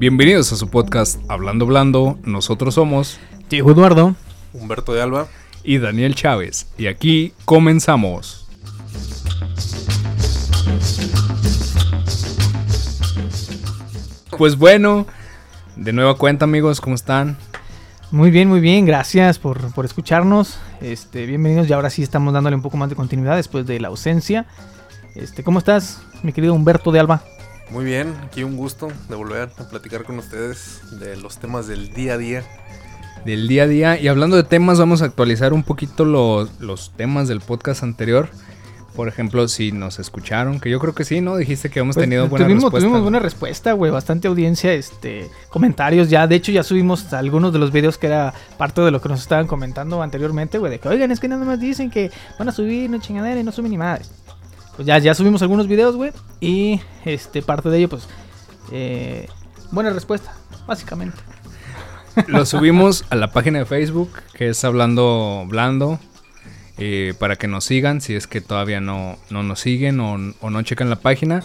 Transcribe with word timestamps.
Bienvenidos 0.00 0.50
a 0.50 0.56
su 0.56 0.70
podcast 0.70 1.20
Hablando 1.28 1.66
Blando. 1.66 2.18
Nosotros 2.24 2.72
somos 2.72 3.20
Diego 3.50 3.72
Eduardo, 3.72 4.16
Humberto 4.54 4.94
de 4.94 5.02
Alba 5.02 5.28
y 5.62 5.76
Daniel 5.76 6.14
Chávez. 6.14 6.68
Y 6.78 6.86
aquí 6.86 7.34
comenzamos. 7.44 8.48
Pues 14.38 14.56
bueno, 14.56 15.06
de 15.76 15.92
nueva 15.92 16.14
cuenta 16.16 16.46
amigos, 16.46 16.80
¿cómo 16.80 16.94
están? 16.94 17.36
Muy 18.10 18.30
bien, 18.30 18.48
muy 18.48 18.60
bien, 18.60 18.86
gracias 18.86 19.38
por, 19.38 19.70
por 19.74 19.84
escucharnos. 19.84 20.58
Este, 20.80 21.26
bienvenidos 21.26 21.68
y 21.68 21.74
ahora 21.74 21.90
sí 21.90 22.02
estamos 22.02 22.32
dándole 22.32 22.56
un 22.56 22.62
poco 22.62 22.78
más 22.78 22.88
de 22.88 22.96
continuidad 22.96 23.36
después 23.36 23.66
de 23.66 23.78
la 23.78 23.88
ausencia. 23.88 24.46
Este, 25.14 25.44
¿cómo 25.44 25.58
estás, 25.58 26.00
mi 26.22 26.32
querido 26.32 26.54
Humberto 26.54 26.90
de 26.90 27.00
Alba? 27.00 27.22
Muy 27.70 27.84
bien, 27.84 28.14
aquí 28.24 28.42
un 28.42 28.56
gusto 28.56 28.88
de 29.08 29.14
volver 29.14 29.50
a 29.56 29.68
platicar 29.68 30.02
con 30.04 30.18
ustedes 30.18 30.80
de 30.98 31.16
los 31.16 31.38
temas 31.38 31.68
del 31.68 31.92
día 31.92 32.14
a 32.14 32.18
día. 32.18 32.42
Del 33.24 33.46
día 33.46 33.64
a 33.64 33.66
día. 33.66 34.00
Y 34.00 34.08
hablando 34.08 34.36
de 34.36 34.42
temas, 34.42 34.78
vamos 34.78 35.02
a 35.02 35.04
actualizar 35.04 35.52
un 35.52 35.62
poquito 35.62 36.04
los, 36.04 36.60
los 36.60 36.90
temas 36.96 37.28
del 37.28 37.40
podcast 37.40 37.82
anterior. 37.84 38.28
Por 38.96 39.06
ejemplo, 39.06 39.46
si 39.46 39.70
nos 39.70 40.00
escucharon, 40.00 40.58
que 40.58 40.68
yo 40.68 40.80
creo 40.80 40.94
que 40.96 41.04
sí, 41.04 41.20
¿no? 41.20 41.36
Dijiste 41.36 41.70
que 41.70 41.78
hemos 41.78 41.94
Pues, 41.94 42.04
tenido 42.04 42.28
buena 42.28 42.44
tuvimos, 42.46 42.64
respuesta. 42.64 42.86
Tuvimos 42.86 43.02
buena 43.02 43.18
respuesta, 43.20 43.72
güey, 43.72 43.92
bastante 43.92 44.26
audiencia, 44.26 44.72
este, 44.72 45.30
comentarios 45.48 46.10
ya. 46.10 46.26
De 46.26 46.34
hecho, 46.34 46.50
ya 46.50 46.64
subimos 46.64 47.12
algunos 47.12 47.52
de 47.52 47.60
los 47.60 47.70
videos 47.70 47.98
que 47.98 48.08
era 48.08 48.34
parte 48.58 48.80
de 48.80 48.90
lo 48.90 49.00
que 49.00 49.08
nos 49.08 49.20
estaban 49.20 49.46
comentando 49.46 50.02
anteriormente, 50.02 50.58
güey, 50.58 50.72
de 50.72 50.80
que, 50.80 50.88
oigan, 50.88 51.12
es 51.12 51.20
que 51.20 51.28
nada 51.28 51.44
más 51.44 51.60
dicen 51.60 51.88
que 51.88 52.10
van 52.36 52.48
a 52.48 52.52
subir 52.52 52.88
una 52.88 53.00
chingadera 53.00 53.38
y 53.40 53.44
no 53.44 53.52
suben 53.52 53.70
ni 53.70 53.78
madres. 53.78 54.10
Pues 54.76 54.86
ya, 54.86 54.98
ya 54.98 55.14
subimos 55.14 55.42
algunos 55.42 55.68
videos, 55.68 55.96
güey, 55.96 56.12
y 56.40 56.80
este, 57.04 57.42
parte 57.42 57.68
de 57.68 57.78
ello, 57.78 57.88
pues, 57.88 58.08
eh, 58.72 59.28
buena 59.70 59.90
respuesta, 59.90 60.34
básicamente. 60.66 61.18
Lo 62.26 62.46
subimos 62.46 63.04
a 63.10 63.16
la 63.16 63.32
página 63.32 63.58
de 63.58 63.66
Facebook, 63.66 64.10
que 64.34 64.48
es 64.48 64.64
Hablando 64.64 65.44
Blando, 65.48 65.98
eh, 66.78 67.14
para 67.18 67.36
que 67.36 67.46
nos 67.46 67.64
sigan, 67.64 68.00
si 68.00 68.14
es 68.14 68.26
que 68.26 68.40
todavía 68.40 68.80
no, 68.80 69.18
no 69.28 69.42
nos 69.42 69.60
siguen 69.60 70.00
o, 70.00 70.16
o 70.40 70.50
no 70.50 70.62
checan 70.62 70.88
la 70.88 70.96
página. 70.96 71.42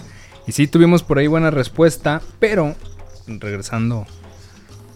Y 0.48 0.54
sí 0.54 0.68
tuvimos 0.68 1.04
por 1.04 1.18
ahí 1.18 1.28
buena 1.28 1.52
respuesta, 1.52 2.22
pero 2.40 2.76
regresando 3.28 4.06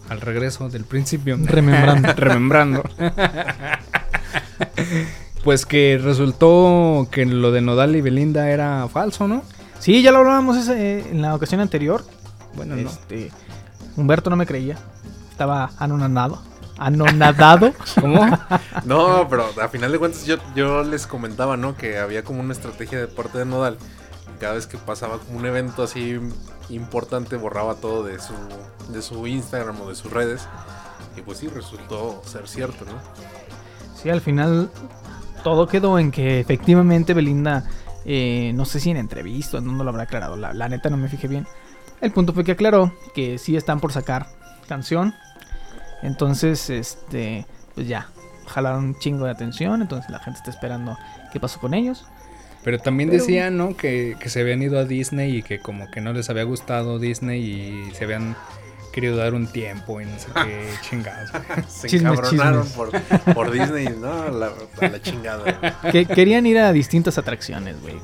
al 0.08 0.20
regreso 0.20 0.68
del 0.68 0.84
principio. 0.84 1.36
Remembrando. 1.40 2.12
remembrando. 2.16 2.84
pues 5.42 5.66
que 5.66 5.98
resultó 6.02 7.08
que 7.10 7.24
lo 7.26 7.52
de 7.52 7.60
Nodal 7.60 7.96
y 7.96 8.00
Belinda 8.00 8.50
era 8.50 8.88
falso, 8.88 9.26
¿no? 9.26 9.42
Sí, 9.78 10.02
ya 10.02 10.12
lo 10.12 10.18
hablábamos 10.18 10.56
ese, 10.56 11.10
en 11.10 11.22
la 11.22 11.34
ocasión 11.34 11.60
anterior. 11.60 12.04
Bueno, 12.54 12.76
no. 12.76 12.90
Este, 12.90 13.30
Humberto 13.96 14.28
no 14.28 14.36
me 14.36 14.46
creía. 14.46 14.76
Estaba 15.30 15.70
anonadado. 15.78 16.42
Anonadado. 16.76 17.72
¿Cómo? 18.00 18.38
No, 18.84 19.26
pero 19.28 19.46
a 19.60 19.68
final 19.68 19.92
de 19.92 19.98
cuentas 19.98 20.26
yo, 20.26 20.36
yo 20.54 20.84
les 20.84 21.06
comentaba, 21.06 21.56
¿no? 21.56 21.76
Que 21.76 21.98
había 21.98 22.22
como 22.24 22.40
una 22.40 22.52
estrategia 22.52 22.98
de 22.98 23.06
parte 23.06 23.38
de 23.38 23.46
Nodal. 23.46 23.78
Cada 24.38 24.54
vez 24.54 24.66
que 24.66 24.78
pasaba 24.78 25.18
como 25.18 25.38
un 25.38 25.46
evento 25.46 25.82
así 25.82 26.18
importante, 26.68 27.36
borraba 27.36 27.74
todo 27.74 28.04
de 28.04 28.18
su, 28.20 28.34
de 28.92 29.02
su 29.02 29.26
Instagram 29.26 29.80
o 29.80 29.88
de 29.88 29.94
sus 29.94 30.10
redes. 30.10 30.46
Y 31.16 31.22
pues 31.22 31.38
sí, 31.38 31.48
resultó 31.48 32.22
ser 32.26 32.48
cierto, 32.48 32.84
¿no? 32.84 32.92
Sí, 34.00 34.08
al 34.08 34.20
final 34.20 34.70
todo 35.42 35.66
quedó 35.66 35.98
en 35.98 36.10
que 36.10 36.40
efectivamente 36.40 37.14
Belinda, 37.14 37.64
eh, 38.04 38.52
no 38.54 38.64
sé 38.64 38.80
si 38.80 38.90
en 38.90 38.96
entrevista 38.96 39.56
o 39.56 39.60
en 39.60 39.66
dónde 39.66 39.84
lo 39.84 39.90
habrá 39.90 40.04
aclarado, 40.04 40.36
la, 40.36 40.52
la 40.52 40.68
neta 40.68 40.90
no 40.90 40.96
me 40.96 41.08
fijé 41.08 41.28
bien. 41.28 41.46
El 42.00 42.12
punto 42.12 42.32
fue 42.32 42.44
que 42.44 42.52
aclaró 42.52 42.92
que 43.14 43.38
sí 43.38 43.56
están 43.56 43.80
por 43.80 43.92
sacar 43.92 44.26
canción. 44.68 45.14
Entonces, 46.02 46.70
este, 46.70 47.46
pues 47.74 47.86
ya, 47.88 48.08
jalaron 48.46 48.84
un 48.84 48.98
chingo 48.98 49.26
de 49.26 49.32
atención. 49.32 49.82
Entonces 49.82 50.10
la 50.10 50.18
gente 50.20 50.38
está 50.38 50.50
esperando 50.50 50.96
qué 51.32 51.40
pasó 51.40 51.60
con 51.60 51.74
ellos. 51.74 52.06
Pero 52.64 52.78
también 52.78 53.10
Pero- 53.10 53.20
decían, 53.22 53.56
¿no? 53.56 53.76
Que, 53.76 54.16
que 54.18 54.28
se 54.30 54.40
habían 54.40 54.62
ido 54.62 54.78
a 54.78 54.84
Disney 54.84 55.36
y 55.36 55.42
que 55.42 55.58
como 55.60 55.90
que 55.90 56.00
no 56.00 56.12
les 56.12 56.30
había 56.30 56.44
gustado 56.44 56.98
Disney 56.98 57.42
y 57.42 57.94
se 57.94 58.04
habían 58.04 58.34
querido 58.90 59.16
dar 59.16 59.34
un 59.34 59.46
tiempo 59.46 60.00
y 60.00 60.04
no 60.06 60.18
sé 60.18 60.26
qué 60.34 60.68
chingados. 60.88 61.30
güey. 61.32 61.42
Se 61.68 61.88
Chismes, 61.88 62.12
encabronaron 62.18 62.62
chismes. 62.64 62.90
por, 63.24 63.34
por 63.34 63.50
Disney. 63.50 63.88
No, 63.98 64.28
la, 64.30 64.46
a 64.80 64.88
la 64.88 65.00
chingada. 65.02 65.78
Que 65.90 66.06
querían 66.06 66.46
ir 66.46 66.58
a 66.58 66.72
distintas 66.72 67.18
atracciones, 67.18 67.80
güey. 67.80 67.96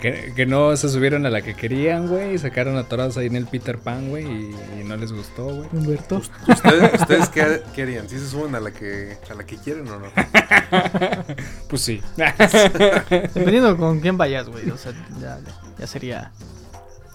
Que, 0.00 0.34
que 0.36 0.44
no 0.44 0.76
se 0.76 0.90
subieron 0.90 1.24
a 1.24 1.30
la 1.30 1.40
que 1.40 1.54
querían, 1.54 2.06
güey. 2.06 2.34
Y 2.34 2.38
sacaron 2.38 2.76
atorados 2.76 3.16
ahí 3.16 3.26
en 3.28 3.36
el 3.36 3.46
Peter 3.46 3.78
Pan, 3.78 4.10
güey. 4.10 4.24
Y, 4.26 4.54
y 4.80 4.84
no 4.84 4.94
les 4.96 5.10
gustó, 5.10 5.46
güey. 5.46 5.68
Humberto. 5.72 6.20
¿Ustedes, 6.46 7.00
ustedes 7.00 7.28
qué, 7.30 7.82
harían? 7.82 8.06
¿Sí 8.06 8.18
se 8.18 8.28
suben 8.28 8.54
a 8.54 8.60
la 8.60 8.72
que 8.72 9.16
a 9.30 9.34
la 9.34 9.44
que 9.46 9.56
quieren 9.56 9.88
o 9.88 9.98
no? 9.98 10.06
Pues 11.68 11.82
sí. 11.82 12.02
Dependiendo 13.34 13.76
con 13.76 14.00
quién 14.00 14.18
vayas, 14.18 14.48
güey. 14.48 14.68
O 14.70 14.76
sea, 14.76 14.92
ya, 15.20 15.38
ya 15.78 15.86
sería. 15.86 16.30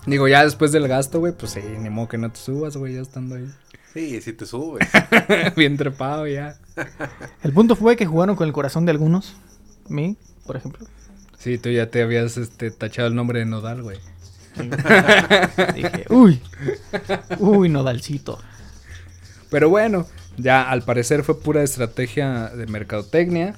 Digo, 0.06 0.28
ya 0.28 0.44
después 0.44 0.72
del 0.72 0.88
gasto, 0.88 1.20
güey, 1.20 1.34
pues 1.34 1.52
sí, 1.52 1.62
ni 1.80 1.90
modo 1.90 2.08
que 2.08 2.18
no 2.18 2.32
te 2.32 2.40
subas, 2.40 2.76
güey, 2.76 2.96
ya 2.96 3.02
estando 3.02 3.36
ahí. 3.36 3.48
Sí, 3.94 4.22
si 4.22 4.34
te 4.34 4.46
subes. 4.46 4.88
Bien 5.56 5.78
trepado 5.78 6.26
ya. 6.28 6.56
El 7.44 7.54
punto 7.54 7.76
fue 7.76 7.98
que 7.98 8.06
jugaron 8.06 8.36
con 8.36 8.48
el 8.48 8.54
corazón 8.54 8.86
de 8.86 8.92
algunos. 8.92 9.36
mí, 9.90 10.16
por 10.46 10.56
ejemplo. 10.56 10.88
Sí, 11.38 11.58
tú 11.58 11.70
ya 11.70 11.90
te 11.90 12.02
habías 12.02 12.38
este, 12.38 12.72
tachado 12.72 13.08
el 13.08 13.16
nombre 13.16 13.40
de 13.40 13.46
Nodal, 13.46 13.82
güey. 13.82 13.98
Dije, 15.76 16.06
uy, 16.10 16.42
uy, 17.40 17.70
nodalcito. 17.70 18.40
Pero 19.50 19.70
bueno, 19.70 20.08
ya 20.38 20.70
al 20.70 20.84
parecer 20.84 21.24
fue 21.24 21.40
pura 21.40 21.64
estrategia 21.64 22.50
de 22.50 22.68
mercadotecnia. 22.68 23.56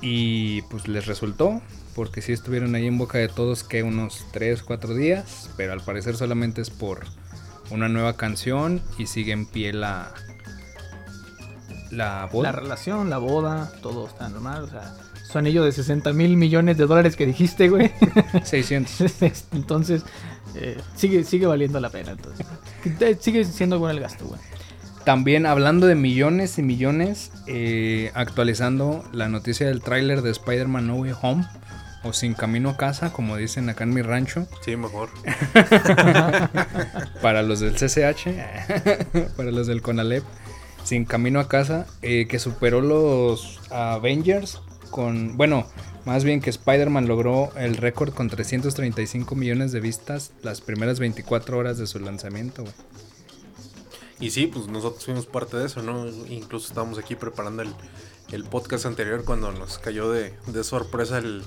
Y 0.00 0.62
pues 0.62 0.88
les 0.88 1.06
resultó. 1.06 1.60
Porque 1.94 2.22
sí 2.22 2.32
estuvieron 2.32 2.74
ahí 2.74 2.86
en 2.86 2.98
boca 2.98 3.18
de 3.18 3.28
todos 3.28 3.64
que 3.64 3.82
unos 3.82 4.24
3, 4.32 4.62
4 4.62 4.94
días. 4.94 5.50
Pero 5.56 5.72
al 5.72 5.80
parecer 5.80 6.16
solamente 6.16 6.60
es 6.62 6.70
por 6.70 7.00
una 7.70 7.88
nueva 7.88 8.16
canción. 8.16 8.80
Y 8.98 9.06
sigue 9.06 9.32
en 9.32 9.46
pie 9.46 9.72
la. 9.72 10.12
La 11.90 12.20
La 12.22 12.26
boda. 12.26 12.52
relación, 12.52 13.10
la 13.10 13.18
boda, 13.18 13.70
todo 13.82 14.06
está 14.06 14.28
normal. 14.30 14.62
O 14.64 14.68
sea, 14.68 14.94
su 15.30 15.36
anillo 15.38 15.62
de 15.64 15.72
60 15.72 16.12
mil 16.14 16.36
millones 16.36 16.78
de 16.78 16.86
dólares 16.86 17.16
que 17.16 17.26
dijiste, 17.26 17.68
güey. 17.68 17.92
600. 18.44 19.22
entonces, 19.52 20.02
eh, 20.54 20.78
sigue, 20.96 21.24
sigue 21.24 21.46
valiendo 21.46 21.80
la 21.80 21.90
pena. 21.90 22.12
Entonces, 22.12 23.18
sigue 23.20 23.44
siendo 23.44 23.78
bueno 23.78 23.92
el 23.92 24.00
gasto, 24.00 24.26
güey. 24.26 24.40
También 25.04 25.46
hablando 25.46 25.86
de 25.88 25.96
millones 25.96 26.58
y 26.58 26.62
millones, 26.62 27.32
eh, 27.48 28.12
actualizando 28.14 29.04
la 29.12 29.28
noticia 29.28 29.66
del 29.66 29.82
tráiler 29.82 30.22
de 30.22 30.30
Spider-Man 30.30 30.86
No 30.86 30.94
Way 30.94 31.12
Home 31.22 31.48
o 32.04 32.12
Sin 32.12 32.34
Camino 32.34 32.70
a 32.70 32.76
Casa, 32.76 33.12
como 33.12 33.36
dicen 33.36 33.68
acá 33.68 33.84
en 33.84 33.94
mi 33.94 34.02
rancho, 34.02 34.46
Sí, 34.64 34.76
mejor. 34.76 35.10
para 37.22 37.42
los 37.42 37.60
del 37.60 37.74
CCH, 37.74 38.28
para 39.36 39.50
los 39.50 39.66
del 39.66 39.82
Conalep, 39.82 40.24
Sin 40.84 41.04
Camino 41.04 41.40
a 41.40 41.48
Casa, 41.48 41.86
eh, 42.02 42.26
que 42.28 42.38
superó 42.38 42.80
los 42.80 43.60
Avengers 43.70 44.60
con, 44.90 45.36
bueno, 45.36 45.66
más 46.04 46.24
bien 46.24 46.40
que 46.40 46.50
Spider-Man 46.50 47.06
logró 47.06 47.52
el 47.56 47.76
récord 47.76 48.12
con 48.12 48.28
335 48.28 49.34
millones 49.36 49.72
de 49.72 49.80
vistas 49.80 50.32
las 50.42 50.60
primeras 50.60 50.98
24 50.98 51.56
horas 51.56 51.78
de 51.78 51.86
su 51.86 52.00
lanzamiento. 52.00 52.64
Y 54.18 54.30
sí, 54.30 54.46
pues 54.46 54.68
nosotros 54.68 55.04
fuimos 55.04 55.26
parte 55.26 55.56
de 55.56 55.66
eso, 55.66 55.82
¿no? 55.82 56.06
Incluso 56.28 56.68
estábamos 56.68 56.98
aquí 56.98 57.16
preparando 57.16 57.62
el, 57.62 57.70
el 58.30 58.44
podcast 58.44 58.86
anterior 58.86 59.24
cuando 59.24 59.50
nos 59.52 59.78
cayó 59.78 60.10
de, 60.10 60.34
de 60.46 60.64
sorpresa 60.64 61.18
el, 61.18 61.42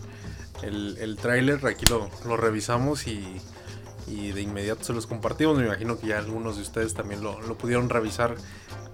el, 0.64 0.98
el 1.00 1.18
tráiler. 1.18 1.66
Aquí 1.66 1.86
lo, 1.90 2.10
lo 2.26 2.38
revisamos 2.38 3.08
y, 3.08 3.42
y 4.08 4.32
de 4.32 4.42
inmediato 4.42 4.84
se 4.84 4.94
los 4.94 5.08
compartimos. 5.08 5.58
Me 5.58 5.66
imagino 5.66 6.00
que 6.00 6.08
ya 6.08 6.18
algunos 6.18 6.56
de 6.58 6.62
ustedes 6.62 6.94
también 6.94 7.24
lo, 7.24 7.42
lo 7.42 7.58
pudieron 7.58 7.90
revisar, 7.90 8.36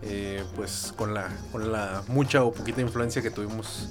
eh, 0.03 0.43
pues 0.55 0.93
con 0.95 1.13
la, 1.13 1.29
con 1.51 1.71
la 1.71 2.03
mucha 2.07 2.43
o 2.43 2.51
poquita 2.53 2.81
influencia 2.81 3.21
que 3.21 3.31
tuvimos 3.31 3.89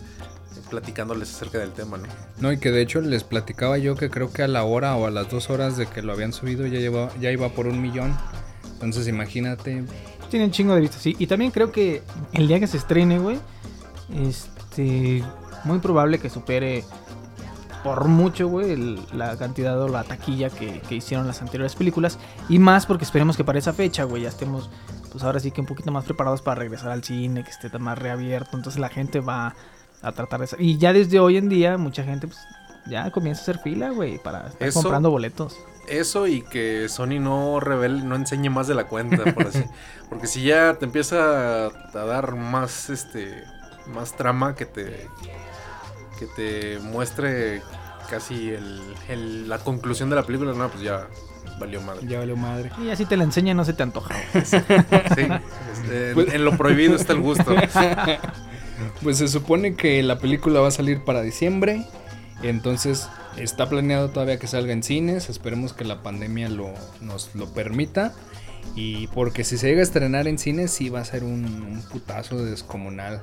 platicándoles 0.68 1.34
acerca 1.34 1.58
del 1.58 1.72
tema, 1.72 1.98
¿no? 1.98 2.06
No, 2.38 2.52
y 2.52 2.58
que 2.58 2.70
de 2.70 2.82
hecho 2.82 3.00
les 3.00 3.24
platicaba 3.24 3.78
yo 3.78 3.96
que 3.96 4.08
creo 4.08 4.32
que 4.32 4.42
a 4.42 4.48
la 4.48 4.62
hora 4.62 4.94
o 4.96 5.06
a 5.06 5.10
las 5.10 5.28
dos 5.30 5.50
horas 5.50 5.76
de 5.76 5.86
que 5.86 6.02
lo 6.02 6.12
habían 6.12 6.32
subido 6.32 6.66
ya, 6.66 6.78
lleva, 6.78 7.10
ya 7.20 7.30
iba 7.32 7.48
por 7.48 7.66
un 7.66 7.82
millón. 7.82 8.16
Entonces 8.74 9.08
imagínate, 9.08 9.84
Tiene 10.30 10.46
un 10.46 10.52
chingo 10.52 10.74
de 10.74 10.80
vistas, 10.80 11.02
sí. 11.02 11.16
Y 11.18 11.26
también 11.26 11.50
creo 11.50 11.72
que 11.72 12.02
el 12.32 12.46
día 12.46 12.60
que 12.60 12.68
se 12.68 12.76
estrene, 12.76 13.18
güey, 13.18 13.38
este, 14.16 15.24
muy 15.64 15.80
probable 15.80 16.20
que 16.20 16.30
supere 16.30 16.84
por 17.84 18.06
mucho, 18.08 18.48
güey, 18.48 18.72
el- 18.72 19.00
la 19.12 19.36
cantidad 19.36 19.80
o 19.80 19.88
la 19.88 20.04
taquilla 20.04 20.50
que, 20.50 20.80
que 20.80 20.94
hicieron 20.96 21.26
las 21.26 21.40
anteriores 21.42 21.74
películas. 21.76 22.18
Y 22.48 22.58
más 22.58 22.86
porque 22.86 23.04
esperemos 23.04 23.36
que 23.36 23.44
para 23.44 23.58
esa 23.58 23.72
fecha, 23.72 24.04
güey, 24.04 24.22
ya 24.22 24.28
estemos, 24.28 24.70
pues 25.12 25.24
ahora 25.24 25.40
sí 25.40 25.50
que 25.50 25.60
un 25.60 25.66
poquito 25.66 25.90
más 25.92 26.04
preparados 26.04 26.42
para 26.42 26.56
regresar 26.60 26.90
al 26.90 27.02
cine, 27.04 27.44
que 27.44 27.50
esté 27.50 27.76
más 27.78 27.98
reabierto. 27.98 28.56
Entonces 28.56 28.80
la 28.80 28.88
gente 28.88 29.20
va 29.20 29.54
a 30.02 30.12
tratar 30.12 30.40
de... 30.40 30.48
Y 30.58 30.78
ya 30.78 30.92
desde 30.92 31.20
hoy 31.20 31.36
en 31.36 31.48
día, 31.48 31.76
mucha 31.78 32.02
gente, 32.04 32.26
pues, 32.26 32.38
ya 32.86 33.10
comienza 33.10 33.40
a 33.40 33.42
hacer 33.42 33.58
fila, 33.58 33.90
güey, 33.90 34.18
para 34.22 34.46
estar 34.48 34.68
Eso- 34.68 34.80
comprando 34.82 35.10
boletos. 35.10 35.56
Eso 35.88 36.28
y 36.28 36.42
que 36.42 36.88
Sony 36.88 37.18
no 37.20 37.58
revele, 37.58 38.02
no 38.02 38.14
enseñe 38.14 38.48
más 38.48 38.68
de 38.68 38.74
la 38.74 38.84
cuenta, 38.86 39.24
por 39.34 39.48
así. 39.48 39.64
Porque 40.08 40.28
si 40.28 40.42
ya 40.44 40.74
te 40.74 40.84
empieza 40.84 41.66
a, 41.66 41.66
a 41.66 42.04
dar 42.04 42.36
más 42.36 42.90
este 42.90 43.42
más 43.92 44.14
trama 44.16 44.54
que 44.54 44.66
te 44.66 45.08
que 46.20 46.26
te 46.26 46.78
muestre 46.80 47.62
casi 48.08 48.50
el, 48.50 48.80
el- 49.08 49.48
la 49.48 49.58
conclusión 49.58 50.08
de 50.10 50.16
la 50.16 50.22
película, 50.22 50.52
no, 50.52 50.68
pues 50.68 50.82
ya 50.84 51.08
valió 51.58 51.80
madre. 51.80 52.06
Ya 52.06 52.18
valió 52.20 52.36
madre. 52.36 52.70
Y 52.84 52.90
así 52.90 53.04
te 53.06 53.16
la 53.16 53.24
enseña, 53.24 53.54
no 53.54 53.64
se 53.64 53.72
te 53.72 53.82
antoja. 53.82 54.14
Sí, 54.44 54.56
este, 54.56 56.10
en, 56.12 56.32
en 56.32 56.44
lo 56.44 56.56
prohibido 56.56 56.94
está 56.94 57.12
el 57.14 57.20
gusto. 57.20 57.54
Pues 59.02 59.18
se 59.18 59.28
supone 59.28 59.74
que 59.74 60.02
la 60.02 60.18
película 60.18 60.60
va 60.60 60.68
a 60.68 60.72
salir 60.72 61.04
para 61.04 61.20
diciembre. 61.22 61.84
Entonces 62.42 63.08
está 63.36 63.68
planeado 63.68 64.08
todavía 64.08 64.38
que 64.38 64.46
salga 64.46 64.72
en 64.72 64.82
cines. 64.82 65.28
Esperemos 65.28 65.72
que 65.74 65.84
la 65.84 66.02
pandemia 66.02 66.48
lo, 66.48 66.72
nos 67.02 67.34
lo 67.34 67.52
permita. 67.52 68.14
Y 68.74 69.08
porque 69.08 69.44
si 69.44 69.58
se 69.58 69.68
llega 69.68 69.80
a 69.80 69.82
estrenar 69.82 70.28
en 70.28 70.38
cines, 70.38 70.70
sí 70.70 70.88
va 70.88 71.00
a 71.00 71.04
ser 71.04 71.24
un, 71.24 71.44
un 71.44 71.82
putazo 71.90 72.42
descomunal. 72.42 73.22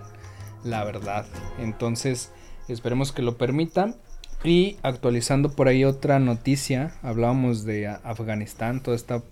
La 0.63 0.83
verdad. 0.83 1.25
Entonces 1.57 2.29
esperemos 2.73 3.11
que 3.11 3.21
lo 3.21 3.37
permita. 3.37 3.95
Y 4.43 4.77
actualizando 4.83 5.51
por 5.51 5.67
ahí 5.67 5.83
otra 5.83 6.19
noticia. 6.19 6.93
Hablábamos 7.01 7.63
de 7.63 7.87
Afganistán, 7.87 8.83
toda 8.83 8.95
esta 8.95 9.23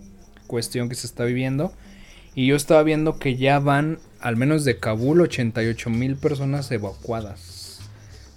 cuestión 0.48 0.90
que 0.90 0.96
se 0.96 1.08
está 1.08 1.24
viviendo. 1.26 1.72
Y 2.34 2.48
yo 2.48 2.56
estaba 2.56 2.84
viendo 2.84 3.18
que 3.18 3.38
ya 3.38 3.60
van, 3.60 4.00
al 4.20 4.36
menos 4.36 4.66
de 4.66 4.80
Kabul, 4.80 5.22
88 5.22 5.90
mil 5.90 6.18
personas 6.18 6.70
evacuadas. 6.72 7.80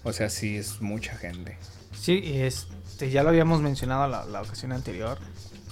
O 0.05 0.13
sea, 0.13 0.31
sí 0.31 0.57
es 0.57 0.81
mucha 0.81 1.17
gente. 1.17 1.59
Sí, 1.99 2.23
este, 2.25 3.11
ya 3.11 3.23
lo 3.23 3.31
habíamos 3.31 3.61
mencionado 3.61 4.07
la, 4.07 4.25
la 4.25 4.43
ocasión 4.43 4.73
anterior. 4.73 5.19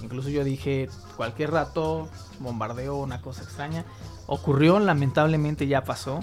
Incluso 0.02 0.28
yo 0.28 0.44
dije, 0.44 0.88
cualquier 1.17 1.52
rato, 1.52 2.08
bombardeo, 2.40 2.96
una 2.96 3.20
cosa 3.20 3.43
extraña. 3.43 3.84
Ocurrió, 4.26 4.78
lamentablemente 4.81 5.67
ya 5.69 5.84
pasó. 5.84 6.20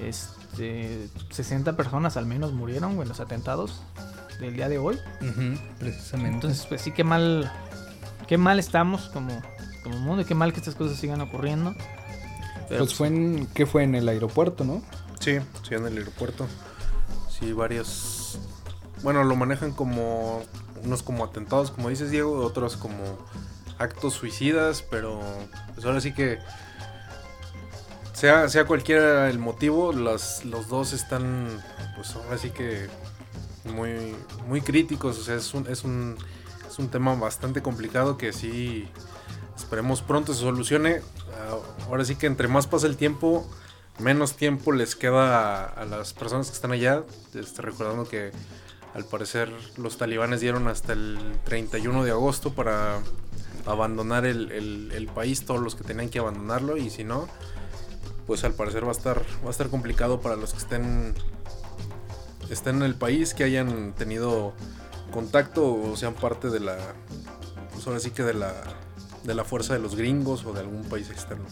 Este, 0.00 0.43
60 0.54 1.76
personas 1.76 2.16
al 2.16 2.26
menos 2.26 2.52
murieron 2.52 3.00
en 3.00 3.08
los 3.08 3.20
atentados 3.20 3.82
del 4.40 4.54
día 4.56 4.68
de 4.68 4.78
hoy. 4.78 4.98
precisamente. 5.78 6.34
Entonces, 6.34 6.66
pues 6.66 6.82
sí, 6.82 6.92
qué 6.92 7.04
mal, 7.04 7.50
qué 8.26 8.38
mal 8.38 8.58
estamos 8.58 9.08
como, 9.10 9.40
como 9.82 9.98
mundo 9.98 10.22
y 10.22 10.24
qué 10.24 10.34
mal 10.34 10.52
que 10.52 10.60
estas 10.60 10.74
cosas 10.74 10.98
sigan 10.98 11.20
ocurriendo. 11.20 11.74
Pero 12.68 12.84
pues 12.84 12.94
fue 12.94 13.08
en, 13.08 13.46
¿qué 13.54 13.66
fue? 13.66 13.84
En 13.84 13.94
el 13.94 14.08
aeropuerto, 14.08 14.64
¿no? 14.64 14.82
Sí, 15.20 15.38
sí, 15.66 15.74
en 15.74 15.86
el 15.86 15.98
aeropuerto. 15.98 16.46
Sí, 17.28 17.52
varios. 17.52 18.38
Bueno, 19.02 19.24
lo 19.24 19.36
manejan 19.36 19.72
como. 19.72 20.42
Unos 20.82 21.02
como 21.02 21.24
atentados, 21.24 21.70
como 21.70 21.88
dices, 21.88 22.10
Diego, 22.10 22.44
otros 22.44 22.76
como 22.76 23.18
actos 23.78 24.14
suicidas, 24.14 24.82
pero. 24.90 25.20
Pues 25.74 25.86
ahora 25.86 26.00
sí 26.00 26.12
que. 26.12 26.38
Sea, 28.24 28.48
sea 28.48 28.64
cualquiera 28.64 29.28
el 29.28 29.38
motivo, 29.38 29.92
los, 29.92 30.46
los 30.46 30.68
dos 30.68 30.94
están. 30.94 31.46
Pues 31.94 32.16
ahora 32.16 32.38
sí 32.38 32.48
que. 32.48 32.86
Muy, 33.64 34.14
muy 34.48 34.62
críticos. 34.62 35.18
O 35.18 35.22
sea, 35.22 35.34
es 35.34 35.52
un, 35.52 35.66
es 35.66 35.84
un. 35.84 36.16
Es 36.66 36.78
un 36.78 36.88
tema 36.88 37.14
bastante 37.16 37.60
complicado 37.60 38.16
que 38.16 38.32
sí. 38.32 38.88
Esperemos 39.54 40.00
pronto 40.00 40.32
se 40.32 40.40
solucione. 40.40 41.02
Ah, 41.34 41.58
Ahora 41.86 42.06
sí 42.06 42.16
que 42.16 42.24
entre 42.24 42.48
más 42.48 42.66
pasa 42.66 42.86
el 42.86 42.96
tiempo, 42.96 43.46
menos 43.98 44.36
tiempo 44.36 44.72
les 44.72 44.96
queda 44.96 45.66
a, 45.66 45.84
las 45.84 46.14
personas 46.14 46.46
que 46.48 46.54
están 46.54 46.72
allá. 46.72 47.02
Este, 47.34 47.60
recordando 47.60 48.08
que 48.08 48.32
al 48.94 49.04
parecer 49.04 49.52
los 49.76 49.98
talibanes 49.98 50.40
dieron 50.40 50.66
hasta 50.68 50.94
el 50.94 51.18
31 51.44 52.02
de 52.04 52.12
agosto 52.12 52.54
para 52.54 53.00
abandonar 53.66 54.24
el, 54.24 54.50
el- 54.50 54.92
el 54.94 55.08
país, 55.08 55.44
todos 55.44 55.60
los 55.60 55.74
que 55.74 55.84
tenían 55.84 56.08
que 56.08 56.20
abandonarlo. 56.20 56.78
Y 56.78 56.88
si 56.88 57.04
no, 57.04 57.28
pues 58.26 58.44
al 58.44 58.54
parecer 58.54 58.84
va 58.84 58.88
a 58.88 58.92
estar, 58.92 59.22
va 59.42 59.48
a 59.48 59.50
estar 59.50 59.68
complicado 59.68 60.20
para 60.20 60.36
los 60.36 60.52
que 60.52 60.58
estén, 60.58 61.14
estén 62.50 62.76
en 62.76 62.82
el 62.82 62.94
país, 62.94 63.34
que 63.34 63.44
hayan 63.44 63.94
tenido 63.94 64.52
contacto 65.10 65.74
o 65.74 65.96
sean 65.96 66.14
parte 66.14 66.50
de 66.50 66.60
la, 66.60 66.76
pues 67.72 68.08
que 68.10 68.22
de 68.22 68.34
la, 68.34 68.52
de 69.24 69.34
la 69.34 69.44
fuerza 69.44 69.74
de 69.74 69.80
los 69.80 69.94
gringos 69.94 70.44
o 70.44 70.52
de 70.52 70.60
algún 70.60 70.84
país 70.84 71.10
externo. 71.10 71.44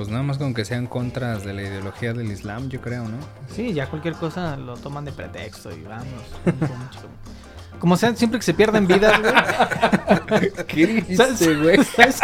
Pues 0.00 0.08
nada 0.08 0.22
más 0.22 0.38
con 0.38 0.54
que 0.54 0.64
sean 0.64 0.86
contras 0.86 1.44
de 1.44 1.52
la 1.52 1.60
ideología 1.60 2.14
del 2.14 2.32
Islam, 2.32 2.70
yo 2.70 2.80
creo, 2.80 3.04
¿no? 3.04 3.18
Sí, 3.54 3.74
ya 3.74 3.86
cualquier 3.86 4.14
cosa 4.14 4.56
lo 4.56 4.78
toman 4.78 5.04
de 5.04 5.12
pretexto 5.12 5.70
y 5.76 5.82
vamos. 5.82 6.24
Como 7.78 7.98
sea, 7.98 8.16
siempre 8.16 8.38
que 8.38 8.46
se 8.46 8.54
pierden 8.54 8.86
vidas, 8.86 9.20
güey. 9.20 9.32
¿Qué 10.68 11.14
¿Sabes, 11.14 11.40
dijiste, 11.40 11.54
güey? 11.54 11.84
sabes 11.84 12.18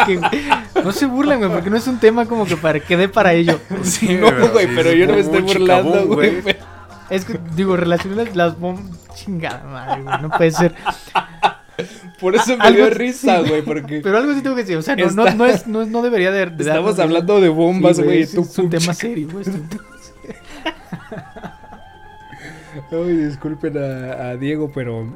no 0.83 0.91
se 0.91 1.05
burlen, 1.05 1.37
güey, 1.37 1.51
porque 1.51 1.69
no 1.69 1.77
es 1.77 1.85
un 1.85 1.99
tema 1.99 2.25
como 2.25 2.47
que 2.47 2.57
para 2.57 2.79
que 2.79 2.97
dé 2.97 3.09
para 3.09 3.33
ello. 3.33 3.59
Sí, 3.83 4.15
no, 4.15 4.31
güey, 4.31 4.65
sí, 4.65 4.73
pero 4.75 4.89
sí, 4.89 4.97
yo 4.97 5.05
no 5.05 5.13
me 5.13 5.19
estoy 5.19 5.41
burlando, 5.41 6.07
güey. 6.07 6.43
Es 7.11 7.25
que, 7.25 7.39
digo, 7.53 7.77
relacioné 7.77 8.25
las, 8.25 8.35
las 8.35 8.59
bombas. 8.59 8.85
Chingada 9.13 9.63
madre, 9.63 10.01
güey, 10.01 10.21
no 10.23 10.31
puede 10.31 10.49
ser. 10.49 10.73
Por 12.19 12.35
eso 12.35 12.57
me 12.57 12.71
dio 12.71 12.89
risa, 12.89 13.43
sí, 13.43 13.49
güey, 13.49 13.61
porque 13.61 13.99
Pero 14.01 14.17
algo 14.17 14.33
sí 14.33 14.41
tengo 14.41 14.55
que 14.55 14.63
decir, 14.63 14.77
o 14.77 14.81
sea, 14.81 14.95
no, 14.95 15.05
Está- 15.05 15.33
no, 15.35 15.35
no, 15.37 15.45
es- 15.45 15.67
no 15.67 16.01
debería 16.01 16.31
de. 16.31 16.47
de 16.47 16.63
estamos 16.63 16.97
hablando 16.99 17.39
de 17.39 17.49
bombas, 17.49 17.99
güey. 17.99 18.21
es, 18.23 18.33
un 18.35 18.69
tema 18.69 18.93
serio, 18.93 19.27
güey. 19.31 19.45
Ay, 22.91 23.13
disculpen 23.17 23.77
a, 23.77 24.29
a 24.29 24.37
Diego, 24.37 24.71
pero 24.73 25.15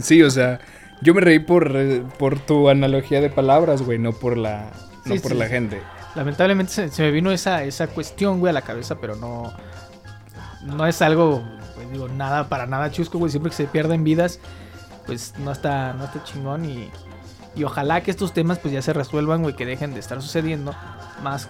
sí, 0.00 0.22
o 0.22 0.30
sea, 0.30 0.60
yo 1.02 1.14
me 1.14 1.20
reí 1.20 1.38
por, 1.38 1.72
eh, 1.74 2.02
por 2.18 2.38
tu 2.38 2.68
analogía 2.68 3.20
de 3.20 3.30
palabras, 3.30 3.82
güey, 3.82 3.98
no 3.98 4.12
por 4.12 4.36
la, 4.36 4.70
no 5.04 5.14
Sí, 5.14 5.20
por 5.20 5.34
la 5.34 5.46
gente. 5.46 5.80
Lamentablemente 6.14 6.72
se, 6.72 6.88
se 6.88 7.02
me 7.02 7.10
vino 7.10 7.30
esa, 7.30 7.62
esa 7.64 7.88
cuestión, 7.88 8.38
güey, 8.40 8.50
a 8.50 8.54
la 8.54 8.62
cabeza, 8.62 8.96
pero 9.00 9.16
no. 9.16 9.52
No 10.64 10.86
es 10.86 11.02
algo, 11.02 11.44
pues 11.74 11.90
digo, 11.92 12.08
nada, 12.08 12.48
para 12.48 12.66
nada 12.66 12.90
chusco, 12.90 13.18
güey. 13.18 13.30
Siempre 13.30 13.50
que 13.50 13.56
se 13.56 13.66
pierden 13.66 14.02
vidas, 14.02 14.40
pues 15.06 15.34
no 15.38 15.52
está, 15.52 15.92
no 15.92 16.04
está 16.04 16.22
chingón 16.24 16.64
y. 16.64 16.90
Y 17.54 17.64
ojalá 17.64 18.02
que 18.02 18.10
estos 18.10 18.34
temas 18.34 18.58
pues 18.58 18.74
ya 18.74 18.82
se 18.82 18.92
resuelvan, 18.92 19.40
güey, 19.40 19.56
que 19.56 19.64
dejen 19.64 19.94
de 19.94 20.00
estar 20.00 20.20
sucediendo. 20.20 20.74
Más 21.22 21.48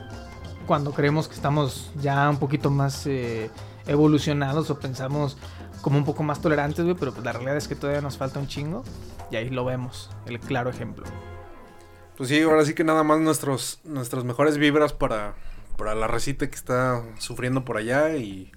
cuando 0.64 0.92
creemos 0.92 1.26
que 1.26 1.34
estamos 1.34 1.90
ya 2.00 2.30
un 2.30 2.38
poquito 2.38 2.70
más 2.70 3.08
eh, 3.08 3.50
evolucionados 3.88 4.70
o 4.70 4.78
pensamos 4.78 5.36
como 5.80 5.98
un 5.98 6.04
poco 6.04 6.22
más 6.22 6.40
tolerantes, 6.40 6.84
güey. 6.84 6.96
Pero 6.96 7.12
pues 7.12 7.24
la 7.24 7.32
realidad 7.32 7.56
es 7.56 7.66
que 7.66 7.74
todavía 7.74 8.02
nos 8.02 8.16
falta 8.16 8.38
un 8.38 8.46
chingo. 8.46 8.84
Y 9.32 9.36
ahí 9.36 9.50
lo 9.50 9.64
vemos, 9.64 10.10
el 10.26 10.38
claro 10.38 10.70
ejemplo. 10.70 11.04
Pues 12.16 12.28
sí, 12.28 12.40
ahora 12.40 12.64
sí 12.64 12.74
que 12.74 12.84
nada 12.84 13.02
más 13.02 13.18
nuestros, 13.18 13.80
nuestras 13.82 14.22
mejores 14.22 14.58
vibras 14.58 14.92
para, 14.92 15.34
para 15.76 15.94
la 15.94 16.06
recita 16.06 16.48
que 16.48 16.54
está 16.54 17.02
sufriendo 17.18 17.64
por 17.64 17.76
allá 17.76 18.14
y, 18.16 18.52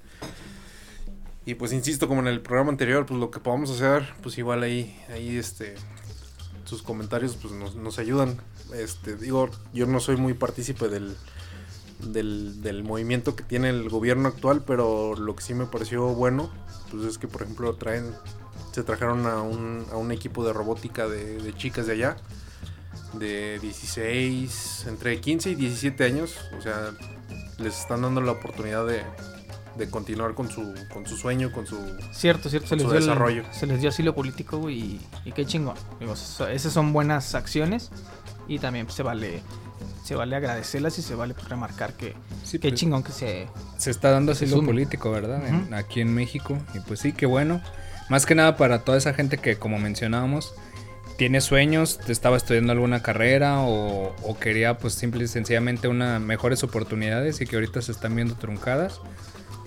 y 1.49 1.55
pues 1.55 1.73
insisto, 1.73 2.07
como 2.07 2.21
en 2.21 2.27
el 2.27 2.41
programa 2.41 2.69
anterior, 2.69 3.07
pues 3.07 3.19
lo 3.19 3.31
que 3.31 3.39
podamos 3.39 3.71
hacer, 3.71 4.07
pues 4.21 4.37
igual 4.37 4.61
ahí, 4.61 4.95
ahí 5.11 5.35
este, 5.35 5.73
sus 6.63 6.83
comentarios 6.83 7.35
pues 7.41 7.55
nos, 7.55 7.73
nos 7.73 7.97
ayudan. 7.97 8.39
Este, 8.75 9.15
digo, 9.15 9.49
yo 9.73 9.87
no 9.87 9.99
soy 9.99 10.15
muy 10.15 10.35
partícipe 10.35 10.89
del, 10.89 11.17
del, 12.03 12.61
del 12.61 12.83
movimiento 12.83 13.35
que 13.35 13.43
tiene 13.43 13.69
el 13.69 13.89
gobierno 13.89 14.27
actual, 14.27 14.63
pero 14.63 15.15
lo 15.15 15.35
que 15.35 15.41
sí 15.41 15.55
me 15.55 15.65
pareció 15.65 16.09
bueno, 16.09 16.51
pues 16.91 17.03
es 17.05 17.17
que 17.17 17.27
por 17.27 17.41
ejemplo 17.41 17.73
traen, 17.77 18.13
se 18.71 18.83
trajeron 18.83 19.25
a 19.25 19.41
un, 19.41 19.87
a 19.91 19.97
un 19.97 20.11
equipo 20.11 20.45
de 20.45 20.53
robótica 20.53 21.07
de, 21.07 21.41
de 21.41 21.53
chicas 21.55 21.87
de 21.87 21.93
allá 21.93 22.17
de 23.13 23.57
16, 23.57 24.85
entre 24.87 25.19
15 25.19 25.49
y 25.49 25.55
17 25.55 26.03
años. 26.03 26.35
O 26.55 26.61
sea, 26.61 26.91
les 27.57 27.75
están 27.75 28.03
dando 28.03 28.21
la 28.21 28.33
oportunidad 28.33 28.85
de, 28.85 29.01
de 29.79 29.89
continuar 29.89 30.35
con 30.35 30.49
su, 30.51 30.75
con 30.93 31.07
su 31.07 31.17
sueño, 31.17 31.51
con 31.51 31.65
su... 31.65 31.77
Cierto, 32.11 32.49
cierto, 32.49 32.67
se 32.67 32.75
les, 32.75 32.85
dio 32.85 32.93
el- 32.93 32.99
desarrollo. 33.01 33.43
se 33.51 33.65
les 33.65 33.79
dio 33.81 33.89
asilo 33.89 34.13
político, 34.13 34.69
y, 34.69 34.99
y 35.25 35.31
qué 35.31 35.45
chingón. 35.45 35.75
Digo, 35.99 36.15
so- 36.15 36.47
esas 36.47 36.71
son 36.73 36.93
buenas 36.93 37.33
acciones 37.33 37.89
y 38.47 38.59
también 38.59 38.89
se 38.89 39.01
vale 39.03 39.41
se 40.03 40.15
vale 40.15 40.35
agradecerlas 40.35 40.97
y 40.97 41.03
se 41.03 41.13
vale 41.13 41.35
pues, 41.35 41.47
remarcar 41.49 41.93
que 41.93 42.15
Sí, 42.43 42.57
qué 42.57 42.69
pues, 42.69 42.79
chingón 42.79 43.03
que 43.03 43.11
se... 43.11 43.47
se 43.77 43.91
está 43.91 44.09
dando 44.11 44.31
asilo 44.31 44.55
sume. 44.57 44.67
político, 44.67 45.11
¿verdad? 45.11 45.45
En- 45.47 45.55
Ujú. 45.65 45.75
aquí 45.75 46.01
en 46.01 46.13
México. 46.13 46.57
Y 46.73 46.79
pues 46.79 46.99
sí, 46.99 47.13
qué 47.13 47.25
bueno. 47.27 47.61
Más 48.09 48.25
que 48.25 48.33
nada 48.35 48.57
para 48.57 48.83
toda 48.83 48.97
esa 48.97 49.13
gente 49.13 49.37
que, 49.37 49.57
como 49.57 49.77
mencionábamos, 49.77 50.55
tiene 51.17 51.41
sueños, 51.41 51.99
estaba 52.07 52.37
estudiando 52.37 52.71
alguna 52.71 53.03
carrera 53.03 53.59
o, 53.59 54.15
o 54.23 54.39
quería 54.39 54.79
pues 54.79 54.93
simple 54.95 55.25
y 55.25 55.27
sencillamente 55.27 55.87
una 55.87 56.17
mejores 56.17 56.63
oportunidades 56.63 57.39
y 57.41 57.45
que 57.45 57.57
ahorita 57.57 57.81
se 57.83 57.91
están 57.91 58.15
viendo 58.15 58.33
truncadas, 58.35 59.01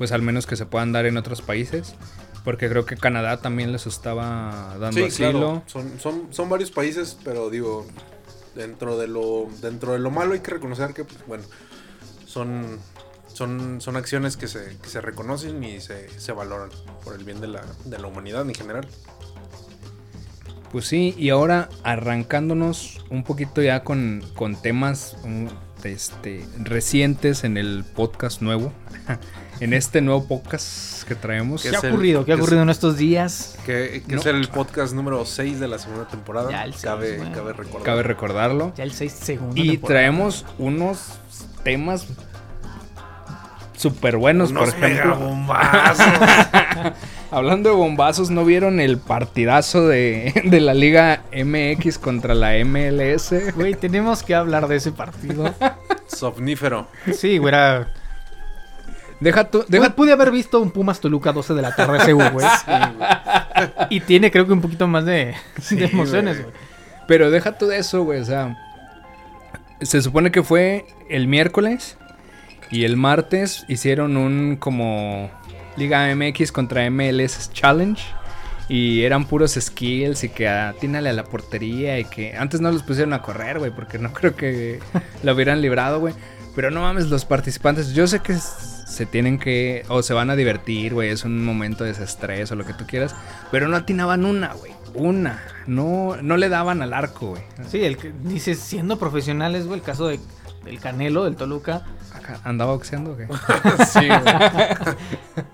pues 0.02 0.10
al 0.10 0.20
menos 0.20 0.48
que 0.48 0.56
se 0.56 0.66
puedan 0.66 0.90
dar 0.90 1.06
en 1.06 1.16
otros 1.16 1.42
países. 1.42 1.94
Porque 2.42 2.68
creo 2.68 2.84
que 2.84 2.96
Canadá 2.96 3.36
también 3.36 3.70
les 3.70 3.86
estaba 3.86 4.76
dando 4.80 5.06
asilo. 5.06 5.62
Son, 5.66 5.92
son, 6.00 6.26
son 6.30 6.48
varios 6.48 6.72
países, 6.72 7.16
pero 7.22 7.50
digo, 7.50 7.86
dentro 8.56 8.98
de 8.98 9.06
lo 9.06 9.46
dentro 9.60 9.92
de 9.92 10.00
lo 10.00 10.10
malo 10.10 10.32
hay 10.32 10.40
que 10.40 10.50
reconocer 10.50 10.92
que, 10.92 11.04
pues, 11.04 11.24
bueno, 11.28 11.44
son, 12.26 12.80
son, 13.32 13.80
son 13.80 13.94
acciones 13.94 14.36
que 14.36 14.48
se, 14.48 14.76
que 14.82 14.88
se 14.88 15.00
reconocen 15.00 15.62
y 15.62 15.80
se, 15.80 16.08
se 16.18 16.32
valoran 16.32 16.70
por 17.04 17.14
el 17.14 17.22
bien 17.22 17.40
de 17.40 17.46
la, 17.46 17.64
de 17.84 18.00
la 18.00 18.08
humanidad 18.08 18.42
en 18.42 18.56
general. 18.56 18.88
Pues 20.72 20.86
sí, 20.86 21.14
y 21.16 21.30
ahora 21.30 21.68
arrancándonos 21.84 23.04
un 23.08 23.22
poquito 23.22 23.62
ya 23.62 23.84
con, 23.84 24.24
con 24.34 24.60
temas 24.60 25.16
este, 25.84 26.44
recientes 26.58 27.44
en 27.44 27.56
el 27.56 27.84
podcast 27.84 28.42
nuevo. 28.42 28.72
en 29.60 29.72
este 29.74 30.00
nuevo 30.00 30.26
podcast 30.26 31.02
que 31.04 31.14
traemos. 31.14 31.62
¿Qué 31.62 31.70
¿Qué 31.70 31.76
ha 31.76 31.80
el- 31.80 31.88
ocurrido? 31.92 32.24
¿Qué 32.24 32.32
ha 32.32 32.34
es- 32.34 32.40
ocurrido 32.40 32.62
en 32.62 32.70
estos 32.70 32.96
días? 32.96 33.56
Que, 33.66 34.02
que 34.06 34.14
No. 34.14 34.20
es 34.20 34.26
el 34.26 34.48
podcast 34.48 34.94
número 34.94 35.24
6 35.24 35.60
de 35.60 35.68
la 35.68 35.78
segunda 35.78 36.08
temporada. 36.08 36.50
Ya 36.50 36.64
el 36.64 36.72
seis, 36.72 36.84
cabe, 36.84 37.16
güey. 37.18 37.32
cabe 37.32 37.52
recordar. 37.52 37.82
Cabe 37.82 38.02
recordarlo. 38.02 38.72
Ya 38.76 38.84
el 38.84 38.92
6 38.92 39.12
segundos. 39.12 39.56
Y 39.64 39.78
traemos 39.78 40.44
unos 40.58 41.18
temas 41.62 42.06
súper 43.76 44.16
buenos, 44.16 44.52
por 44.52 44.68
ejemplo. 44.68 44.88
megabombazos. 45.16 46.06
Hablando 47.30 47.70
de 47.70 47.74
bombazos, 47.76 48.30
¿no 48.30 48.44
vieron 48.44 48.78
el 48.78 48.98
partidazo 48.98 49.88
de, 49.88 50.42
de 50.44 50.60
la 50.60 50.74
Liga 50.74 51.22
MX 51.32 51.98
contra 51.98 52.34
la 52.34 52.52
MLS? 52.64 53.54
Güey, 53.54 53.74
tenemos 53.74 54.22
que 54.22 54.34
hablar 54.34 54.68
de 54.68 54.76
ese 54.76 54.92
partido. 54.92 55.52
Somnífero. 56.06 56.88
Sí, 57.14 57.38
güey, 57.38 57.54
era... 57.54 57.94
Deja 59.22 59.44
tú, 59.44 59.64
Deja, 59.68 59.94
pude 59.94 60.12
haber 60.12 60.32
visto 60.32 60.60
un 60.60 60.72
Pumas 60.72 61.00
Toluca 61.00 61.32
12 61.32 61.54
de 61.54 61.62
la 61.62 61.74
tarde 61.76 61.98
ese, 61.98 62.12
güey. 62.12 62.26
Y 63.88 64.00
tiene 64.00 64.30
creo 64.32 64.46
que 64.46 64.52
un 64.52 64.60
poquito 64.60 64.88
más 64.88 65.04
de, 65.04 65.34
Sí, 65.62 65.76
de 65.76 65.86
emociones, 65.86 66.42
güey. 66.42 66.52
pero 67.06 67.30
deja 67.30 67.56
tú 67.56 67.66
de 67.66 67.78
eso, 67.78 68.02
güey. 68.02 68.20
O 68.20 68.24
sea, 68.24 68.56
se 69.80 70.02
supone 70.02 70.32
que 70.32 70.42
fue 70.42 70.86
el 71.08 71.28
miércoles 71.28 71.96
y 72.70 72.84
el 72.84 72.96
martes 72.96 73.64
hicieron 73.68 74.16
un 74.16 74.56
como 74.56 75.30
Liga 75.76 76.12
MX 76.14 76.50
contra 76.50 76.90
MLS 76.90 77.50
Challenge. 77.52 78.02
Y 78.68 79.02
eran 79.02 79.26
puros 79.26 79.58
skills 79.60 80.24
y 80.24 80.28
que 80.30 80.48
atínale 80.48 81.10
a 81.10 81.12
la 81.12 81.24
portería 81.24 81.98
y 81.98 82.04
que 82.04 82.34
antes 82.36 82.60
no 82.60 82.70
los 82.70 82.82
pusieron 82.82 83.12
a 83.12 83.20
correr, 83.20 83.58
güey, 83.58 83.70
porque 83.70 83.98
no 83.98 84.12
creo 84.12 84.34
que 84.34 84.80
lo 85.22 85.34
hubieran 85.34 85.60
librado, 85.60 86.00
güey. 86.00 86.14
Pero 86.56 86.70
no 86.70 86.80
mames, 86.80 87.06
los 87.08 87.24
participantes, 87.24 87.92
yo 87.92 88.06
sé 88.06 88.20
que 88.20 88.32
se 88.86 89.06
tienen 89.06 89.38
que, 89.38 89.84
o 89.88 90.02
se 90.02 90.14
van 90.14 90.30
a 90.30 90.36
divertir, 90.36 90.94
güey, 90.94 91.10
es 91.10 91.24
un 91.24 91.44
momento 91.44 91.84
de 91.84 91.90
desestrés 91.90 92.50
o 92.52 92.56
lo 92.56 92.64
que 92.64 92.74
tú 92.74 92.86
quieras, 92.86 93.14
pero 93.50 93.68
no 93.68 93.76
atinaban 93.76 94.24
una, 94.24 94.52
güey, 94.54 94.72
una, 94.94 95.42
no, 95.66 96.16
no 96.22 96.36
le 96.36 96.48
daban 96.48 96.82
al 96.82 96.92
arco, 96.92 97.30
güey. 97.30 97.42
Sí, 97.68 97.84
el 97.84 97.96
que 97.96 98.12
dice 98.24 98.54
siendo 98.54 98.98
profesionales, 98.98 99.66
güey, 99.66 99.80
el 99.80 99.84
caso 99.84 100.08
de, 100.08 100.20
del 100.64 100.80
Canelo, 100.80 101.24
del 101.24 101.36
Toluca. 101.36 101.86
Acá, 102.14 102.40
¿Andaba 102.44 102.72
boxeando 102.72 103.12
o 103.12 103.16
qué? 103.16 103.26
Sí, 103.86 104.06
güey. 104.06 105.44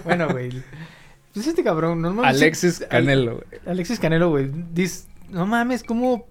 Bueno, 0.04 0.28
güey. 0.28 0.62
Pues 1.32 1.46
este 1.46 1.62
cabrón. 1.64 2.04
Alexis 2.24 2.84
Canelo, 2.90 3.36
güey. 3.36 3.60
Alexis 3.66 3.98
Canelo, 3.98 4.30
güey. 4.30 4.50
Dice, 4.72 5.08
no 5.30 5.46
mames, 5.46 5.82
¿cómo. 5.82 6.26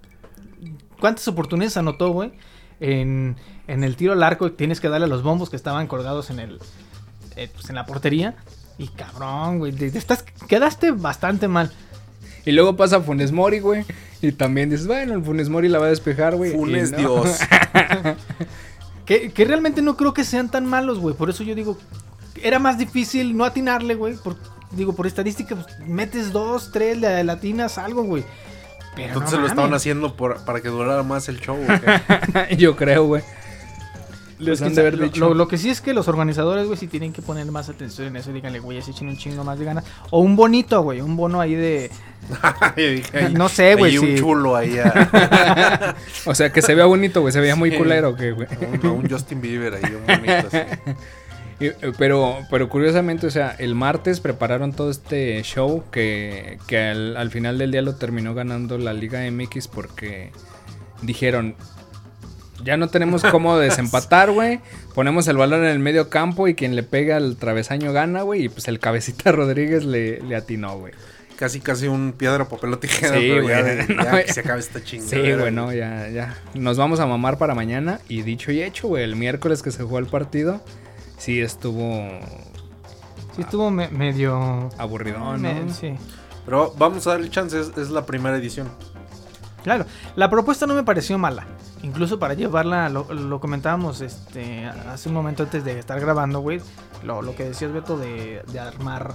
¿Cuántas 0.99 1.27
oportunidades 1.27 1.77
anotó, 1.77 2.11
güey? 2.11 2.33
En, 2.79 3.37
en 3.71 3.83
el 3.83 3.95
tiro 3.95 4.13
al 4.13 4.23
arco 4.23 4.51
tienes 4.51 4.79
que 4.81 4.89
darle 4.89 5.05
a 5.05 5.09
los 5.09 5.23
bombos 5.23 5.49
que 5.49 5.55
estaban 5.55 5.87
colgados 5.87 6.29
en 6.29 6.39
el. 6.39 6.59
eh, 7.35 7.49
pues 7.53 7.69
en 7.69 7.75
la 7.75 7.85
portería. 7.85 8.35
Y 8.77 8.87
cabrón, 8.87 9.59
güey. 9.59 9.71
te- 9.73 9.91
te 9.91 9.97
estás, 9.97 10.23
quedaste 10.47 10.91
bastante 10.91 11.47
mal. 11.47 11.71
Y 12.45 12.51
luego 12.53 12.75
pasa 12.77 13.01
Funes 13.01 13.31
Mori, 13.33 13.59
güey, 13.59 13.85
y 14.21 14.31
también 14.31 14.69
dices, 14.69 14.87
bueno, 14.87 15.13
el 15.13 15.23
Funes 15.23 15.49
Mori 15.49 15.67
la 15.67 15.79
va 15.79 15.87
a 15.87 15.89
despejar, 15.89 16.35
güey. 16.35 16.51
Funes 16.53 16.91
no. 16.91 16.97
Dios. 16.97 17.37
Que, 19.05 19.31
que 19.31 19.43
realmente 19.45 19.81
no 19.81 19.97
creo 19.97 20.13
que 20.13 20.23
sean 20.23 20.49
tan 20.49 20.65
malos, 20.67 20.99
güey. 20.99 21.15
Por 21.15 21.29
eso 21.29 21.43
yo 21.43 21.55
digo. 21.55 21.77
Era 22.43 22.59
más 22.59 22.77
difícil 22.77 23.35
no 23.35 23.43
atinarle, 23.43 23.95
güey. 23.95 24.13
Por, 24.15 24.37
digo, 24.71 24.93
por 24.93 25.07
estadística, 25.07 25.55
pues 25.55 25.67
metes 25.87 26.31
dos, 26.31 26.71
tres, 26.71 26.97
le 26.99 27.23
latinas 27.23 27.77
algo, 27.79 28.03
güey. 28.03 28.23
Pero 28.95 29.07
Entonces 29.13 29.33
no 29.33 29.41
lo 29.41 29.47
estaban 29.47 29.73
haciendo 29.73 30.15
por- 30.15 30.45
para 30.45 30.61
que 30.61 30.69
durara 30.69 31.01
más 31.03 31.27
el 31.27 31.39
show. 31.39 31.57
¿o 31.57 31.67
qué? 32.47 32.55
Yo 32.57 32.75
creo, 32.75 33.05
güey. 33.07 33.23
Les 34.39 34.47
Pues, 34.47 34.61
han 34.61 34.67
quién 34.69 34.75
de 34.75 34.81
haber 34.81 34.93
sabe, 34.93 35.05
lo- 35.05 35.11
dicho. 35.11 35.19
Lo, 35.27 35.33
lo 35.33 35.47
que 35.49 35.57
sí 35.57 35.69
es 35.69 35.81
que 35.81 35.93
los 35.93 36.07
organizadores, 36.07 36.65
güey, 36.65 36.77
sí 36.77 36.87
tienen 36.87 37.11
que 37.13 37.21
poner 37.21 37.45
más 37.51 37.67
atención 37.69 38.07
en 38.07 38.15
eso. 38.15 38.31
Díganle, 38.31 38.59
güey, 38.59 38.77
así 38.77 38.91
echen 38.91 39.09
un 39.09 39.17
chingo 39.17 39.43
más 39.43 39.59
de 39.59 39.65
ganas. 39.65 39.83
O 40.11 40.19
un 40.21 40.35
bonito, 40.37 40.81
güey, 40.81 41.01
un 41.01 41.15
bono 41.17 41.41
ahí 41.41 41.55
de. 41.55 41.91
Ahí- 43.13 43.33
No 43.33 43.49
sé, 43.49 43.75
güey, 43.75 43.91
ahí 43.93 43.97
un 43.97 44.05
sí. 44.07 44.15
chulo 44.17 44.55
ahí 44.55 44.77
a, 44.77 45.95
O 46.25 46.33
sea, 46.35 46.51
que 46.51 46.61
se 46.61 46.73
vea 46.75 46.85
bonito, 46.85 47.21
güey. 47.21 47.33
Se 47.33 47.39
veía 47.39 47.55
muy 47.55 47.71
Sí. 47.71 47.77
culero, 47.77 48.15
que, 48.15 48.31
güey. 48.31 48.47
un, 48.83 49.09
Justin 49.09 49.41
Bieber 49.41 49.73
ahí, 49.75 49.83
un 49.93 50.05
bonito 50.05 50.47
así. 50.47 50.57
Y, 51.61 51.65
eh, 51.65 51.75
Pero, 51.97 52.37
pero 52.49 52.69
curiosamente, 52.69 53.27
o 53.27 53.31
sea, 53.31 53.53
el 53.59 53.75
martes 53.75 54.21
prepararon 54.21 54.71
todo 54.71 54.89
este 54.89 55.41
show 55.43 55.83
que, 55.91 56.57
que 56.67 56.77
al, 56.77 57.17
al 57.17 57.31
final 57.31 57.57
del 57.57 57.71
día 57.71 57.81
lo 57.81 57.95
terminó 57.95 58.33
ganando 58.33 58.77
la 58.77 58.93
Liga 58.93 59.29
MX 59.29 59.67
porque 59.67 60.31
dijeron, 61.01 61.55
ya 62.63 62.77
no 62.77 62.87
tenemos 62.89 63.23
cómo 63.23 63.57
desempatar, 63.59 64.31
güey. 64.31 64.59
Ponemos 64.95 65.27
el 65.27 65.37
balón 65.37 65.61
en 65.63 65.69
el 65.71 65.79
medio 65.79 66.09
campo 66.09 66.47
y 66.47 66.55
quien 66.55 66.75
le 66.75 66.83
pega 66.83 67.17
al 67.17 67.35
travesaño 67.37 67.93
gana, 67.93 68.21
güey. 68.23 68.45
Y 68.45 68.49
pues 68.49 68.67
el 68.67 68.79
cabecita 68.79 69.31
Rodríguez 69.33 69.83
le, 69.85 70.21
le 70.21 70.35
atinó, 70.35 70.77
güey. 70.77 70.93
Casi, 71.37 71.61
casi 71.61 71.87
un 71.87 72.11
piedra, 72.17 72.49
papel 72.49 72.73
o 72.73 72.79
tijera. 72.79 73.17
Sí, 73.17 73.27
ya, 73.29 73.41
güey. 73.41 73.55
No, 73.95 74.03
ya 74.03 74.23
que 74.25 74.33
se 74.33 74.41
acabe 74.41 74.59
esta 74.59 74.83
chingada. 74.83 75.09
Sí, 75.09 75.33
güey, 75.33 75.51
no, 75.53 75.71
ya, 75.73 76.09
ya. 76.09 76.35
Nos 76.53 76.77
vamos 76.77 76.99
a 76.99 77.05
mamar 77.05 77.37
para 77.37 77.55
mañana. 77.55 78.01
Y 78.09 78.23
dicho 78.23 78.51
y 78.51 78.61
hecho, 78.61 78.89
güey, 78.89 79.03
el 79.05 79.15
miércoles 79.15 79.61
que 79.61 79.71
se 79.71 79.83
jugó 79.83 79.99
el 79.99 80.07
partido, 80.07 80.61
sí 81.17 81.39
estuvo 81.39 82.09
Sí, 83.35 83.41
estuvo 83.43 83.71
me- 83.71 83.87
medio. 83.87 84.69
aburridón, 84.77 85.41
me- 85.41 85.53
¿no? 85.65 85.73
sí. 85.73 85.93
Pero 86.45 86.73
vamos 86.77 87.05
a 87.07 87.11
darle 87.11 87.29
chance, 87.29 87.57
es, 87.59 87.71
es 87.77 87.89
la 87.89 88.05
primera 88.05 88.35
edición. 88.35 88.67
Claro, 89.63 89.85
la 90.15 90.29
propuesta 90.29 90.65
no 90.65 90.73
me 90.73 90.83
pareció 90.83 91.17
mala. 91.17 91.45
Incluso 91.81 92.19
para 92.19 92.33
llevarla, 92.33 92.89
lo, 92.89 93.13
lo 93.13 93.39
comentábamos 93.39 94.01
este, 94.01 94.65
hace 94.65 95.07
un 95.09 95.15
momento 95.15 95.43
antes 95.43 95.63
de 95.63 95.79
estar 95.79 95.99
grabando, 95.99 96.39
güey. 96.41 96.59
Lo, 97.03 97.21
lo 97.21 97.35
que 97.35 97.45
decías, 97.45 97.71
Beto, 97.71 97.97
de, 97.97 98.43
de 98.51 98.59
armar 98.59 99.13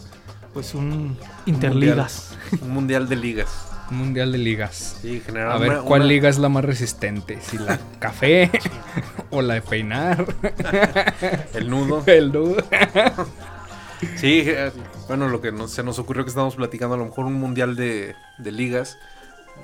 pues 0.54 0.75
un 0.75 1.18
interligas. 1.47 2.37
Un 2.62 2.71
mundial 2.71 3.09
de 3.09 3.16
ligas. 3.16 3.68
Un 3.90 3.99
mundial 3.99 4.33
de 4.33 4.38
ligas. 4.38 4.97
Sí, 5.02 5.23
A 5.28 5.59
ver, 5.59 5.71
una- 5.73 5.80
¿cuál 5.83 6.02
una- 6.02 6.09
liga 6.09 6.28
es 6.30 6.38
la 6.38 6.49
más 6.49 6.64
resistente? 6.64 7.38
Si 7.42 7.59
la 7.59 7.78
café 7.99 8.50
o 9.30 9.42
la 9.42 9.54
de 9.54 9.62
peinar. 9.62 10.25
El 11.52 11.68
nudo. 11.68 12.02
El 12.06 12.33
nudo. 12.33 12.56
Sí, 14.16 14.42
eh, 14.47 14.71
bueno, 15.09 15.28
lo 15.28 15.40
que 15.40 15.52
nos- 15.52 15.71
se 15.71 15.83
nos 15.83 15.99
ocurrió 15.99 16.25
que 16.25 16.28
estábamos 16.30 16.56
platicando, 16.56 16.94
a 16.94 16.99
lo 16.99 17.04
mejor 17.06 17.26
un 17.26 17.35
mundial 17.35 17.75
de, 17.76 18.14
de 18.38 18.52
ligas, 18.52 18.97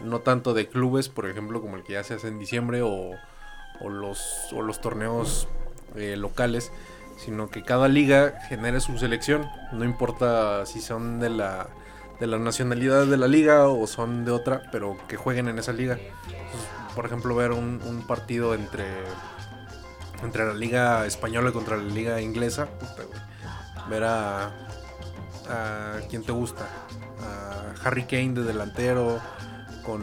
no 0.04 0.20
tanto 0.20 0.54
de 0.54 0.68
clubes, 0.68 1.08
por 1.08 1.28
ejemplo, 1.28 1.60
como 1.60 1.76
el 1.76 1.82
que 1.82 1.94
ya 1.94 2.04
se 2.04 2.14
hace 2.14 2.28
en 2.28 2.38
diciembre, 2.38 2.82
o, 2.82 3.12
o 3.80 3.88
los, 3.88 4.48
o 4.52 4.62
los 4.62 4.80
torneos 4.80 5.48
eh, 5.96 6.16
locales, 6.16 6.72
sino 7.16 7.50
que 7.50 7.62
cada 7.62 7.88
liga 7.88 8.40
genere 8.48 8.80
su 8.80 8.98
selección, 8.98 9.48
no 9.72 9.84
importa 9.84 10.64
si 10.66 10.80
son 10.80 11.20
de 11.20 11.30
la, 11.30 11.68
de 12.18 12.26
la 12.26 12.38
nacionalidad 12.38 13.06
de 13.06 13.16
la 13.16 13.28
liga 13.28 13.68
o 13.68 13.86
son 13.86 14.24
de 14.24 14.32
otra, 14.32 14.62
pero 14.72 14.96
que 15.08 15.16
jueguen 15.16 15.48
en 15.48 15.58
esa 15.58 15.72
liga. 15.72 15.98
Por 16.94 17.06
ejemplo, 17.06 17.34
ver 17.34 17.52
un, 17.52 18.04
partido 18.06 18.54
entre, 18.54 18.86
entre 20.22 20.46
la 20.46 20.54
liga 20.54 21.06
española 21.06 21.52
contra 21.52 21.76
la 21.76 21.84
liga 21.84 22.20
inglesa, 22.20 22.68
ver 23.88 24.04
a, 24.04 24.46
a 25.48 26.00
quién 26.08 26.22
te 26.22 26.32
gusta 26.32 26.66
a 27.22 27.86
Harry 27.86 28.04
Kane 28.04 28.32
de 28.32 28.42
delantero 28.42 29.20
con 29.84 30.02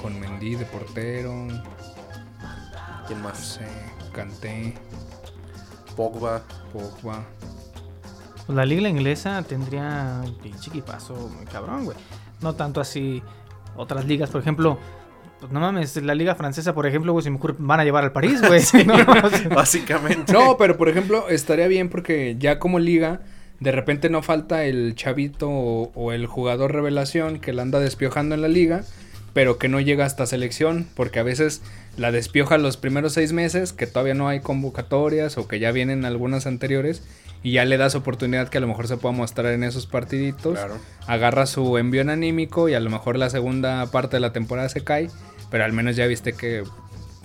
Con 0.00 0.18
Mendy 0.20 0.54
de 0.56 0.64
portero. 0.64 1.46
quién 3.06 3.18
No 3.20 3.28
más 3.28 3.38
sé. 3.38 3.66
Canté. 4.12 4.74
Pogba 5.96 6.42
Pogba. 6.72 7.24
Pues 8.46 8.56
la 8.56 8.64
liga 8.64 8.88
inglesa 8.88 9.42
tendría 9.42 10.22
un 10.24 10.34
pinche 10.38 10.70
equipazo 10.70 11.14
muy 11.14 11.44
cabrón, 11.44 11.84
güey. 11.84 11.96
No 12.40 12.54
tanto 12.54 12.80
así 12.80 13.22
otras 13.76 14.06
ligas, 14.06 14.30
por 14.30 14.40
ejemplo. 14.40 14.78
Pues 15.40 15.52
no 15.52 15.60
mames, 15.60 15.94
la 16.02 16.14
liga 16.14 16.34
francesa, 16.34 16.74
por 16.74 16.86
ejemplo, 16.86 17.12
güey, 17.12 17.22
se 17.22 17.30
me 17.30 17.36
ocurre, 17.36 17.54
van 17.58 17.78
a 17.78 17.84
llevar 17.84 18.04
al 18.04 18.12
París, 18.12 18.40
güey. 18.40 18.62
¿no? 18.86 18.94
Básicamente 19.54 20.32
No, 20.32 20.56
pero 20.56 20.76
por 20.76 20.88
ejemplo, 20.88 21.28
estaría 21.28 21.68
bien 21.68 21.88
porque 21.90 22.36
ya 22.38 22.58
como 22.58 22.78
liga, 22.78 23.20
de 23.60 23.72
repente 23.72 24.08
no 24.10 24.22
falta 24.22 24.64
el 24.64 24.94
chavito 24.94 25.48
o, 25.48 25.92
o 25.94 26.12
el 26.12 26.26
jugador 26.26 26.72
revelación 26.72 27.40
que 27.40 27.52
la 27.52 27.62
anda 27.62 27.80
despiojando 27.80 28.34
en 28.34 28.42
la 28.42 28.48
liga, 28.48 28.84
pero 29.34 29.58
que 29.58 29.68
no 29.68 29.80
llega 29.80 30.04
hasta 30.04 30.26
selección, 30.26 30.86
porque 30.94 31.18
a 31.18 31.22
veces 31.22 31.62
la 31.96 32.12
despioja 32.12 32.58
los 32.58 32.76
primeros 32.76 33.12
seis 33.12 33.32
meses, 33.32 33.72
que 33.72 33.86
todavía 33.86 34.14
no 34.14 34.28
hay 34.28 34.40
convocatorias 34.40 35.38
o 35.38 35.46
que 35.48 35.58
ya 35.58 35.70
vienen 35.72 36.04
algunas 36.04 36.46
anteriores, 36.46 37.02
y 37.42 37.52
ya 37.52 37.64
le 37.64 37.76
das 37.76 37.94
oportunidad 37.94 38.48
que 38.48 38.58
a 38.58 38.60
lo 38.60 38.66
mejor 38.66 38.88
se 38.88 38.96
pueda 38.96 39.14
mostrar 39.14 39.52
en 39.52 39.62
esos 39.62 39.86
partiditos. 39.86 40.58
claro 40.58 40.78
agarra 41.06 41.46
su 41.46 41.78
envión 41.78 42.10
anímico 42.10 42.68
y 42.68 42.74
a 42.74 42.80
lo 42.80 42.90
mejor 42.90 43.16
la 43.16 43.30
segunda 43.30 43.86
parte 43.90 44.16
de 44.16 44.20
la 44.20 44.32
temporada 44.32 44.68
se 44.68 44.82
cae, 44.84 45.08
pero 45.50 45.64
al 45.64 45.72
menos 45.72 45.96
ya 45.96 46.06
viste 46.06 46.34
que, 46.34 46.64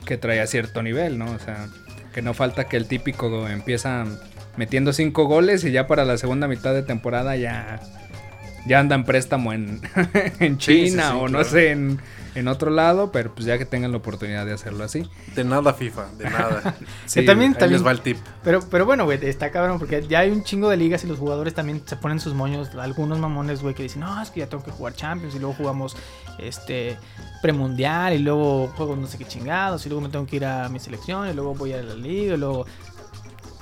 que 0.06 0.18
traía 0.18 0.48
cierto 0.48 0.82
nivel, 0.84 1.18
¿no? 1.18 1.26
O 1.26 1.40
sea, 1.40 1.68
Que 2.14 2.22
no 2.22 2.34
falta 2.34 2.66
que 2.66 2.78
el 2.78 2.86
típico 2.88 3.48
empieza 3.50 4.06
metiendo 4.58 4.94
cinco 4.94 5.26
goles 5.26 5.64
y 5.64 5.72
ya 5.72 5.88
para 5.88 6.06
la 6.06 6.18
segunda 6.18 6.48
mitad 6.48 6.74
de 6.74 6.84
temporada 6.84 7.36
ya, 7.36 7.80
ya 8.68 8.80
anda 8.80 8.96
en 8.96 9.04
préstamo 9.04 9.54
en, 9.54 9.82
en 10.40 10.60
Sí, 10.60 10.86
sí, 10.86 10.92
China 10.92 11.10
sí, 11.12 11.18
o 11.20 11.28
no 11.28 11.44
sé, 11.44 11.72
en, 11.72 12.00
en 12.36 12.48
otro 12.48 12.72
lado, 12.72 13.12
pero 13.12 13.34
pues 13.34 13.46
ya 13.46 13.58
que 13.60 13.66
tengan 13.66 13.92
la 13.92 13.98
oportunidad 13.98 14.46
de 14.46 14.54
hacerlo 14.54 14.84
así. 14.84 15.08
De 15.36 15.44
nada, 15.44 15.74
FIFA, 15.74 16.08
de 16.18 16.26
nada. 16.30 16.76
Sí, 17.06 17.24
también- 17.26 17.56
Ahí 17.60 17.70
les 17.70 17.86
va 17.86 17.92
el 17.92 18.02
tip. 18.02 18.18
Pero, 18.44 18.62
pero 18.72 18.86
bueno, 18.86 19.06
güey, 19.06 19.20
está 19.24 19.52
cabrón 19.52 19.78
porque 19.80 20.06
ya 20.08 20.20
hay 20.20 20.32
un 20.32 20.44
chingo 20.44 20.70
de 20.70 20.78
ligas 20.78 21.04
y 21.04 21.08
los 21.08 21.20
jugadores 21.20 21.54
también 21.54 21.82
se 21.86 21.96
ponen 21.96 22.20
sus 22.20 22.34
moños. 22.34 22.74
Algunos 22.76 23.20
mamones, 23.20 23.62
güey, 23.62 23.76
que 23.76 23.84
dicen, 23.84 24.02
no, 24.02 24.20
es 24.22 24.30
que 24.32 24.40
ya 24.40 24.48
tengo 24.48 24.64
que 24.64 24.72
jugar 24.72 24.94
Champions 24.96 25.36
y 25.36 25.40
luego 25.40 25.54
jugamos 25.56 25.96
este 26.40 26.98
premundial 27.44 28.14
y 28.14 28.20
luego 28.20 28.68
juego 28.78 28.96
no 28.96 29.06
sé 29.06 29.18
qué 29.20 29.26
chingados 29.26 29.86
y 29.86 29.90
luego 29.90 30.02
me 30.02 30.10
tengo 30.10 30.26
que 30.26 30.38
ir 30.38 30.46
a 30.46 30.70
mi 30.70 30.80
selección 30.80 31.30
y 31.30 31.34
luego 31.34 31.54
voy 31.54 31.74
a 31.74 31.84
la 31.84 31.94
liga 31.96 32.34
y 32.36 32.38
luego... 32.38 32.66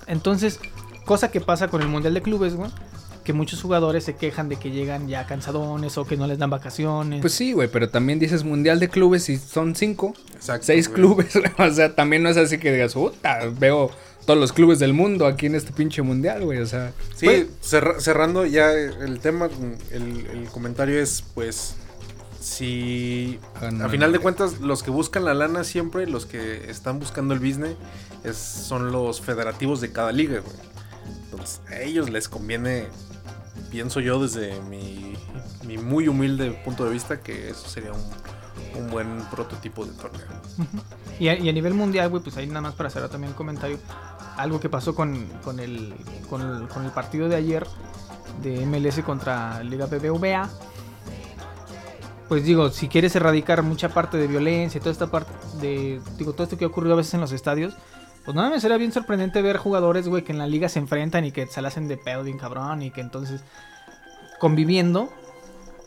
Entonces, 0.07 0.59
cosa 1.05 1.31
que 1.31 1.41
pasa 1.41 1.67
con 1.67 1.81
el 1.81 1.87
Mundial 1.87 2.13
de 2.13 2.21
Clubes, 2.21 2.55
güey, 2.55 2.69
que 3.23 3.33
muchos 3.33 3.61
jugadores 3.61 4.03
se 4.03 4.15
quejan 4.15 4.49
de 4.49 4.55
que 4.57 4.71
llegan 4.71 5.07
ya 5.07 5.27
cansadones 5.27 5.97
o 5.97 6.05
que 6.05 6.17
no 6.17 6.25
les 6.27 6.39
dan 6.39 6.49
vacaciones. 6.49 7.21
Pues 7.21 7.33
sí, 7.33 7.53
güey, 7.53 7.67
pero 7.67 7.89
también 7.89 8.17
dices 8.19 8.43
mundial 8.43 8.79
de 8.79 8.89
clubes 8.89 9.29
y 9.29 9.37
son 9.37 9.75
cinco, 9.75 10.13
Exacto. 10.35 10.65
seis 10.65 10.87
güey. 10.87 10.95
clubes. 11.01 11.33
o 11.59 11.71
sea, 11.71 11.93
también 11.95 12.23
no 12.23 12.29
es 12.29 12.37
así 12.37 12.57
que 12.57 12.71
digas, 12.73 12.93
puta, 12.93 13.39
veo 13.59 13.91
todos 14.25 14.39
los 14.39 14.53
clubes 14.53 14.79
del 14.79 14.93
mundo 14.93 15.25
aquí 15.27 15.45
en 15.47 15.55
este 15.55 15.71
pinche 15.71 16.01
mundial, 16.01 16.43
güey. 16.45 16.59
O 16.59 16.65
sea, 16.65 16.93
Sí, 17.15 17.25
Pues- 17.25 17.47
cerra- 17.61 17.99
cerrando 17.99 18.45
ya 18.45 18.71
el 18.71 19.19
tema, 19.19 19.49
el, 19.91 20.25
el 20.27 20.45
comentario 20.51 20.99
es, 20.99 21.23
pues, 21.35 21.75
si 22.39 23.39
a 23.53 23.87
final 23.89 24.11
de 24.11 24.17
cuentas 24.19 24.59
los 24.61 24.81
que 24.81 24.89
buscan 24.89 25.25
la 25.25 25.33
lana 25.35 25.63
siempre, 25.63 26.07
los 26.07 26.25
que 26.25 26.69
están 26.71 26.99
buscando 26.99 27.35
el 27.35 27.39
business, 27.39 27.75
es, 28.23 28.35
son 28.37 28.91
los 28.91 29.21
federativos 29.21 29.79
de 29.79 29.91
cada 29.91 30.11
liga, 30.11 30.39
güey. 30.39 30.55
Entonces, 31.23 31.61
a 31.69 31.79
ellos 31.79 32.09
les 32.09 32.27
conviene, 32.27 32.87
pienso 33.69 33.99
yo 33.99 34.21
desde 34.21 34.59
mi, 34.61 35.15
muy 35.77 36.07
humilde 36.07 36.51
punto 36.65 36.85
de 36.85 36.91
vista, 36.91 37.21
que 37.21 37.49
eso 37.49 37.67
sería 37.67 37.91
un, 37.91 38.89
buen 38.89 39.21
prototipo 39.31 39.85
de 39.85 39.93
torneo. 39.93 40.27
Y 41.19 41.29
a, 41.29 41.35
nivel 41.35 41.73
mundial, 41.73 42.09
pues 42.11 42.35
ahí 42.37 42.47
nada 42.47 42.61
más 42.61 42.73
para 42.73 42.87
hacer 42.87 43.07
también 43.09 43.31
un 43.31 43.37
comentario. 43.37 43.79
Algo 44.37 44.59
que 44.59 44.69
pasó 44.69 44.95
con, 44.95 45.13
el, 45.59 45.93
con, 46.29 46.41
el, 46.41 46.91
partido 46.91 47.29
de 47.29 47.35
ayer 47.35 47.65
de 48.41 48.65
MLS 48.65 48.99
contra 49.03 49.63
Liga 49.63 49.85
BBVA. 49.85 50.49
Pues 52.27 52.43
digo, 52.43 52.69
si 52.69 52.87
quieres 52.87 53.15
erradicar 53.15 53.61
mucha 53.61 53.89
parte 53.89 54.17
de 54.17 54.27
violencia 54.27 54.79
toda 54.79 54.91
esta 54.91 55.07
parte. 55.07 55.31
Digo, 56.17 56.33
todo 56.33 56.43
esto 56.43 56.57
que 56.57 56.65
ha 56.65 56.67
ocurrido 56.67 56.93
a 56.93 56.97
veces 56.97 57.13
en 57.13 57.21
los 57.21 57.31
estadios. 57.31 57.75
Pues 58.25 58.35
nada, 58.35 58.49
me 58.51 58.59
sería 58.59 58.77
bien 58.77 58.91
sorprendente 58.91 59.41
ver 59.41 59.57
jugadores, 59.57 60.07
güey, 60.07 60.23
que 60.23 60.31
en 60.31 60.37
la 60.37 60.47
liga 60.47 60.69
se 60.69 60.79
enfrentan 60.79 61.25
y 61.25 61.31
que 61.31 61.47
se 61.47 61.61
la 61.61 61.69
hacen 61.69 61.87
de 61.87 61.97
pedo 61.97 62.23
bien 62.23 62.37
cabrón 62.37 62.81
y 62.83 62.91
que 62.91 63.01
entonces 63.01 63.41
conviviendo 64.39 65.09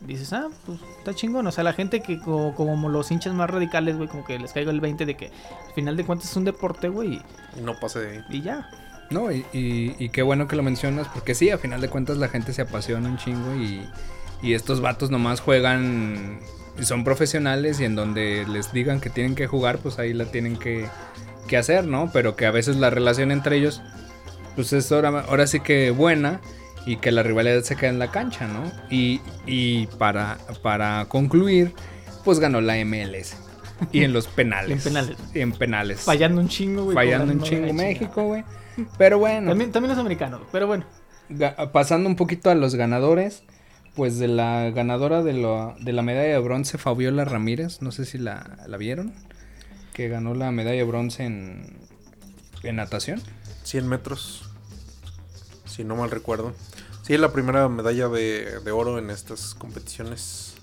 dices, 0.00 0.32
ah, 0.32 0.48
pues 0.66 0.78
está 0.98 1.14
chingón. 1.14 1.46
O 1.46 1.52
sea, 1.52 1.64
la 1.64 1.72
gente 1.72 2.00
que 2.00 2.18
co- 2.20 2.52
como, 2.56 2.88
los 2.88 3.10
hinchas 3.10 3.32
más 3.34 3.48
radicales, 3.48 3.96
güey, 3.96 4.08
como 4.08 4.24
que 4.24 4.38
les 4.38 4.52
caiga 4.52 4.70
el 4.70 4.80
20 4.80 5.06
de 5.06 5.16
que 5.16 5.26
al 5.66 5.72
final 5.74 5.96
de 5.96 6.04
cuentas 6.04 6.30
es 6.30 6.36
un 6.36 6.44
deporte, 6.44 6.88
güey, 6.88 7.22
Y 7.56 7.60
no 7.62 7.78
pase 7.78 8.00
de 8.00 8.10
ahí. 8.18 8.24
y, 8.30 8.36
y 8.38 8.42
ya. 8.42 8.68
no, 9.10 9.30
y, 9.32 9.46
y- 9.52 9.94
y 9.98 10.08
qué 10.10 10.22
bueno 10.22 10.46
que 10.48 10.56
lo 10.56 10.62
mencionas, 10.62 11.06
porque 11.08 11.34
sí, 11.34 11.50
a 11.50 11.58
final 11.58 11.80
de 11.80 11.88
cuentas 11.88 12.18
la 12.18 12.28
gente 12.28 12.52
se 12.52 12.62
apasiona 12.62 13.08
un 13.08 13.16
chingo 13.16 13.54
y, 13.56 13.86
y 14.42 14.54
estos 14.54 14.80
vatos 14.80 15.10
nomás 15.10 15.40
juegan 15.40 16.40
y 16.78 16.84
son 16.84 17.04
profesionales 17.04 17.80
y 17.80 17.84
en 17.84 17.94
donde 17.94 18.44
les 18.48 18.72
digan 18.72 19.00
que 19.00 19.08
tienen 19.08 19.34
que 19.36 19.46
jugar, 19.46 19.78
pues 19.78 19.98
ahí 19.98 20.12
la 20.12 20.26
tienen 20.26 20.56
que, 20.58 20.86
que 21.44 21.56
hacer, 21.56 21.86
¿no? 21.86 22.10
Pero 22.12 22.36
que 22.36 22.46
a 22.46 22.50
veces 22.50 22.76
la 22.76 22.90
relación 22.90 23.30
entre 23.32 23.56
ellos, 23.56 23.82
pues 24.54 24.72
es 24.72 24.90
ahora, 24.92 25.24
ahora 25.28 25.46
sí 25.46 25.60
que 25.60 25.90
buena 25.90 26.40
y 26.86 26.96
que 26.96 27.12
la 27.12 27.22
rivalidad 27.22 27.62
se 27.62 27.76
queda 27.76 27.90
en 27.90 27.98
la 27.98 28.10
cancha, 28.10 28.46
¿no? 28.46 28.70
Y, 28.90 29.20
y 29.46 29.86
para, 29.98 30.38
para 30.62 31.06
concluir, 31.06 31.72
pues 32.24 32.38
ganó 32.40 32.60
la 32.60 32.76
MLS. 32.84 33.36
Y 33.92 34.04
en 34.04 34.12
los 34.12 34.26
penales. 34.28 34.86
En 34.86 34.92
penales. 34.92 35.16
Y 35.34 35.40
en 35.40 35.52
penales. 35.52 36.00
Fallando 36.00 36.40
un 36.40 36.48
chingo, 36.48 36.84
güey. 36.84 36.94
Fallando 36.94 37.32
un 37.32 37.42
chingo 37.42 37.72
México, 37.72 38.24
güey. 38.24 38.44
Pero 38.98 39.18
bueno, 39.18 39.50
También, 39.50 39.70
también 39.72 39.90
los 39.90 39.98
americanos, 39.98 40.40
pero 40.52 40.66
bueno. 40.66 40.84
pasando 41.72 42.08
un 42.08 42.16
poquito 42.16 42.50
a 42.50 42.54
los 42.54 42.74
ganadores, 42.74 43.42
pues 43.94 44.18
de 44.18 44.26
la 44.28 44.70
ganadora 44.70 45.22
de, 45.22 45.32
la- 45.34 45.74
de 45.80 45.92
la 45.92 46.02
medalla 46.02 46.32
de 46.32 46.38
bronce, 46.38 46.76
Fabiola 46.78 47.24
Ramírez, 47.24 47.82
no 47.82 47.92
sé 47.92 48.04
si 48.04 48.18
la, 48.18 48.58
la 48.66 48.76
vieron, 48.76 49.12
que 49.94 50.08
ganó 50.08 50.34
la 50.34 50.50
medalla 50.50 50.76
de 50.76 50.84
bronce 50.84 51.24
en, 51.24 51.78
en 52.62 52.76
natación. 52.76 53.22
100 53.62 53.88
metros, 53.88 54.42
si 55.64 55.84
no 55.84 55.96
mal 55.96 56.10
recuerdo. 56.10 56.52
Sí, 57.02 57.14
es 57.14 57.20
la 57.20 57.32
primera 57.32 57.68
medalla 57.68 58.08
de, 58.08 58.60
de 58.62 58.70
oro 58.72 58.98
en 58.98 59.10
estas 59.10 59.54
competiciones. 59.54 60.54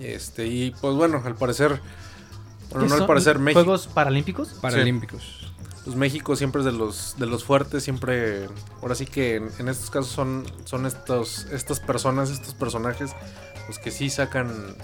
Este, 0.00 0.46
y 0.46 0.72
pues 0.72 0.94
bueno, 0.94 1.22
al 1.24 1.36
parecer, 1.36 1.80
bueno, 2.70 2.86
¿Qué 2.86 2.90
no 2.90 3.02
al 3.02 3.06
parecer 3.06 3.38
México, 3.38 3.62
¿Juegos 3.62 3.86
paralímpicos? 3.86 4.48
Paralímpicos. 4.60 5.52
pues 5.84 5.94
México 5.94 6.34
siempre 6.34 6.62
es 6.62 6.64
de 6.64 6.72
los, 6.72 7.14
de 7.18 7.26
los 7.26 7.44
fuertes, 7.44 7.84
siempre, 7.84 8.48
ahora 8.82 8.96
sí 8.96 9.06
que 9.06 9.36
en, 9.36 9.50
en 9.58 9.68
estos 9.68 9.90
casos 9.90 10.10
son, 10.10 10.44
son 10.64 10.86
estos, 10.86 11.46
estas 11.52 11.78
personas, 11.78 12.30
estos 12.30 12.54
personajes, 12.54 13.12
los 13.68 13.78
que 13.78 13.92
sí 13.92 14.10
sacan 14.10 14.76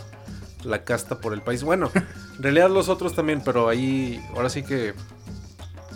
la 0.64 0.85
casta 0.85 1.20
por 1.20 1.33
el 1.33 1.42
país. 1.42 1.62
Bueno, 1.62 1.90
en 1.94 2.42
realidad 2.42 2.70
los 2.70 2.88
otros 2.88 3.14
también, 3.14 3.42
pero 3.44 3.68
ahí, 3.68 4.23
ahora 4.35 4.51
sí 4.51 4.62
que 4.62 4.94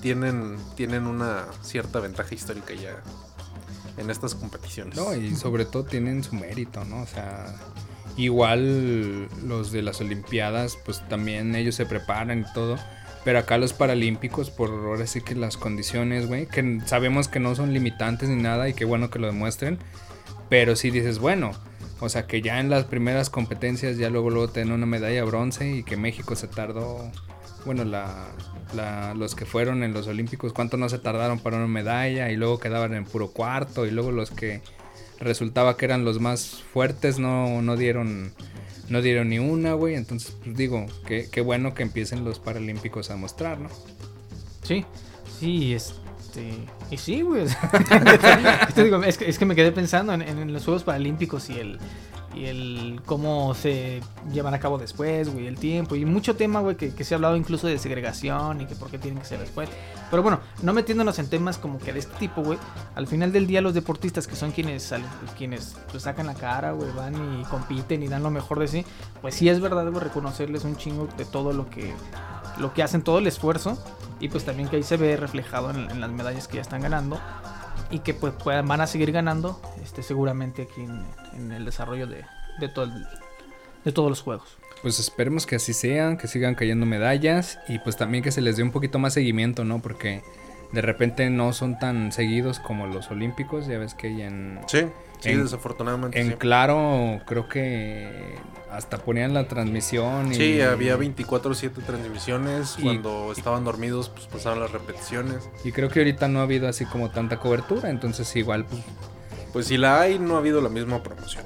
tienen, 0.00 0.56
tienen 0.76 1.06
una 1.06 1.46
cierta 1.62 2.00
ventaja 2.00 2.34
histórica 2.34 2.74
ya 2.74 3.02
en 3.96 4.10
estas 4.10 4.34
competiciones. 4.34 4.96
No, 4.96 5.14
y 5.14 5.34
sobre 5.34 5.64
todo 5.64 5.84
tienen 5.84 6.24
su 6.24 6.34
mérito, 6.34 6.84
¿no? 6.84 7.02
O 7.02 7.06
sea, 7.06 7.54
igual 8.16 9.28
los 9.46 9.72
de 9.72 9.82
las 9.82 10.00
Olimpiadas, 10.00 10.76
pues 10.84 11.06
también 11.08 11.54
ellos 11.54 11.74
se 11.74 11.86
preparan 11.86 12.40
y 12.40 12.52
todo. 12.52 12.76
Pero 13.24 13.38
acá 13.38 13.56
los 13.56 13.72
Paralímpicos, 13.72 14.50
por 14.50 14.70
ahora 14.70 15.06
sí 15.06 15.22
que 15.22 15.34
las 15.34 15.56
condiciones, 15.56 16.26
güey, 16.26 16.46
que 16.46 16.80
sabemos 16.84 17.28
que 17.28 17.40
no 17.40 17.54
son 17.54 17.72
limitantes 17.72 18.28
ni 18.28 18.40
nada 18.42 18.68
y 18.68 18.74
qué 18.74 18.84
bueno 18.84 19.08
que 19.08 19.18
lo 19.18 19.26
demuestren. 19.26 19.78
Pero 20.50 20.76
sí 20.76 20.90
dices, 20.90 21.18
bueno, 21.18 21.52
o 22.00 22.08
sea 22.08 22.26
que 22.26 22.42
ya 22.42 22.60
en 22.60 22.70
las 22.70 22.84
primeras 22.84 23.30
competencias 23.30 23.96
ya 23.96 24.10
luego 24.10 24.30
luego 24.30 24.48
tener 24.48 24.74
una 24.74 24.86
medalla 24.86 25.24
bronce 25.24 25.76
y 25.76 25.82
que 25.84 25.96
México 25.96 26.36
se 26.36 26.48
tardó, 26.48 27.10
bueno, 27.64 27.84
la, 27.84 28.28
la- 28.74 29.14
los 29.14 29.34
que 29.34 29.46
fueron 29.46 29.82
en 29.82 29.92
los 29.94 30.06
Olímpicos, 30.06 30.52
cuánto 30.52 30.76
no 30.76 30.88
se 30.88 30.98
tardaron 30.98 31.38
para 31.38 31.56
una 31.56 31.66
medalla 31.68 32.30
y 32.30 32.36
luego 32.36 32.58
quedaban 32.58 32.94
en 32.94 33.04
puro 33.04 33.28
cuarto 33.30 33.86
y 33.86 33.90
luego 33.90 34.10
los 34.12 34.30
que 34.30 34.60
resultaba 35.20 35.76
que 35.76 35.84
eran 35.86 36.04
los 36.04 36.20
más 36.20 36.62
fuertes 36.72 37.18
no, 37.18 37.62
no 37.62 37.76
dieron 37.76 38.32
no 38.90 39.00
dieron 39.00 39.30
ni 39.30 39.38
una, 39.38 39.72
güey. 39.72 39.94
Entonces, 39.94 40.36
pues 40.44 40.56
digo, 40.56 40.84
qué, 41.06 41.28
qué 41.32 41.40
bueno 41.40 41.72
que 41.72 41.82
empiecen 41.82 42.22
los 42.24 42.38
Paralímpicos 42.38 43.10
a 43.10 43.16
mostrar, 43.16 43.58
¿no? 43.58 43.70
Sí, 44.62 44.84
sí, 45.40 45.72
este. 45.72 45.94
Y 46.90 46.96
sí, 46.96 47.22
güey. 47.22 47.44
es, 49.06 49.38
que, 49.38 49.44
me 49.44 49.54
quedé 49.54 49.72
pensando 49.72 50.12
en, 50.12 50.52
los 50.52 50.64
Juegos 50.64 50.84
Paralímpicos 50.84 51.50
y 51.50 51.58
el. 51.58 51.78
Y 52.34 52.46
el 52.46 53.00
cómo 53.06 53.54
se 53.54 54.00
llevan 54.32 54.54
a 54.54 54.58
cabo 54.58 54.76
después, 54.76 55.32
güey, 55.32 55.46
el 55.46 55.56
tiempo. 55.56 55.94
Y 55.94 56.04
mucho 56.04 56.34
tema, 56.34 56.58
güey, 56.58 56.76
que, 56.76 57.04
se 57.04 57.14
ha 57.14 57.16
hablado 57.16 57.36
incluso 57.36 57.68
de 57.68 57.78
segregación 57.78 58.60
y 58.60 58.66
que 58.66 58.74
por 58.74 58.90
qué 58.90 58.98
tienen 58.98 59.20
que 59.20 59.26
ser 59.26 59.38
después. 59.38 59.68
Pero 60.10 60.20
bueno, 60.24 60.40
no 60.60 60.72
metiéndonos 60.72 61.16
en 61.20 61.30
temas 61.30 61.58
como 61.58 61.78
que 61.78 61.92
de 61.92 62.00
este 62.00 62.16
tipo, 62.16 62.42
güey. 62.42 62.58
Al 62.96 63.06
final 63.06 63.30
del 63.30 63.46
día, 63.46 63.60
los 63.60 63.72
deportistas 63.72 64.26
que 64.26 64.34
son 64.34 64.50
quienes 64.50 64.92
quienes 65.38 65.76
pues, 65.92 66.02
sacan 66.02 66.26
la 66.26 66.34
cara, 66.34 66.72
güey, 66.72 66.90
van 66.96 67.14
y 67.40 67.44
compiten 67.44 68.02
y 68.02 68.08
dan 68.08 68.24
lo 68.24 68.32
mejor 68.32 68.58
de 68.58 68.66
sí. 68.66 68.84
Pues 69.22 69.36
sí 69.36 69.48
es 69.48 69.60
verdad, 69.60 69.88
güey, 69.88 70.02
reconocerles 70.02 70.64
un 70.64 70.76
chingo 70.76 71.06
de 71.16 71.24
todo 71.26 71.52
lo 71.52 71.70
que 71.70 71.94
lo 72.58 72.72
que 72.74 72.82
hacen, 72.82 73.02
todo 73.02 73.18
el 73.18 73.26
esfuerzo 73.26 73.82
y 74.20 74.28
pues 74.28 74.44
también 74.44 74.68
que 74.68 74.76
ahí 74.76 74.82
se 74.82 74.96
ve 74.96 75.16
reflejado 75.16 75.70
en, 75.70 76.00
las 76.00 76.10
medallas 76.10 76.48
que 76.48 76.56
ya 76.56 76.62
están 76.62 76.82
ganando 76.82 77.20
y 77.90 78.00
que 78.00 78.14
pues 78.14 78.32
puedan, 78.32 78.66
van 78.66 78.80
a 78.80 78.86
seguir 78.86 79.12
ganando 79.12 79.60
este 79.82 80.02
seguramente 80.02 80.62
aquí 80.62 80.82
en, 80.82 81.52
el 81.52 81.64
desarrollo 81.64 82.06
de, 82.06 82.24
de, 82.60 82.68
todo 82.68 82.90
de 83.84 83.92
todos 83.92 84.08
los 84.08 84.22
juegos. 84.22 84.56
Pues 84.82 84.98
esperemos 84.98 85.46
que 85.46 85.56
así 85.56 85.72
sean, 85.72 86.16
que 86.16 86.28
sigan 86.28 86.54
cayendo 86.54 86.86
medallas 86.86 87.58
y 87.68 87.78
pues 87.78 87.96
también 87.96 88.22
que 88.22 88.30
se 88.30 88.40
les 88.40 88.56
dé 88.56 88.62
un 88.62 88.70
poquito 88.70 88.98
más 88.98 89.14
seguimiento, 89.14 89.64
¿no? 89.64 89.80
Porque 89.80 90.22
de 90.74 90.82
repente 90.82 91.30
no 91.30 91.52
son 91.52 91.78
tan 91.78 92.12
seguidos 92.12 92.58
como 92.60 92.86
los 92.86 93.10
olímpicos, 93.10 93.66
ya 93.66 93.78
ves 93.78 93.94
que 93.94 94.08
hay 94.08 94.22
en, 94.22 94.58
Sí, 94.66 94.80
sí, 95.20 95.30
En- 95.30 95.42
desafortunadamente. 95.44 96.20
en 96.20 96.28
sí. 96.30 96.34
Claro, 96.34 97.20
creo 97.26 97.48
que 97.48 98.34
hasta 98.70 98.98
ponían 98.98 99.32
la 99.34 99.46
transmisión. 99.46 100.32
Y, 100.32 100.34
Sí, 100.34 100.60
había 100.60 100.96
24-7 100.96 101.80
transmisiones. 101.86 102.74
Y- 102.78 102.82
Cuando 102.82 103.30
estaban 103.32 103.62
dormidos, 103.64 104.08
pues 104.08 104.26
pasaban 104.26 104.58
las 104.60 104.72
repeticiones. 104.72 105.48
Y 105.64 105.70
creo 105.72 105.88
que 105.88 106.00
ahorita 106.00 106.26
no 106.28 106.40
ha 106.40 106.42
habido 106.42 106.68
así 106.68 106.84
como 106.84 107.10
tanta 107.10 107.38
cobertura, 107.38 107.88
entonces 107.88 108.34
igual, 108.36 108.64
pues, 108.64 108.82
Pues 109.52 109.66
si 109.68 109.76
la 109.76 110.00
hay, 110.00 110.18
no 110.18 110.34
ha 110.34 110.38
habido 110.38 110.60
la 110.60 110.68
misma 110.68 111.02
promoción. 111.04 111.44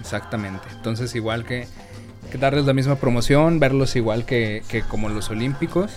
exactamente. 0.00 0.64
Entonces 0.74 1.14
igual 1.14 1.44
que, 1.44 1.66
que 2.32 2.38
darles 2.38 2.64
la 2.64 2.72
misma 2.72 2.96
promoción, 2.96 3.60
verlos 3.60 3.94
igual 3.96 4.24
que, 4.26 4.62
que 4.68 4.82
como 4.82 5.08
los 5.08 5.30
olímpicos. 5.30 5.92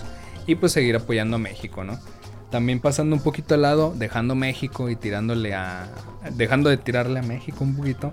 y 0.46 0.54
pues 0.56 0.72
seguir 0.72 0.96
apoyando 0.96 1.36
a 1.36 1.38
México, 1.38 1.84
¿no? 1.84 1.98
También 2.50 2.80
pasando 2.80 3.14
un 3.14 3.22
poquito 3.22 3.54
al 3.54 3.62
lado, 3.62 3.94
dejando 3.96 4.34
México 4.34 4.90
y 4.90 4.96
tirándole 4.96 5.54
a. 5.54 5.88
dejando 6.32 6.68
de 6.68 6.76
tirarle 6.76 7.20
a 7.20 7.22
México 7.22 7.62
un 7.62 7.76
poquito. 7.76 8.12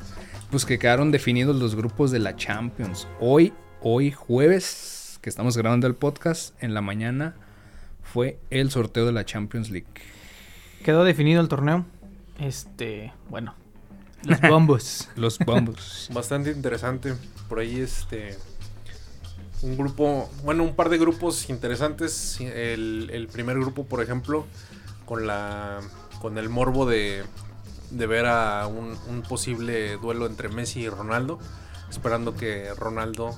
Pues 0.51 0.65
que 0.65 0.79
quedaron 0.79 1.11
definidos 1.11 1.55
los 1.55 1.75
grupos 1.75 2.11
de 2.11 2.19
la 2.19 2.35
Champions. 2.35 3.07
Hoy, 3.19 3.51
hoy 3.81 4.11
jueves, 4.11 5.19
que 5.21 5.29
estamos 5.29 5.57
grabando 5.57 5.87
el 5.87 5.95
podcast, 5.95 6.53
en 6.63 6.73
la 6.73 6.81
mañana, 6.81 7.35
fue 8.01 8.39
el 8.49 8.71
sorteo 8.71 9.05
de 9.05 9.11
la 9.11 9.25
Champions 9.25 9.69
League. 9.71 9.87
Quedó 10.85 11.03
definido 11.03 11.41
el 11.41 11.47
torneo. 11.47 11.85
Este, 12.39 13.11
bueno, 13.29 13.55
los 14.23 14.39
bombos. 14.49 15.09
los 15.15 15.39
bombos. 15.39 16.09
Bastante 16.13 16.51
interesante. 16.51 17.15
Por 17.49 17.59
ahí, 17.59 17.79
este 17.79 18.37
un 19.61 19.77
grupo, 19.77 20.29
bueno, 20.43 20.63
un 20.63 20.75
par 20.75 20.89
de 20.89 20.97
grupos 20.97 21.49
interesantes. 21.49 22.39
El, 22.39 23.09
el, 23.11 23.27
primer 23.27 23.59
grupo, 23.59 23.85
por 23.85 24.01
ejemplo, 24.01 24.45
con 25.05 25.25
la 25.25 25.79
con 26.21 26.37
el 26.37 26.49
morbo 26.49 26.85
de, 26.85 27.23
de 27.91 28.07
ver 28.07 28.25
a 28.25 28.67
un, 28.67 28.97
un, 29.07 29.21
posible 29.21 29.97
duelo 29.97 30.25
entre 30.25 30.49
Messi 30.49 30.81
y 30.81 30.89
Ronaldo, 30.89 31.39
esperando 31.89 32.35
que 32.35 32.73
Ronaldo, 32.73 33.35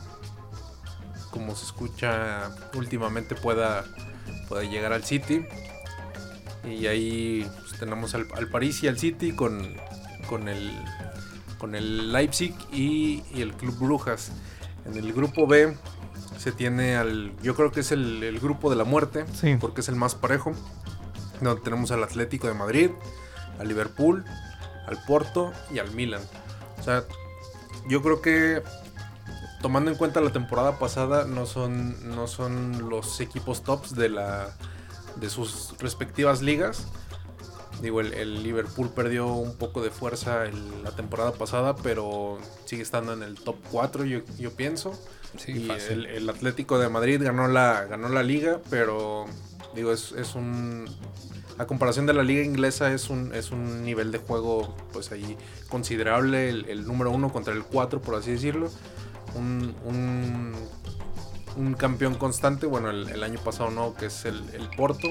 como 1.29 1.55
se 1.55 1.65
escucha 1.65 2.51
últimamente, 2.73 3.35
pueda, 3.35 3.85
pueda 4.47 4.63
llegar 4.63 4.93
al 4.93 5.03
City. 5.03 5.45
Y 6.63 6.87
ahí 6.87 7.49
pues, 7.59 7.79
tenemos 7.79 8.15
al, 8.15 8.27
al, 8.33 8.49
París 8.49 8.83
y 8.83 8.87
al 8.87 8.97
City 8.97 9.33
con, 9.33 9.75
con, 10.27 10.47
el, 10.47 10.71
con 11.57 11.75
el 11.75 12.13
Leipzig 12.13 12.55
y, 12.71 13.23
y 13.33 13.41
el 13.41 13.53
Club 13.53 13.77
Brujas. 13.77 14.31
En 14.85 14.95
el 14.95 15.11
grupo 15.13 15.47
B 15.47 15.75
se 16.39 16.53
tiene 16.53 16.95
al. 16.95 17.33
Yo 17.43 17.53
creo 17.53 17.71
que 17.71 17.81
es 17.81 17.91
el, 17.91 18.39
grupo 18.41 18.69
de 18.69 18.77
la 18.77 18.85
muerte. 18.85 19.25
Porque 19.59 19.81
es 19.81 19.89
el 19.89 19.95
más 19.95 20.15
parejo. 20.15 20.53
Donde 21.41 21.61
tenemos 21.61 21.91
al 21.91 22.03
Atlético 22.03 22.47
de 22.47 22.53
Madrid, 22.53 22.91
al 23.59 23.67
Liverpool, 23.67 24.25
al 24.87 24.97
Porto 25.05 25.51
y 25.71 25.79
al 25.79 25.91
Milan. 25.91 26.21
O 26.79 26.83
sea, 26.83 27.03
yo 27.89 28.01
creo 28.01 28.21
que. 28.21 28.63
Tomando 29.61 29.91
en 29.91 29.97
cuenta 29.97 30.21
la 30.21 30.31
temporada 30.31 30.79
pasada, 30.79 31.25
no 31.25 31.45
son, 31.45 32.15
no 32.15 32.27
son 32.27 32.89
los 32.89 33.19
equipos 33.19 33.61
tops 33.61 33.93
de, 33.93 34.07
la, 34.07 34.55
de 35.17 35.29
sus 35.29 35.75
respectivas 35.79 36.41
ligas. 36.41 36.87
Digo, 37.81 38.01
el, 38.01 38.43
Liverpool 38.43 38.89
perdió 38.89 39.27
un 39.27 39.55
poco 39.55 39.81
de 39.81 39.89
fuerza 39.89 40.43
la 40.83 40.91
temporada 40.91 41.31
pasada, 41.31 41.75
pero 41.77 42.37
sigue 42.65 42.81
estando 42.81 43.13
en 43.13 43.23
el 43.23 43.35
top 43.35 43.55
4, 43.71 44.03
yo, 44.05 44.19
yo 44.37 44.51
pienso. 44.51 44.99
Y 45.47 45.69
el, 45.69 46.29
Atlético 46.29 46.77
de 46.79 46.89
Madrid 46.89 47.21
ganó 47.23 47.47
la, 47.47 47.85
ganó 47.85 48.09
la 48.09 48.23
liga, 48.23 48.59
pero 48.69 49.25
digo, 49.75 49.93
es, 49.93 50.11
es 50.13 50.35
un... 50.35 50.85
A 51.57 51.67
comparación 51.67 52.05
de 52.05 52.13
la 52.13 52.23
liga 52.23 52.41
inglesa 52.41 52.93
es 52.93 53.09
un, 53.09 53.33
es 53.35 53.51
un 53.51 53.83
nivel 53.83 54.11
de 54.11 54.17
juego 54.17 54.75
pues 54.93 55.11
ahí 55.11 55.37
considerable, 55.67 56.49
el, 56.49 56.85
número 56.85 57.11
uno 57.11 57.31
contra 57.31 57.53
el 57.53 57.63
cuatro, 57.63 58.01
por 58.01 58.15
así 58.15 58.31
decirlo. 58.31 58.69
Un, 59.35 59.75
un, 59.85 60.53
un 61.57 61.73
campeón 61.73 62.15
constante, 62.15 62.65
bueno, 62.65 62.89
el, 62.89 63.23
año 63.23 63.39
pasado 63.39 63.71
no, 63.71 63.93
que 63.93 64.07
es 64.07 64.25
el, 64.25 64.41
el 64.53 64.69
Porto 64.75 65.09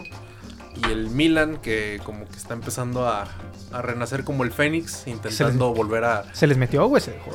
y 0.78 0.90
el 0.90 1.10
Milan 1.10 1.58
que 1.58 2.00
como 2.04 2.26
que 2.26 2.36
está 2.36 2.54
empezando 2.54 3.06
a, 3.06 3.26
a 3.72 3.82
renacer 3.82 4.24
como 4.24 4.44
el 4.44 4.52
Fénix, 4.52 5.06
intentando 5.06 5.74
volver 5.74 6.04
a... 6.04 6.24
Se 6.34 6.46
les 6.46 6.56
metió, 6.56 6.86
güey, 6.86 7.02
se 7.02 7.12
dejó 7.12 7.32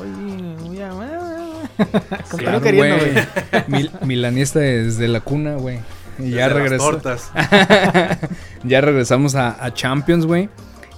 claro, 2.36 2.60
güey. 2.72 3.90
milanista 4.02 4.60
desde 4.60 5.08
la 5.08 5.20
cuna, 5.20 5.54
güey. 5.56 5.80
Y 6.18 6.30
ya 6.30 6.48
regresó. 6.48 7.00
ya 8.64 8.80
regresamos 8.80 9.34
a, 9.34 9.72
Champions, 9.74 10.26
güey. 10.26 10.48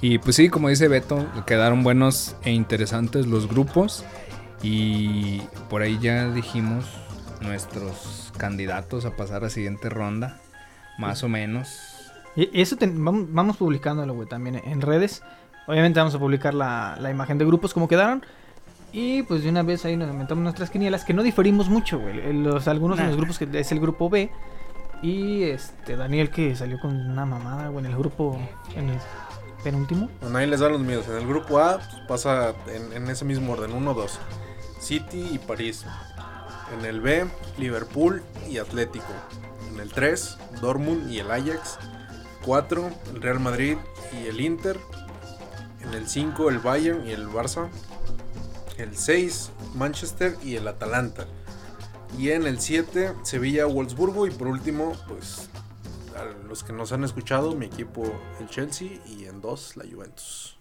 Y 0.01 0.19
pues 0.19 0.37
sí, 0.37 0.49
como 0.51 0.69
dice 0.69 0.89
Beto, 0.89 1.27
quedaron 1.47 1.83
buenos 1.83 2.37
e 2.45 2.51
interesantes 2.53 3.27
los 3.27 3.49
grupos. 3.49 4.05
Y 4.63 5.41
por 5.71 5.83
ahí 5.83 5.99
ya 6.01 6.29
dijimos 6.29 6.85
nuestros 7.41 8.33
candidatos 8.37 9.05
a 9.05 9.17
pasar 9.17 9.45
a 9.45 9.51
siguiente 9.51 9.89
ronda. 9.89 10.39
Más 10.99 11.23
o 11.23 11.29
menos. 11.29 11.96
Y 12.37 12.61
eso 12.61 12.77
vamos, 12.81 13.27
vamos, 13.33 13.57
publicándolo, 13.57 14.15
güey, 14.15 14.29
también 14.29 14.61
en 14.65 14.81
redes. 14.83 15.23
Obviamente 15.67 15.99
vamos 15.99 16.15
a 16.15 16.19
publicar 16.19 16.55
la, 16.55 16.97
la 17.01 17.11
imagen 17.11 17.39
de 17.39 17.45
grupos 17.45 17.75
como 17.75 17.89
quedaron. 17.89 18.23
Y 18.93 19.23
pues 19.25 19.43
de 19.43 19.51
una 19.51 19.63
vez 19.63 19.85
ahí 19.85 19.97
nos 19.97 20.11
inventamos 20.11 20.43
nuestras 20.43 20.71
quinielas, 20.71 21.05
que 21.05 21.13
no 21.13 21.23
diferimos 21.23 21.69
mucho, 21.69 21.99
güey. 21.99 22.33
Los, 22.33 22.69
algunos 22.69 22.99
en 22.99 23.09
los 23.09 23.17
grupos 23.17 23.39
que 23.39 23.49
es 23.53 23.73
el 23.73 23.81
grupo 23.81 24.09
B. 24.09 24.31
Y 25.03 25.43
este 25.43 25.97
Daniel 25.97 26.31
que 26.31 26.57
salió 26.57 26.81
con 26.81 26.95
una 27.11 27.27
mamada, 27.27 27.69
güey, 27.69 27.85
en 27.85 27.91
el 27.91 27.99
grupo, 27.99 28.39
en 28.75 28.89
el 28.89 28.99
penúltimo. 29.63 30.09
Bueno, 30.23 30.39
ahí 30.39 30.47
les 30.47 30.61
dan 30.61 30.73
los 30.73 30.81
míos. 30.81 31.05
En 31.09 31.17
el 31.17 31.27
grupo 31.27 31.59
A 31.59 31.77
pues, 31.77 31.89
pasa 32.09 32.55
en, 32.95 33.07
ese 33.11 33.25
mismo 33.25 33.53
orden, 33.53 33.73
1-2. 33.73 34.13
City 34.81 35.29
y 35.33 35.39
París. 35.39 35.85
En 36.79 36.85
el 36.85 37.01
B, 37.01 37.27
Liverpool 37.59 38.23
y 38.49 38.59
Atlético. 38.59 39.13
En 39.75 39.81
el 39.81 39.93
3, 39.93 40.39
Dortmund 40.63 41.11
y 41.11 41.19
el 41.19 41.31
Ajax. 41.31 41.79
4, 42.47 42.91
el 43.15 43.21
Real 43.21 43.41
Madrid 43.41 43.77
y 44.19 44.29
el 44.29 44.41
Inter. 44.41 44.79
En 45.83 45.93
el 45.93 46.09
5, 46.09 46.49
el 46.49 46.59
Bayern 46.61 47.07
y 47.07 47.13
el 47.13 47.29
Barça 47.29 47.69
el 48.79 48.97
6 48.97 49.53
Manchester 49.75 50.37
y 50.43 50.57
el 50.57 50.69
Atalanta. 50.69 51.27
Y 52.19 52.31
en 52.31 52.47
el 52.47 52.61
7 52.61 53.13
Sevilla, 53.23 53.67
Wolfsburgo 53.67 54.27
y 54.27 54.31
por 54.31 54.49
último, 54.49 54.93
pues 55.09 55.49
a 56.17 56.47
los 56.49 56.65
que 56.65 56.73
nos 56.73 56.93
han 56.93 57.05
escuchado, 57.05 57.55
mi 57.55 57.67
equipo 57.67 58.05
el 58.41 58.49
Chelsea 58.49 58.89
y 59.07 59.25
en 59.25 59.41
2 59.41 59.77
la 59.77 59.85
Juventus. 59.85 60.57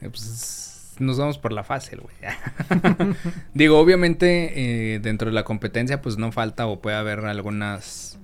Eh, 0.00 0.08
pues, 0.08 0.94
nos 0.98 1.18
vamos 1.18 1.38
por 1.38 1.52
la 1.52 1.62
fácil, 1.62 2.00
güey. 2.00 2.14
Digo, 3.54 3.78
obviamente 3.78 4.94
eh, 4.94 4.98
dentro 5.00 5.28
de 5.28 5.34
la 5.34 5.44
competencia 5.44 6.00
pues 6.00 6.16
no 6.16 6.32
falta 6.32 6.66
o 6.66 6.80
puede 6.80 6.96
haber 6.96 7.20
algunas 7.26 8.18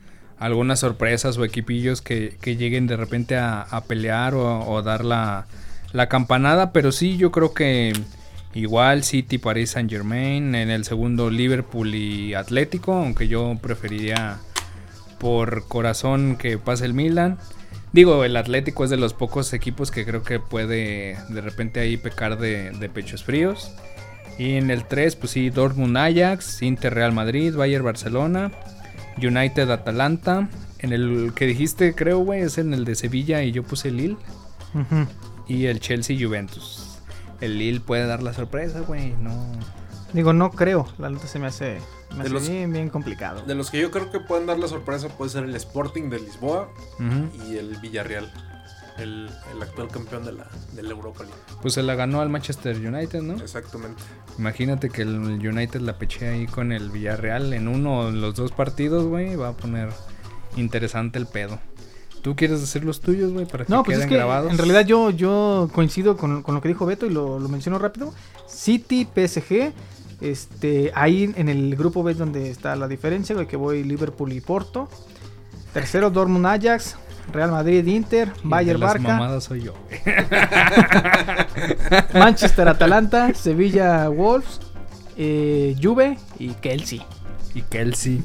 algunas 0.44 0.80
sorpresas 0.80 1.38
o 1.38 1.44
equipillos 1.44 2.02
que, 2.02 2.36
lleguen 2.44 2.86
de 2.86 2.96
repente 2.96 3.36
a, 3.36 3.84
pelear 3.86 4.34
o, 4.34 4.82
dar 4.82 5.04
la, 5.04 5.46
la 5.92 6.08
campanada, 6.08 6.72
pero 6.72 6.92
sí 6.92 7.16
yo 7.16 7.30
creo 7.30 7.54
que 7.54 7.92
Igual 8.54 9.02
City, 9.02 9.38
Paris 9.38 9.70
Saint 9.70 9.90
Germain. 9.90 10.54
En 10.54 10.70
el 10.70 10.84
segundo 10.84 11.30
Liverpool 11.30 11.94
y 11.94 12.34
Atlético. 12.34 12.92
Aunque 12.92 13.28
yo 13.28 13.56
preferiría 13.60 14.38
por 15.18 15.66
corazón 15.68 16.36
que 16.36 16.58
pase 16.58 16.84
el 16.84 16.94
Milan. 16.94 17.38
Digo, 17.92 18.24
el 18.24 18.36
Atlético 18.36 18.84
es 18.84 18.90
de 18.90 18.96
los 18.96 19.14
pocos 19.14 19.52
equipos 19.52 19.90
que 19.90 20.04
creo 20.04 20.22
que 20.22 20.40
puede 20.40 21.16
de 21.28 21.40
repente 21.40 21.80
ahí 21.80 21.96
pecar 21.96 22.38
de, 22.38 22.90
pechos 22.92 23.22
fríos. 23.22 23.72
Y 24.38 24.56
en 24.56 24.70
el 24.70 24.86
3, 24.86 25.16
pues 25.16 25.32
sí, 25.32 25.50
Dortmund 25.50 25.96
Ajax, 25.96 26.62
Inter 26.62 26.94
Real 26.94 27.12
Madrid, 27.12 27.54
Bayern 27.54 27.84
Barcelona, 27.84 28.50
United 29.18 29.70
Atalanta. 29.70 30.48
En 30.78 30.92
el 30.92 31.32
que 31.34 31.46
dijiste, 31.46 31.94
creo, 31.94 32.18
güey, 32.18 32.40
es 32.42 32.58
en 32.58 32.74
el 32.74 32.84
de 32.84 32.94
Sevilla 32.96 33.42
y 33.42 33.52
yo 33.52 33.62
puse 33.62 33.90
Lille. 33.90 34.16
Y 35.46 35.66
el 35.66 35.80
Chelsea 35.80 36.16
Juventus 36.18 36.92
el 37.42 37.58
Lille 37.58 37.80
puede 37.80 38.06
dar 38.06 38.22
la 38.22 38.32
sorpresa, 38.32 38.80
güey. 38.80 39.14
No. 39.20 39.32
Digo, 40.12 40.32
no 40.32 40.50
creo. 40.50 40.86
La 40.98 41.10
lucha 41.10 41.26
se 41.26 41.38
me 41.38 41.48
hace, 41.48 41.78
bien, 42.48 42.72
bien 42.72 42.88
complicado. 42.88 43.42
De 43.42 43.54
los 43.54 43.70
que 43.70 43.80
yo 43.80 43.90
creo 43.90 44.10
que 44.10 44.20
pueden 44.20 44.46
dar 44.46 44.58
la 44.58 44.68
sorpresa 44.68 45.08
puede 45.08 45.30
ser 45.30 45.44
el 45.44 45.54
Sporting 45.56 46.08
de 46.08 46.20
Lisboa 46.20 46.68
y 47.48 47.56
el 47.56 47.76
Villarreal. 47.78 48.32
El, 48.98 49.30
actual 49.60 49.88
campeón 49.88 50.24
de 50.24 50.32
la, 50.32 50.46
de 50.72 50.82
Europa 50.82 51.20
League. 51.24 51.38
Pues 51.62 51.74
se 51.74 51.82
la 51.82 51.94
ganó 51.94 52.20
al 52.20 52.28
Manchester 52.28 52.76
United, 52.76 53.22
¿no? 53.22 53.34
Exactamente. 53.34 54.02
Imagínate 54.38 54.90
que 54.90 55.02
el 55.02 55.18
United 55.18 55.80
la 55.80 55.98
peche 55.98 56.28
ahí 56.28 56.46
con 56.46 56.72
el 56.72 56.90
Villarreal 56.90 57.52
en 57.54 57.68
uno 57.68 58.00
o 58.00 58.10
los 58.10 58.34
dos 58.34 58.52
partidos, 58.52 59.04
güey. 59.04 59.36
Va 59.36 59.48
a 59.48 59.52
poner 59.56 59.90
interesante 60.56 61.18
el 61.18 61.26
pedo. 61.26 61.58
¿Tú 62.22 62.36
quieres 62.36 62.60
decir 62.60 62.84
los 62.84 63.00
tuyos, 63.00 63.32
güey, 63.32 63.46
para 63.46 63.64
que 63.64 63.72
no, 63.72 63.82
pues 63.82 63.98
es 63.98 64.06
que 64.06 64.16
En 64.16 64.56
realidad 64.56 64.86
yo, 64.86 65.10
yo 65.10 65.68
coincido 65.72 66.16
con, 66.16 66.44
lo 66.46 66.60
que 66.60 66.68
dijo 66.68 66.86
Beto 66.86 67.04
y 67.06 67.10
lo, 67.10 67.40
lo 67.40 67.48
menciono 67.48 67.80
rápido. 67.80 68.14
City, 68.46 69.06
PSG, 69.06 69.72
este, 70.20 70.92
ahí 70.94 71.32
en 71.36 71.48
el 71.48 71.74
grupo 71.74 72.04
B 72.04 72.14
donde 72.14 72.48
está 72.48 72.76
la 72.76 72.86
diferencia, 72.86 73.34
güey, 73.34 73.48
que 73.48 73.56
voy 73.56 73.82
Liverpool 73.82 74.32
y 74.32 74.40
Porto. 74.40 74.88
Tercero, 75.72 76.10
Dortmund 76.10 76.46
Ajax, 76.46 76.96
Real 77.32 77.50
Madrid, 77.50 77.86
Inter, 77.86 78.32
Bayern 78.42 78.80
Barca. 78.80 79.40
soy 79.40 79.62
yo, 79.62 79.74
Manchester, 82.14 82.68
Atalanta, 82.68 83.32
Sevilla, 83.34 84.08
Wolves, 84.08 84.60
eh, 85.16 85.76
Juve 85.80 86.18
y 86.38 86.48
Kelsey. 86.54 87.02
Y 87.54 87.62
Kelsey. 87.62 88.22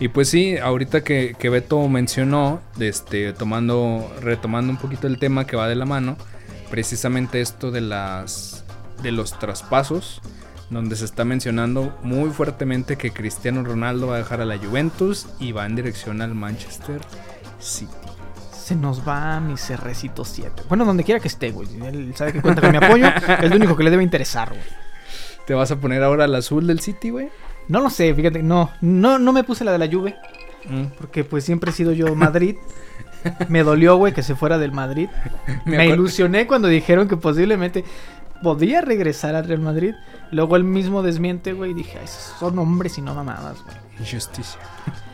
Y 0.00 0.08
pues 0.08 0.28
sí, 0.28 0.56
ahorita 0.56 1.02
que, 1.02 1.34
que 1.38 1.50
Beto 1.50 1.86
mencionó, 1.88 2.60
este, 2.78 3.32
tomando, 3.32 4.10
retomando 4.20 4.72
un 4.72 4.78
poquito 4.78 5.06
el 5.06 5.18
tema 5.18 5.46
que 5.46 5.56
va 5.56 5.68
de 5.68 5.74
la 5.74 5.84
mano, 5.84 6.16
precisamente 6.70 7.40
esto 7.40 7.70
de 7.70 7.80
las 7.80 8.64
de 9.02 9.12
los 9.12 9.38
traspasos. 9.38 10.20
donde 10.70 10.96
se 10.96 11.06
está 11.06 11.24
mencionando 11.24 11.96
muy 12.02 12.28
fuertemente 12.28 12.96
que 12.96 13.10
Cristiano 13.10 13.64
Ronaldo 13.64 14.08
va 14.08 14.16
a 14.16 14.18
dejar 14.18 14.42
a 14.42 14.44
la 14.44 14.58
Juventus 14.58 15.26
y 15.40 15.52
va 15.52 15.64
en 15.64 15.76
dirección 15.76 16.20
al 16.20 16.34
Manchester 16.34 17.00
City. 17.58 18.07
Se 18.68 18.76
nos 18.76 19.08
va 19.08 19.40
mi 19.40 19.56
cerrecito 19.56 20.26
7. 20.26 20.64
Bueno, 20.68 20.84
donde 20.84 21.02
quiera 21.02 21.20
que 21.20 21.28
esté, 21.28 21.52
güey. 21.52 21.66
Él 21.86 22.12
sabe 22.14 22.34
que 22.34 22.42
cuenta 22.42 22.60
con 22.60 22.70
mi 22.70 22.76
apoyo. 22.76 23.06
es 23.42 23.48
lo 23.48 23.56
único 23.56 23.74
que 23.74 23.82
le 23.82 23.88
debe 23.88 24.02
interesar, 24.02 24.50
güey. 24.50 24.60
¿Te 25.46 25.54
vas 25.54 25.70
a 25.70 25.76
poner 25.76 26.02
ahora 26.02 26.26
el 26.26 26.34
azul 26.34 26.66
del 26.66 26.78
City, 26.80 27.08
güey? 27.08 27.30
No 27.68 27.80
lo 27.80 27.88
sé, 27.88 28.12
fíjate, 28.12 28.42
no, 28.42 28.70
no, 28.82 29.18
no 29.18 29.32
me 29.32 29.42
puse 29.42 29.64
la 29.64 29.72
de 29.72 29.78
la 29.78 29.90
Juve. 29.90 30.16
Mm. 30.68 30.84
Porque 30.98 31.24
pues 31.24 31.44
siempre 31.44 31.70
he 31.70 31.72
sido 31.72 31.92
yo 31.92 32.14
Madrid. 32.14 32.56
Me 33.48 33.62
dolió, 33.62 33.96
güey, 33.96 34.12
que 34.12 34.22
se 34.22 34.34
fuera 34.34 34.58
del 34.58 34.72
Madrid. 34.72 35.08
Me 35.64 35.86
ilusioné 35.86 36.46
cuando 36.46 36.68
dijeron 36.68 37.08
que 37.08 37.16
posiblemente 37.16 37.86
podía 38.42 38.82
regresar 38.82 39.34
al 39.34 39.48
Real 39.48 39.60
Madrid. 39.60 39.94
Luego 40.30 40.56
él 40.56 40.64
mismo 40.64 41.02
desmiente, 41.02 41.54
güey, 41.54 41.70
y 41.70 41.74
dije, 41.74 42.00
"Ay, 42.02 42.06
son 42.06 42.58
hombres 42.58 42.98
y 42.98 43.00
no 43.00 43.14
mamadas, 43.14 43.62
güey. 43.64 43.87
Injusticia. 44.00 44.60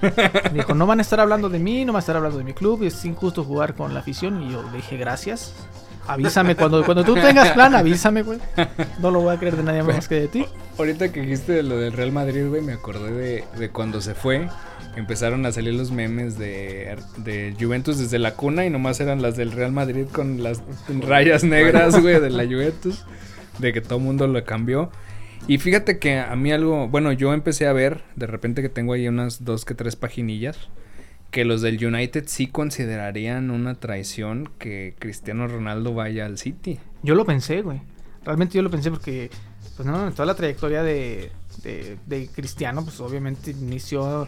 Dijo, 0.52 0.74
no 0.74 0.86
van 0.86 0.98
a 0.98 1.02
estar 1.02 1.20
hablando 1.20 1.48
de 1.48 1.58
mí, 1.58 1.84
no 1.84 1.92
van 1.92 1.98
a 1.98 2.00
estar 2.00 2.16
hablando 2.16 2.38
de 2.38 2.44
mi 2.44 2.52
club, 2.52 2.82
es 2.82 3.04
injusto 3.04 3.44
jugar 3.44 3.74
con 3.74 3.94
la 3.94 4.00
afición. 4.00 4.42
Y 4.42 4.52
yo 4.52 4.62
le 4.62 4.76
dije, 4.76 4.96
gracias. 4.96 5.54
Avísame 6.06 6.54
cuando, 6.54 6.84
cuando 6.84 7.02
tú 7.02 7.14
tengas 7.14 7.52
plan, 7.52 7.74
avísame, 7.74 8.22
güey. 8.22 8.38
No 8.98 9.10
lo 9.10 9.22
voy 9.22 9.34
a 9.34 9.38
creer 9.38 9.56
de 9.56 9.62
nadie 9.62 9.82
más 9.82 10.06
que 10.06 10.16
de 10.16 10.28
ti. 10.28 10.46
Ahorita 10.76 11.10
que 11.10 11.22
dijiste 11.22 11.52
de 11.52 11.62
lo 11.62 11.78
del 11.78 11.92
Real 11.92 12.12
Madrid, 12.12 12.46
güey, 12.46 12.60
me 12.60 12.74
acordé 12.74 13.12
de, 13.12 13.44
de 13.58 13.70
cuando 13.70 14.02
se 14.02 14.14
fue. 14.14 14.48
Empezaron 14.96 15.46
a 15.46 15.52
salir 15.52 15.72
los 15.74 15.90
memes 15.90 16.38
de, 16.38 16.96
de 17.16 17.56
Juventus 17.58 17.98
desde 17.98 18.18
la 18.18 18.34
cuna 18.34 18.66
y 18.66 18.70
nomás 18.70 19.00
eran 19.00 19.22
las 19.22 19.36
del 19.36 19.50
Real 19.52 19.72
Madrid 19.72 20.06
con 20.12 20.42
las 20.42 20.62
rayas 21.00 21.42
negras, 21.42 21.98
güey, 22.00 22.20
de 22.20 22.30
la 22.30 22.44
Juventus. 22.44 23.02
De 23.58 23.72
que 23.72 23.80
todo 23.80 23.96
el 23.96 24.04
mundo 24.04 24.26
lo 24.26 24.44
cambió. 24.44 24.90
Y 25.46 25.58
fíjate 25.58 25.98
que 25.98 26.18
a 26.18 26.34
mí 26.36 26.52
algo, 26.52 26.88
bueno, 26.88 27.12
yo 27.12 27.34
empecé 27.34 27.66
a 27.66 27.72
ver, 27.74 28.02
de 28.16 28.26
repente 28.26 28.62
que 28.62 28.70
tengo 28.70 28.94
ahí 28.94 29.06
unas 29.08 29.44
dos 29.44 29.66
que 29.66 29.74
tres 29.74 29.94
paginillas, 29.94 30.56
que 31.30 31.44
los 31.44 31.60
del 31.60 31.84
United 31.84 32.24
sí 32.28 32.46
considerarían 32.46 33.50
una 33.50 33.74
traición 33.74 34.48
que 34.58 34.94
Cristiano 34.98 35.46
Ronaldo 35.46 35.92
vaya 35.92 36.24
al 36.24 36.38
City. 36.38 36.78
Yo 37.02 37.14
lo 37.14 37.26
pensé, 37.26 37.60
güey. 37.60 37.82
Realmente 38.24 38.54
yo 38.54 38.62
lo 38.62 38.70
pensé 38.70 38.90
porque, 38.90 39.30
pues 39.76 39.86
no, 39.86 40.10
toda 40.12 40.24
la 40.24 40.34
trayectoria 40.34 40.82
de, 40.82 41.30
de, 41.62 41.98
de 42.06 42.28
Cristiano, 42.28 42.82
pues 42.82 42.98
obviamente 43.00 43.50
inició 43.50 44.26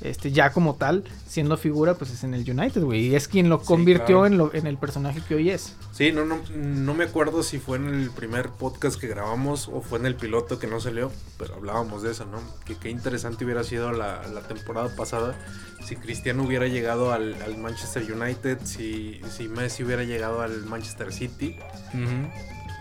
este 0.00 0.30
ya 0.32 0.50
como 0.52 0.74
tal, 0.76 1.04
siendo 1.26 1.56
figura, 1.56 1.94
pues 1.94 2.10
es 2.10 2.24
en 2.24 2.34
el 2.34 2.48
United, 2.48 2.82
güey. 2.82 3.06
Y 3.08 3.14
es 3.16 3.26
quien 3.28 3.48
lo 3.48 3.58
Sí, 3.60 3.66
convirtió 3.66 4.06
claro. 4.20 4.26
en, 4.26 4.38
lo, 4.38 4.54
en 4.54 4.66
el 4.66 4.76
personaje 4.78 5.20
que 5.26 5.34
hoy 5.34 5.50
es. 5.50 5.74
Sí, 5.92 6.12
no, 6.12 6.24
no, 6.24 6.38
no 6.56 6.94
me 6.94 7.04
acuerdo 7.04 7.42
si 7.42 7.58
fue 7.58 7.78
en 7.78 7.88
el 7.88 8.10
primer 8.10 8.50
podcast 8.50 8.98
que 9.00 9.08
grabamos 9.08 9.68
o 9.68 9.80
fue 9.80 9.98
en 9.98 10.06
el 10.06 10.14
piloto 10.14 10.58
que 10.58 10.66
no 10.66 10.80
salió, 10.80 11.10
pero 11.38 11.54
hablábamos 11.56 12.02
de 12.02 12.12
eso, 12.12 12.24
¿no? 12.26 12.40
Que 12.64 12.76
qué 12.76 12.90
interesante 12.90 13.44
hubiera 13.44 13.64
sido 13.64 13.92
la, 13.92 14.26
la 14.28 14.40
temporada 14.42 14.94
pasada 14.94 15.36
si 15.84 15.96
Cristiano 15.96 16.42
hubiera 16.42 16.66
llegado 16.66 17.12
al, 17.12 17.34
al 17.42 17.56
Manchester 17.56 18.02
United, 18.12 18.58
si, 18.64 19.20
si 19.34 19.48
Messi 19.48 19.82
hubiera 19.84 20.04
llegado 20.04 20.42
al 20.42 20.64
Manchester 20.66 21.12
City. 21.12 21.56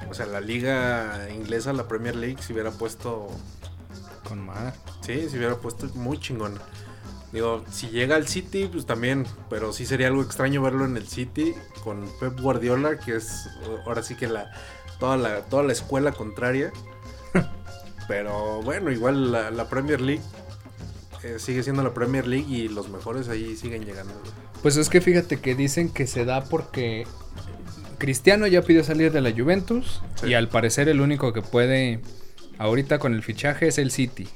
O 0.09 0.13
sea, 0.13 0.25
la 0.25 0.39
liga 0.41 1.27
inglesa, 1.33 1.73
la 1.73 1.87
Premier 1.87 2.15
League, 2.15 2.37
se 2.41 2.53
hubiera 2.53 2.71
puesto, 2.71 3.27
Con 4.27 4.45
madre. 4.45 4.73
sí, 5.01 5.27
se 5.29 5.37
hubiera 5.37 5.55
puesto 5.55 5.87
muy 5.95 6.17
chingón. 6.19 6.57
Digo, 7.33 7.63
si 7.69 7.87
llega 7.89 8.15
al 8.15 8.27
City, 8.27 8.69
pues 8.71 8.85
también, 8.85 9.25
pero 9.49 9.73
sí 9.73 9.85
sería 9.85 10.07
algo 10.07 10.21
extraño 10.21 10.61
verlo 10.61 10.85
en 10.85 10.95
el 10.95 11.07
City 11.07 11.53
con 11.83 12.05
Pep 12.19 12.39
Guardiola, 12.39 12.99
que 12.99 13.17
es 13.17 13.49
ahora 13.85 14.01
sí 14.01 14.15
que 14.15 14.27
la 14.27 14.49
toda 14.99 15.17
la, 15.17 15.41
toda 15.41 15.63
la 15.63 15.73
escuela 15.73 16.11
contraria. 16.13 16.71
pero 18.07 18.61
bueno, 18.61 18.91
igual 18.91 19.31
la, 19.31 19.51
la 19.51 19.67
Premier 19.69 19.99
League 20.01 20.21
eh, 21.23 21.35
sigue 21.39 21.63
siendo 21.63 21.83
la 21.83 21.93
Premier 21.93 22.25
League 22.25 22.47
y 22.47 22.67
los 22.69 22.89
mejores 22.89 23.27
ahí 23.29 23.55
siguen 23.55 23.85
llegando. 23.85 24.13
Pues 24.61 24.77
es 24.77 24.89
que 24.89 25.01
fíjate 25.01 25.37
que 25.39 25.53
dicen 25.55 25.89
que 25.89 26.07
se 26.07 26.25
da 26.25 26.43
porque 26.45 27.05
Cristiano 27.97 28.47
ya 28.47 28.61
pidió 28.61 28.83
salir 28.83 29.11
de 29.11 29.21
la 29.21 29.31
Juventus 29.31 30.01
Sí. 30.15 30.27
y 30.27 30.33
al 30.33 30.49
parecer 30.49 30.87
el 30.89 31.01
único 31.01 31.33
que 31.33 31.41
puede 31.41 31.99
ahorita 32.57 32.99
con 32.99 33.13
el 33.13 33.21
fichaje 33.23 33.67
es 33.67 33.77
el 33.77 33.91
City. 33.91 34.27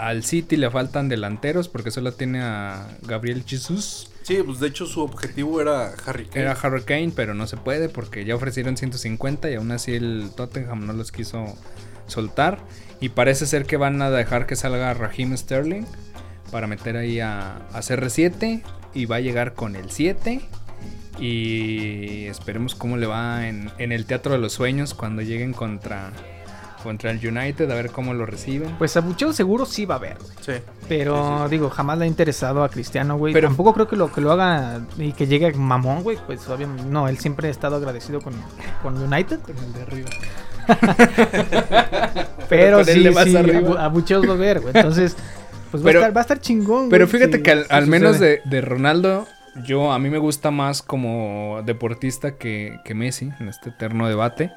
Al 0.00 0.24
City 0.24 0.56
le 0.56 0.70
faltan 0.70 1.10
delanteros 1.10 1.68
porque 1.68 1.90
solo 1.90 2.12
tiene 2.12 2.40
a 2.40 2.88
Gabriel 3.02 3.44
Jesus. 3.46 4.10
Sí, 4.22 4.38
pues 4.44 4.58
de 4.58 4.68
hecho 4.68 4.86
su 4.86 5.02
objetivo 5.02 5.60
era 5.60 5.92
Harry 6.06 6.24
Kane. 6.24 6.40
Era 6.40 6.52
Harry 6.52 6.82
Kane, 6.82 7.12
pero 7.14 7.34
no 7.34 7.46
se 7.46 7.58
puede 7.58 7.90
porque 7.90 8.24
ya 8.24 8.34
ofrecieron 8.34 8.78
150 8.78 9.50
y 9.50 9.56
aún 9.56 9.70
así 9.72 9.94
el 9.94 10.30
Tottenham 10.34 10.86
no 10.86 10.94
los 10.94 11.12
quiso 11.12 11.44
soltar. 12.06 12.60
Y 13.00 13.10
parece 13.10 13.44
ser 13.44 13.66
que 13.66 13.76
van 13.76 14.00
a 14.00 14.10
dejar 14.10 14.46
que 14.46 14.56
salga 14.56 14.94
Raheem 14.94 15.36
Sterling 15.36 15.84
para 16.50 16.66
meter 16.66 16.96
ahí 16.96 17.20
a, 17.20 17.56
a 17.56 17.80
CR7 17.80 18.62
y 18.94 19.04
va 19.04 19.16
a 19.16 19.20
llegar 19.20 19.52
con 19.52 19.76
el 19.76 19.90
7. 19.90 20.40
Y 21.18 22.24
esperemos 22.24 22.74
cómo 22.74 22.96
le 22.96 23.06
va 23.06 23.48
en, 23.48 23.70
en 23.76 23.92
el 23.92 24.06
Teatro 24.06 24.32
de 24.32 24.38
los 24.38 24.54
Sueños 24.54 24.94
cuando 24.94 25.20
lleguen 25.20 25.52
contra, 25.52 26.12
contra 26.82 27.10
el 27.10 27.18
United, 27.26 27.70
a 27.70 27.74
ver 27.74 27.90
cómo 27.90 28.14
lo 28.14 28.26
reciben. 28.26 28.74
Pues 28.78 28.96
abucheo 28.96 29.32
seguro 29.32 29.66
sí 29.66 29.86
va 29.86 29.94
a 29.96 29.98
haber. 29.98 30.16
Sí. 30.40 30.52
Pero 30.88 31.16
Sí, 31.16 31.22
sí, 31.38 31.44
sí. 31.44 31.50
digo, 31.50 31.70
jamás 31.70 31.98
le 31.98 32.04
ha 32.04 32.08
interesado 32.08 32.62
a 32.64 32.68
Cristiano, 32.68 33.16
güey. 33.16 33.32
Pero- 33.32 33.48
Tampoco 33.48 33.74
creo 33.74 33.88
que 33.88 33.96
lo 33.96 34.12
que 34.12 34.20
lo 34.20 34.32
haga 34.32 34.80
y 34.98 35.12
que 35.12 35.26
llegue 35.26 35.52
mamón, 35.52 36.02
güey. 36.02 36.18
Pues 36.26 36.48
obviamente, 36.48 36.84
no, 36.90 37.08
él 37.08 37.18
siempre 37.18 37.48
ha 37.48 37.50
estado 37.50 37.76
agradecido 37.76 38.20
con, 38.20 38.34
con 38.82 38.96
United. 39.00 39.38
Con 39.40 39.56
el 39.58 39.72
de 39.72 39.82
arriba. 39.82 40.10
Pero 42.48 42.80
él 42.80 42.86
sí, 42.86 43.00
le 43.00 43.10
vas 43.10 43.24
sí, 43.24 43.36
abu- 43.36 43.76
abucheos 43.76 44.26
va 44.26 44.32
a 44.32 44.34
haber, 44.34 44.60
güey. 44.60 44.72
Entonces, 44.76 45.16
pues 45.70 45.82
va, 45.82 45.86
Pero- 45.86 45.98
a, 46.00 46.02
estar, 46.02 46.16
va 46.16 46.20
a 46.20 46.22
estar 46.22 46.40
chingón, 46.40 46.78
güey. 46.78 46.90
Pero 46.90 47.06
fíjate 47.08 47.42
que 47.42 47.50
al, 47.52 47.66
al 47.68 47.86
menos 47.86 48.18
de, 48.18 48.40
de 48.44 48.60
Ronaldo, 48.60 49.26
yo 49.64 49.92
a 49.92 49.98
mí 49.98 50.10
me 50.10 50.18
gusta 50.18 50.50
más 50.50 50.82
como 50.82 51.62
deportista 51.64 52.36
que, 52.36 52.78
que 52.84 52.94
Messi 52.94 53.30
en 53.40 53.48
este 53.48 53.70
eterno 53.70 54.08
debate. 54.08 54.52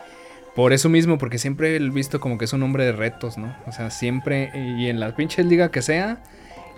Por 0.55 0.71
eso 0.73 0.87
mismo, 0.89 1.17
porque 1.17 1.37
siempre 1.39 1.75
he 1.75 1.79
visto 1.79 2.19
como 2.19 2.37
que 2.37 2.45
es 2.45 2.53
un 2.53 2.61
hombre 2.63 2.85
de 2.85 2.91
retos, 2.91 3.37
¿no? 3.37 3.55
O 3.65 3.71
sea, 3.71 3.89
siempre, 3.89 4.51
y 4.53 4.87
en 4.87 4.99
la 4.99 5.15
pinche 5.15 5.43
liga 5.43 5.71
que 5.71 5.81
sea, 5.81 6.21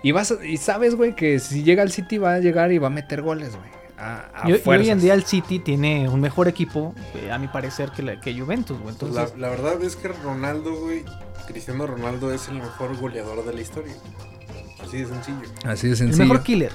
y 0.02 0.12
vas 0.12 0.30
a- 0.32 0.44
y 0.44 0.56
sabes, 0.56 0.94
güey, 0.94 1.14
que 1.14 1.38
si 1.40 1.62
llega 1.62 1.82
al 1.82 1.90
City 1.90 2.16
va 2.18 2.34
a 2.34 2.38
llegar 2.38 2.72
y 2.72 2.78
va 2.78 2.86
a 2.86 2.90
meter 2.90 3.20
goles, 3.22 3.50
güey. 3.56 3.68
A, 3.98 4.30
a 4.42 4.48
Y, 4.50 4.52
y 4.54 4.62
hoy 4.64 4.90
en 4.90 5.00
día 5.00 5.14
el 5.14 5.24
City 5.24 5.58
tiene 5.58 6.08
un 6.08 6.20
mejor 6.20 6.48
equipo, 6.48 6.94
eh, 7.14 7.30
a 7.32 7.38
mi 7.38 7.48
parecer, 7.48 7.90
que, 7.90 8.02
la- 8.02 8.20
que 8.20 8.38
Juventus, 8.38 8.78
güey. 8.78 8.92
Entonces, 8.94 9.32
la, 9.36 9.38
la 9.38 9.48
verdad 9.50 9.82
es 9.82 9.96
que 9.96 10.08
Ronaldo, 10.08 10.74
güey, 10.80 11.04
Cristiano 11.46 11.86
Ronaldo 11.86 12.32
es 12.32 12.48
el 12.48 12.54
mejor 12.56 12.96
goleador 12.98 13.44
de 13.44 13.52
la 13.54 13.60
historia. 13.60 13.94
Así 14.82 14.98
de 14.98 15.06
sencillo. 15.06 15.38
Así 15.64 15.86
de 15.86 15.92
el 15.92 15.96
sencillo. 15.98 16.24
mejor 16.24 16.42
killer. 16.42 16.72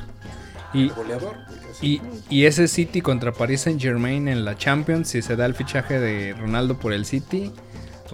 Y, 0.74 0.84
El 0.84 0.94
goleador, 0.94 1.36
güey. 1.48 1.61
Y, 1.82 2.02
y 2.30 2.46
ese 2.46 2.68
City 2.68 3.02
contra 3.02 3.32
Paris 3.32 3.62
Saint 3.62 3.82
Germain 3.82 4.28
en 4.28 4.46
la 4.46 4.56
Champions, 4.56 5.10
si 5.10 5.22
se 5.22 5.36
da 5.36 5.46
el 5.46 5.56
fichaje 5.56 6.00
de 6.00 6.34
Ronaldo 6.34 6.78
por 6.78 6.94
el 6.94 7.06
City, 7.06 7.52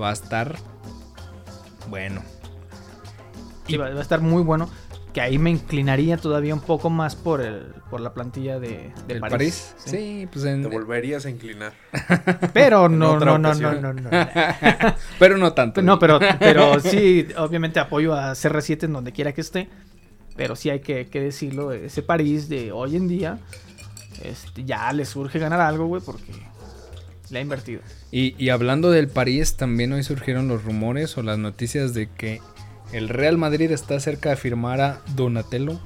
va 0.01 0.09
a 0.09 0.13
estar 0.13 0.55
bueno. 1.89 2.21
Sí, 3.67 3.75
va, 3.77 3.89
va 3.89 3.99
a 3.99 4.01
estar 4.01 4.21
muy 4.21 4.43
bueno. 4.43 4.69
Que 5.13 5.21
ahí 5.21 5.37
me 5.39 5.49
inclinaría 5.49 6.17
todavía 6.17 6.53
un 6.53 6.61
poco 6.61 6.89
más 6.89 7.15
por 7.15 7.41
el 7.41 7.73
por 7.89 8.01
la 8.01 8.13
plantilla 8.13 8.59
de, 8.59 8.91
de 9.07 9.13
¿El 9.15 9.19
París. 9.19 9.29
París? 9.31 9.75
sí. 9.77 9.89
Sí, 9.89 10.27
pues 10.31 10.45
en... 10.45 10.61
Te 10.61 10.67
volverías 10.67 11.25
a 11.25 11.29
inclinar. 11.29 11.73
Pero 12.53 12.89
no, 12.89 13.19
no, 13.19 13.37
no, 13.37 13.53
no, 13.53 13.73
no, 13.73 13.93
no. 13.93 14.09
Pero 15.19 15.37
no 15.37 15.53
tanto. 15.53 15.81
No, 15.81 15.97
pero, 15.97 16.19
pero 16.39 16.79
sí, 16.79 17.27
obviamente 17.37 17.79
apoyo 17.79 18.13
a 18.13 18.33
CR7 18.33 18.83
en 18.83 18.93
donde 18.93 19.11
quiera 19.11 19.31
que 19.33 19.41
esté. 19.41 19.69
Pero 20.37 20.55
sí 20.55 20.69
hay 20.69 20.79
que, 20.79 21.07
que 21.07 21.19
decirlo, 21.19 21.73
ese 21.73 22.03
París 22.03 22.47
de 22.47 22.71
hoy 22.71 22.95
en 22.95 23.07
día, 23.07 23.39
este, 24.23 24.63
ya 24.63 24.93
le 24.93 25.03
surge 25.03 25.39
ganar 25.39 25.59
algo, 25.59 25.87
güey, 25.87 26.01
porque 26.01 26.31
le 27.29 27.39
ha 27.39 27.41
invertido. 27.41 27.81
Y, 28.11 28.35
y 28.41 28.49
hablando 28.49 28.91
del 28.91 29.09
París, 29.09 29.57
también 29.57 29.91
hoy 29.91 30.03
surgieron 30.03 30.47
los 30.47 30.63
rumores 30.63 31.17
o 31.17 31.23
las 31.23 31.37
noticias 31.37 31.93
de 31.93 32.07
que 32.09 32.39
el 32.93 33.09
Real 33.09 33.37
Madrid 33.37 33.71
está 33.71 33.99
cerca 33.99 34.29
de 34.29 34.37
firmar 34.37 34.79
a 34.79 35.01
Donatello 35.15 35.79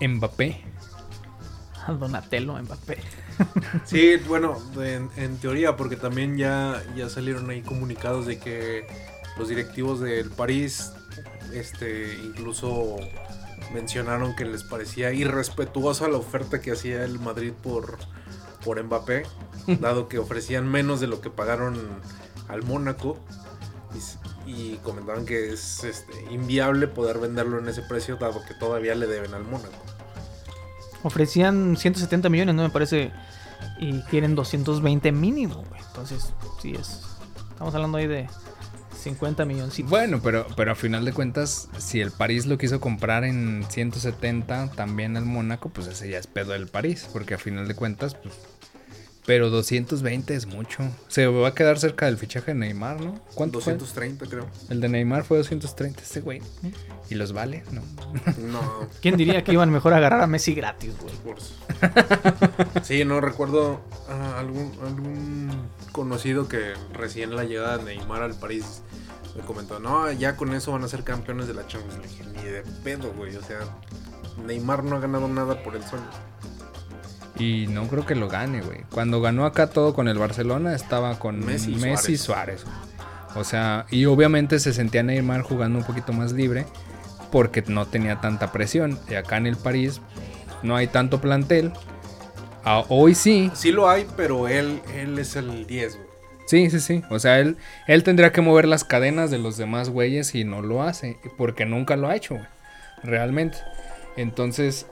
Mbappé. 0.00 0.60
A 1.86 1.92
Donatello 1.92 2.60
Mbappé. 2.62 2.98
Sí, 3.86 4.16
bueno, 4.28 4.56
en, 4.80 5.08
en 5.16 5.36
teoría, 5.38 5.76
porque 5.76 5.96
también 5.96 6.36
ya, 6.36 6.82
ya 6.94 7.08
salieron 7.08 7.48
ahí 7.50 7.62
comunicados 7.62 8.26
de 8.26 8.38
que 8.38 8.86
los 9.38 9.48
directivos 9.48 10.00
del 10.00 10.30
París, 10.30 10.92
este, 11.52 12.18
incluso 12.22 12.98
mencionaron 13.72 14.34
que 14.34 14.44
les 14.44 14.64
parecía 14.64 15.12
irrespetuosa 15.12 16.08
la 16.08 16.18
oferta 16.18 16.60
que 16.60 16.72
hacía 16.72 17.04
el 17.04 17.18
Madrid 17.18 17.52
por, 17.62 17.98
por 18.64 18.82
Mbappé, 18.82 19.24
dado 19.80 20.08
que 20.08 20.18
ofrecían 20.18 20.68
menos 20.68 21.00
de 21.00 21.06
lo 21.06 21.20
que 21.20 21.30
pagaron 21.30 21.78
al 22.48 22.62
Mónaco. 22.62 23.18
Y, 24.46 24.50
y 24.50 24.76
comentaban 24.82 25.26
que 25.26 25.52
es 25.52 25.84
este, 25.84 26.12
inviable 26.30 26.88
poder 26.88 27.18
venderlo 27.18 27.58
en 27.58 27.68
ese 27.68 27.82
precio, 27.82 28.16
dado 28.16 28.42
que 28.46 28.54
todavía 28.54 28.94
le 28.94 29.06
deben 29.06 29.34
al 29.34 29.44
Mónaco. 29.44 29.84
Ofrecían 31.02 31.76
170 31.76 32.28
millones, 32.28 32.54
¿no? 32.54 32.62
Me 32.62 32.70
parece. 32.70 33.12
Y 33.78 34.00
quieren 34.02 34.34
220 34.34 35.12
mínimo, 35.12 35.64
güey. 35.68 35.80
Entonces, 35.88 36.32
sí 36.60 36.74
es. 36.78 37.00
Estamos 37.50 37.74
hablando 37.74 37.98
ahí 37.98 38.06
de 38.06 38.28
50 39.02 39.44
millones. 39.44 39.82
Bueno, 39.84 40.20
pero, 40.22 40.46
pero 40.56 40.72
a 40.72 40.74
final 40.74 41.04
de 41.04 41.12
cuentas, 41.12 41.68
si 41.78 42.00
el 42.00 42.10
París 42.10 42.46
lo 42.46 42.58
quiso 42.58 42.80
comprar 42.80 43.24
en 43.24 43.64
170, 43.68 44.72
también 44.72 45.16
el 45.16 45.24
Mónaco, 45.24 45.68
pues 45.68 45.86
ese 45.88 46.08
ya 46.08 46.18
es 46.18 46.26
pedo 46.26 46.52
del 46.52 46.68
París, 46.68 47.08
porque 47.12 47.34
a 47.34 47.38
final 47.38 47.68
de 47.68 47.74
cuentas, 47.74 48.14
pues... 48.14 48.34
Pero 49.24 49.50
220 49.50 50.34
es 50.34 50.46
mucho. 50.46 50.82
Se 51.06 51.26
va 51.26 51.48
a 51.48 51.54
quedar 51.54 51.78
cerca 51.78 52.06
del 52.06 52.16
fichaje 52.16 52.52
de 52.52 52.58
Neymar, 52.58 53.00
¿no? 53.00 53.20
¿Cuánto 53.34 53.60
fue? 53.60 53.74
230 53.74 54.26
creo. 54.26 54.48
El 54.68 54.80
de 54.80 54.88
Neymar 54.88 55.22
fue 55.22 55.38
230, 55.38 56.02
este 56.02 56.20
güey. 56.20 56.42
¿Y 57.08 57.14
los 57.14 57.32
vale? 57.32 57.62
No. 57.70 57.82
No, 58.38 58.88
¿Quién 59.00 59.16
diría 59.16 59.44
que 59.44 59.52
iban 59.52 59.70
mejor 59.70 59.92
a 59.92 59.98
agarrar 59.98 60.22
a 60.22 60.26
Messi 60.26 60.54
gratis, 60.54 60.94
güey? 61.00 61.14
Sí, 62.82 63.04
no 63.04 63.20
recuerdo 63.20 63.80
ah, 64.08 64.38
algún, 64.38 64.72
algún 64.84 65.50
conocido 65.92 66.48
que 66.48 66.72
recién 66.92 67.36
la 67.36 67.44
llegada 67.44 67.78
de 67.78 67.96
Neymar 67.96 68.22
al 68.22 68.34
París 68.34 68.82
me 69.36 69.42
comentó, 69.42 69.78
no, 69.78 70.10
ya 70.12 70.36
con 70.36 70.52
eso 70.54 70.72
van 70.72 70.84
a 70.84 70.88
ser 70.88 71.04
campeones 71.04 71.46
de 71.46 71.54
la 71.54 71.66
Champions. 71.66 71.98
Le 71.98 72.08
dije, 72.08 72.24
ni 72.24 72.42
de 72.42 72.62
pedo, 72.82 73.12
güey. 73.12 73.34
O 73.36 73.42
sea, 73.42 73.60
Neymar 74.44 74.84
no 74.84 74.96
ha 74.96 75.00
ganado 75.00 75.28
nada 75.28 75.62
por 75.62 75.74
el 75.74 75.82
sueño. 75.84 76.08
Y 77.42 77.66
no 77.66 77.88
creo 77.88 78.06
que 78.06 78.14
lo 78.14 78.28
gane, 78.28 78.60
güey. 78.60 78.82
Cuando 78.90 79.20
ganó 79.20 79.46
acá 79.46 79.68
todo 79.68 79.94
con 79.94 80.06
el 80.06 80.16
Barcelona, 80.16 80.74
estaba 80.76 81.18
con 81.18 81.44
Messi 81.44 81.74
Messi, 81.74 82.12
y 82.12 82.16
Suárez. 82.16 82.64
O 83.34 83.42
sea, 83.42 83.86
y 83.90 84.04
obviamente 84.04 84.60
se 84.60 84.72
sentía 84.72 85.02
Neymar 85.02 85.42
jugando 85.42 85.78
un 85.78 85.84
poquito 85.84 86.12
más 86.12 86.32
libre 86.32 86.66
porque 87.32 87.64
no 87.66 87.86
tenía 87.86 88.20
tanta 88.20 88.52
presión. 88.52 88.98
Y 89.10 89.14
acá 89.14 89.38
en 89.38 89.46
el 89.46 89.56
París 89.56 90.00
no 90.62 90.76
hay 90.76 90.86
tanto 90.86 91.20
plantel. 91.20 91.72
Ah, 92.64 92.84
hoy 92.88 93.16
sí, 93.16 93.50
Sí 93.54 93.72
lo 93.72 93.90
hay, 93.90 94.06
pero 94.16 94.46
él, 94.46 94.80
él 94.94 95.18
es 95.18 95.34
el 95.34 95.66
10, 95.66 95.96
güey. 95.96 96.08
sí, 96.46 96.70
sí, 96.70 96.78
sí. 96.78 97.02
O 97.10 97.18
sea, 97.18 97.40
él, 97.40 97.56
él 97.88 98.04
tendría 98.04 98.30
que 98.30 98.40
mover 98.40 98.68
las 98.68 98.84
cadenas 98.84 99.32
de 99.32 99.38
los 99.38 99.56
demás 99.56 99.90
güeyes 99.90 100.36
y 100.36 100.44
no 100.44 100.62
lo 100.62 100.82
hace. 100.82 101.18
Porque 101.36 101.66
nunca 101.66 101.96
lo 101.96 102.08
ha 102.08 102.14
hecho, 102.14 102.34
güey. 102.34 102.46
Realmente. 103.02 103.58
Entonces, 104.16 104.86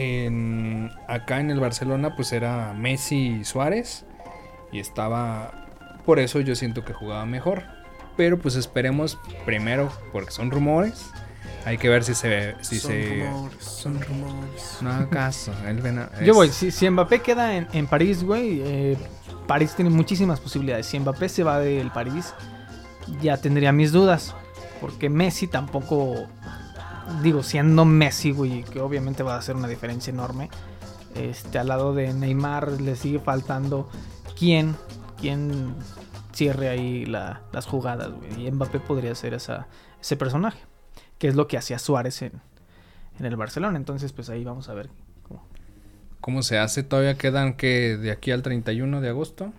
en, 0.00 0.90
acá 1.08 1.40
en 1.40 1.50
el 1.50 1.60
Barcelona, 1.60 2.14
pues 2.16 2.32
era 2.32 2.72
Messi 2.74 3.38
y 3.40 3.44
Suárez. 3.44 4.04
Y 4.72 4.78
estaba. 4.78 5.66
Por 6.06 6.18
eso 6.18 6.40
yo 6.40 6.54
siento 6.54 6.84
que 6.84 6.92
jugaba 6.92 7.26
mejor. 7.26 7.62
Pero 8.16 8.38
pues 8.38 8.54
esperemos 8.56 9.18
primero, 9.44 9.90
porque 10.12 10.30
son 10.30 10.50
rumores. 10.50 11.06
Hay 11.64 11.78
que 11.78 11.88
ver 11.88 12.04
si 12.04 12.14
se. 12.14 12.54
Si 12.62 12.78
son 12.78 12.92
se 12.92 13.24
rumores, 13.24 13.64
son 13.64 14.00
rumores. 14.00 14.78
no 14.80 14.90
haga 14.90 15.08
caso. 15.08 15.52
él 15.66 15.80
ven 15.80 15.98
a- 15.98 16.10
Yo 16.22 16.34
voy, 16.34 16.48
si, 16.50 16.70
si 16.70 16.88
Mbappé 16.88 17.20
queda 17.20 17.56
en, 17.56 17.66
en 17.72 17.86
París, 17.86 18.22
güey, 18.24 18.60
eh, 18.64 18.96
París 19.46 19.74
tiene 19.74 19.90
muchísimas 19.90 20.40
posibilidades. 20.40 20.86
Si 20.86 20.98
Mbappé 20.98 21.28
se 21.28 21.42
va 21.42 21.58
del 21.60 21.90
París, 21.90 22.32
ya 23.20 23.36
tendría 23.36 23.72
mis 23.72 23.92
dudas. 23.92 24.34
Porque 24.80 25.10
Messi 25.10 25.46
tampoco, 25.46 26.26
digo, 27.22 27.42
siendo 27.42 27.84
Messi, 27.84 28.32
güey, 28.32 28.62
que 28.64 28.80
obviamente 28.80 29.22
va 29.22 29.34
a 29.34 29.38
hacer 29.38 29.56
una 29.56 29.68
diferencia 29.68 30.10
enorme. 30.10 30.50
Este, 31.14 31.58
al 31.58 31.68
lado 31.68 31.94
de 31.94 32.12
Neymar 32.14 32.80
le 32.80 32.94
sigue 32.96 33.18
faltando 33.18 33.88
quién, 34.38 34.76
quién 35.20 35.74
cierre 36.32 36.68
ahí 36.68 37.04
la- 37.06 37.42
las 37.52 37.66
jugadas, 37.66 38.10
güey. 38.12 38.46
Y 38.46 38.50
Mbappé 38.50 38.80
podría 38.80 39.14
ser 39.14 39.34
esa, 39.34 39.66
ese 40.00 40.16
personaje, 40.16 40.60
que 41.18 41.28
es 41.28 41.34
lo 41.34 41.48
que 41.48 41.58
hacía 41.58 41.78
Suárez 41.78 42.22
en, 42.22 42.32
en 43.18 43.26
el 43.26 43.36
Barcelona. 43.36 43.76
Entonces, 43.76 44.12
pues 44.12 44.30
ahí 44.30 44.44
vamos 44.44 44.68
a 44.68 44.74
ver 44.74 44.88
cómo, 45.26 45.44
¿Cómo 46.20 46.42
se 46.42 46.58
hace? 46.58 46.82
Todavía 46.84 47.16
quedan 47.18 47.54
que 47.54 47.96
de 47.96 48.10
aquí 48.12 48.30
al 48.30 48.42
31 48.42 49.00
de 49.00 49.08
agosto 49.08 49.52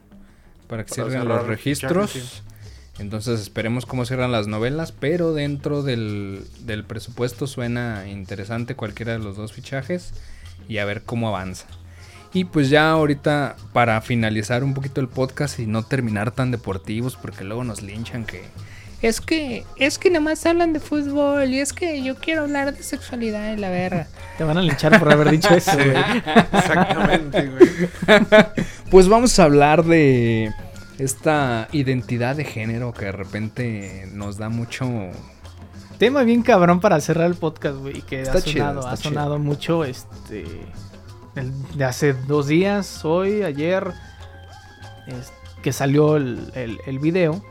para 0.67 0.85
que 0.85 0.93
Para 0.95 1.09
cierren 1.09 1.27
los 1.27 1.45
registros. 1.47 2.43
Entonces 3.01 3.41
esperemos 3.41 3.85
cómo 3.85 4.05
cierran 4.05 4.31
las 4.31 4.47
novelas, 4.47 4.91
pero 4.91 5.33
dentro 5.33 5.83
del, 5.83 6.45
del 6.61 6.83
presupuesto 6.83 7.47
suena 7.47 8.07
interesante 8.07 8.75
cualquiera 8.75 9.13
de 9.13 9.19
los 9.19 9.35
dos 9.35 9.51
fichajes 9.51 10.13
y 10.69 10.77
a 10.77 10.85
ver 10.85 11.01
cómo 11.03 11.27
avanza. 11.27 11.65
Y 12.33 12.45
pues 12.45 12.69
ya 12.69 12.91
ahorita 12.91 13.57
para 13.73 13.99
finalizar 14.01 14.63
un 14.63 14.73
poquito 14.73 15.01
el 15.01 15.09
podcast 15.09 15.59
y 15.59 15.65
no 15.65 15.83
terminar 15.83 16.31
tan 16.31 16.51
deportivos 16.51 17.17
porque 17.17 17.43
luego 17.43 17.63
nos 17.65 17.81
linchan 17.81 18.25
que 18.25 18.43
es 19.01 19.19
que 19.19 19.65
es 19.77 19.97
que 19.97 20.09
nada 20.09 20.21
más 20.21 20.45
hablan 20.45 20.73
de 20.73 20.79
fútbol 20.79 21.49
y 21.49 21.59
es 21.59 21.73
que 21.73 22.03
yo 22.03 22.15
quiero 22.15 22.43
hablar 22.43 22.75
de 22.75 22.83
sexualidad 22.83 23.53
y 23.53 23.57
la 23.57 23.69
verga. 23.69 24.07
Te 24.37 24.43
van 24.43 24.57
a 24.57 24.61
linchar 24.61 24.97
por 24.99 25.11
haber 25.11 25.31
dicho 25.31 25.53
eso, 25.53 25.75
güey. 25.75 25.89
Exactamente, 26.53 27.47
güey. 27.47 27.69
Pues 28.91 29.07
vamos 29.07 29.39
a 29.39 29.45
hablar 29.45 29.85
de 29.85 30.53
esta 31.03 31.67
identidad 31.71 32.35
de 32.35 32.45
género 32.45 32.93
que 32.93 33.05
de 33.05 33.11
repente 33.11 34.07
nos 34.13 34.37
da 34.37 34.49
mucho... 34.49 34.87
Tema 35.97 36.23
bien 36.23 36.41
cabrón 36.43 36.79
para 36.79 36.99
cerrar 36.99 37.27
el 37.27 37.35
podcast, 37.35 37.77
güey. 37.77 37.99
y 37.99 38.01
Que 38.01 38.21
Está 38.21 38.37
ha 38.37 38.41
sonado, 38.41 38.87
ha 38.87 38.97
sonado 38.97 39.39
mucho 39.39 39.83
este. 39.85 40.45
el- 41.35 41.77
de 41.77 41.85
hace 41.85 42.13
dos 42.13 42.47
días, 42.47 43.03
hoy, 43.05 43.43
ayer. 43.43 43.91
es- 45.07 45.31
que 45.61 45.71
salió 45.73 46.17
el, 46.17 46.51
el, 46.55 46.79
el 46.87 46.99
video. 46.99 47.43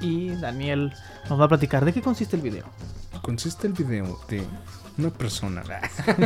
Y 0.00 0.30
Daniel 0.36 0.92
nos 1.28 1.40
va 1.40 1.44
a 1.44 1.48
platicar 1.48 1.84
de 1.84 1.92
qué 1.92 2.00
consiste 2.02 2.36
el 2.36 2.42
video. 2.42 2.64
Consiste 3.22 3.66
el 3.66 3.72
video 3.74 4.18
de 4.28 4.42
una 4.98 5.10
persona. 5.10 5.62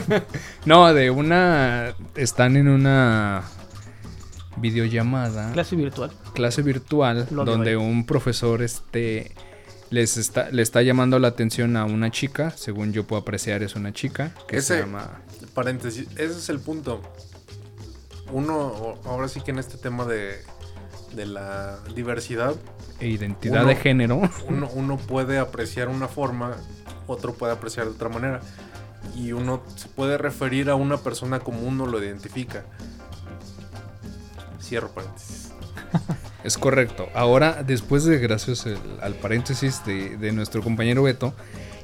no, 0.67 0.93
de 0.95 1.11
una... 1.11 1.95
Están 2.15 2.57
en 2.57 2.69
una 2.69 3.43
videollamada, 4.61 5.53
Clase 5.53 5.77
virtual. 5.77 6.11
clase 6.35 6.63
virtual, 6.63 7.27
Lo 7.31 7.45
donde 7.45 7.77
un 7.77 8.05
profesor 8.07 8.63
este, 8.63 9.33
les 9.91 10.17
está, 10.17 10.51
le 10.51 10.63
está 10.63 10.83
llamando 10.83 11.19
la 11.19 11.29
atención 11.29 11.77
a 11.77 11.85
una 11.85 12.11
chica, 12.11 12.51
según 12.51 12.93
yo 12.93 13.05
puedo 13.07 13.23
apreciar 13.23 13.63
es 13.63 13.75
una 13.75 13.93
chica, 13.93 14.35
que 14.47 14.61
se 14.61 14.75
Ese- 14.75 14.81
llama... 14.87 15.23
Paréntesis, 15.55 16.07
ese 16.13 16.39
es 16.39 16.49
el 16.51 16.61
punto. 16.61 17.01
Uno, 18.33 18.95
ahora 19.05 19.29
sí 19.29 19.41
que 19.41 19.51
en 19.51 19.59
este 19.59 19.79
tema 19.79 20.05
de, 20.05 20.37
de 21.15 21.27
la 21.27 21.79
diversidad, 21.95 22.55
Identidad 23.01 23.61
Uno- 23.63 23.69
de 23.69 23.77
género. 23.77 24.21
uno, 24.49 24.69
uno 24.75 24.97
puede 24.99 25.39
apreciar 25.39 25.89
una 25.89 26.09
forma, 26.09 26.57
otro 27.07 27.33
puede 27.35 27.53
apreciar 27.53 27.87
de 27.87 27.93
otra 27.93 28.09
manera. 28.09 28.41
Y 29.17 29.33
uno 29.33 29.63
se 29.77 29.89
puede 29.89 30.19
referir 30.19 30.69
a 30.69 30.75
una 30.75 30.97
persona 30.99 31.39
como 31.41 31.61
uno 31.63 31.87
lo 31.87 32.03
identifica. 32.03 32.65
Cierro 34.69 34.89
paréntesis. 34.91 35.53
Es 36.45 36.59
correcto. 36.59 37.09
Ahora, 37.15 37.63
después 37.63 38.05
de, 38.05 38.19
gracias 38.19 38.67
al, 38.67 38.79
al 39.03 39.15
paréntesis 39.15 39.85
de, 39.85 40.17
de 40.17 40.33
nuestro 40.33 40.63
compañero 40.63 41.03
Beto, 41.03 41.33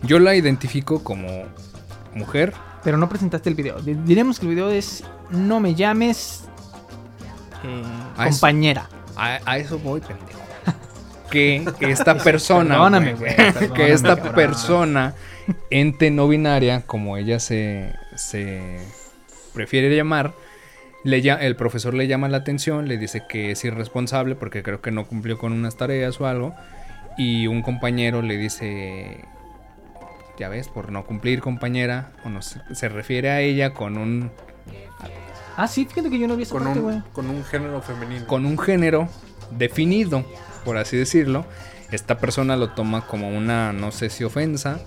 yo 0.02 0.18
la 0.18 0.34
identifico 0.34 1.02
como 1.02 1.44
mujer. 2.14 2.52
Pero 2.82 2.98
no 2.98 3.08
presentaste 3.08 3.48
el 3.48 3.54
video. 3.54 3.80
Di- 3.80 3.94
Diremos 3.94 4.38
que 4.38 4.46
el 4.46 4.50
video 4.54 4.70
es 4.70 5.02
No 5.30 5.58
me 5.60 5.74
llames 5.74 6.42
eh, 7.64 7.82
eso. 8.14 8.24
compañera. 8.30 8.88
A, 9.16 9.38
a 9.46 9.58
eso 9.58 9.78
voy, 9.78 10.00
pendejo. 10.00 10.40
Que 11.30 11.64
esta 11.80 12.16
persona. 12.22 12.74
Perdóname, 12.74 13.14
güey, 13.14 13.34
güey, 13.34 13.52
perdóname, 13.52 13.74
que 13.74 13.92
esta 13.92 14.16
cabrón. 14.16 14.34
persona, 14.34 15.14
ente 15.70 16.10
no 16.10 16.28
binaria, 16.28 16.82
como 16.82 17.16
ella 17.16 17.40
se, 17.40 17.92
se 18.16 18.78
prefiere 19.52 19.94
llamar, 19.96 20.32
le, 21.04 21.18
el 21.18 21.56
profesor 21.56 21.94
le 21.94 22.06
llama 22.06 22.28
la 22.28 22.38
atención, 22.38 22.88
le 22.88 22.98
dice 22.98 23.22
que 23.28 23.50
es 23.52 23.64
irresponsable 23.64 24.34
porque 24.34 24.62
creo 24.62 24.80
que 24.80 24.90
no 24.90 25.06
cumplió 25.06 25.38
con 25.38 25.52
unas 25.52 25.76
tareas 25.76 26.20
o 26.20 26.26
algo. 26.26 26.54
Y 27.16 27.46
un 27.46 27.62
compañero 27.62 28.22
le 28.22 28.36
dice, 28.36 29.24
ya 30.38 30.48
ves, 30.48 30.68
por 30.68 30.90
no 30.90 31.04
cumplir 31.06 31.40
compañera, 31.40 32.10
o 32.24 32.28
no 32.28 32.42
sé, 32.42 32.60
se 32.72 32.88
refiere 32.88 33.30
a 33.30 33.40
ella 33.40 33.72
con 33.72 33.96
un, 33.98 34.30
Ah, 35.56 35.68
sí, 35.68 35.84
fíjate 35.84 36.10
que 36.10 36.18
yo 36.18 36.26
no 36.26 36.34
vi 36.36 36.42
esa 36.42 36.54
Con 36.54 36.64
parte, 36.64 36.80
un, 36.80 37.00
con 37.12 37.30
un 37.30 37.44
género 37.44 37.80
femenino. 37.80 38.26
con 38.26 38.44
un 38.44 38.58
género 38.58 39.08
definido, 39.52 40.24
por 40.64 40.76
así 40.78 40.96
decirlo. 40.96 41.46
Esta 41.92 42.18
persona 42.18 42.56
lo 42.56 42.70
toma 42.70 43.06
como 43.06 43.28
una, 43.28 43.72
no 43.72 43.92
sé 43.92 44.10
si 44.10 44.24
ofensa, 44.24 44.80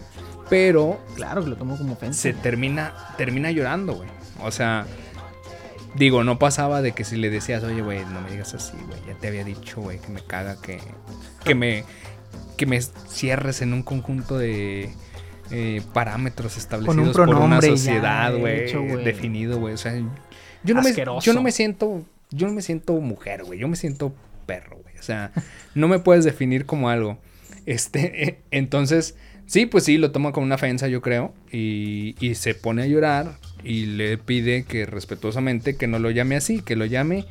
pero 0.49 0.99
Claro 1.15 1.41
que 1.43 1.51
lo 1.51 1.55
tomo 1.55 1.77
como 1.77 1.93
ofensa. 1.93 2.21
se 2.21 2.33
termina, 2.33 2.93
termina 3.17 3.49
llorando, 3.51 3.93
güey. 3.93 4.09
O 4.41 4.51
sea, 4.51 4.85
digo, 5.95 6.23
no 6.23 6.39
pasaba 6.39 6.81
de 6.81 6.91
que 6.91 7.03
si 7.03 7.15
le 7.15 7.29
decías, 7.29 7.63
oye, 7.63 7.81
güey, 7.81 8.03
no 8.05 8.21
me 8.21 8.31
digas 8.31 8.53
así, 8.53 8.77
güey, 8.87 8.99
ya 9.07 9.15
te 9.15 9.27
había 9.27 9.43
dicho, 9.43 9.81
güey, 9.81 9.99
que 9.99 10.09
me 10.09 10.21
caga, 10.21 10.61
que, 10.61 10.79
que 11.43 11.55
me, 11.55 11.83
que 12.55 12.65
me 12.65 12.81
cierres 12.81 13.61
en 13.61 13.73
un 13.73 13.83
conjunto 13.83 14.37
de 14.37 14.89
eh, 15.51 15.81
parámetros 15.93 16.57
establecidos 16.57 17.15
por 17.15 17.29
una 17.29 17.61
sociedad, 17.61 18.37
güey, 18.37 18.71
definido, 19.03 19.59
güey. 19.59 19.73
O 19.73 19.77
sea, 19.77 19.93
yo 20.63 20.75
no, 20.75 20.81
me, 20.81 20.93
yo 20.93 21.33
no 21.33 21.41
me 21.41 21.51
siento, 21.51 22.03
yo 22.31 22.47
no 22.47 22.53
me 22.53 22.61
siento 22.61 22.93
mujer, 22.93 23.43
güey, 23.43 23.59
yo 23.59 23.67
me 23.67 23.75
siento 23.75 24.13
perro, 24.45 24.77
güey. 24.81 24.97
O 24.97 25.03
sea, 25.03 25.31
no 25.75 25.87
me 25.87 25.99
puedes 25.99 26.25
definir 26.25 26.65
como 26.65 26.89
algo. 26.89 27.17
Este, 27.65 28.41
entonces, 28.51 29.15
sí, 29.47 29.65
pues 29.65 29.85
sí, 29.85 29.97
lo 29.97 30.11
toma 30.11 30.31
como 30.31 30.45
una 30.45 30.55
ofensa, 30.55 30.87
yo 30.87 31.01
creo. 31.01 31.33
Y, 31.51 32.15
se 32.35 32.53
pone 32.53 32.83
a 32.83 32.87
llorar 32.87 33.37
y 33.63 33.87
le 33.87 34.17
pide 34.17 34.63
que 34.63 34.85
respetuosamente 34.85 35.75
que 35.75 35.87
no 35.87 35.97
lo 35.97 36.11
llame 36.11 36.35
así, 36.35 36.61
que 36.61 36.75
lo 36.75 36.85
llame 36.85 37.25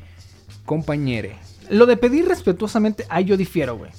compañere. 0.65 1.35
Lo 1.69 1.85
de 1.85 1.97
pedir 1.97 2.27
respetuosamente, 2.27 3.05
ahí 3.09 3.25
yo 3.25 3.37
difiero, 3.37 3.77
güey. 3.77 3.91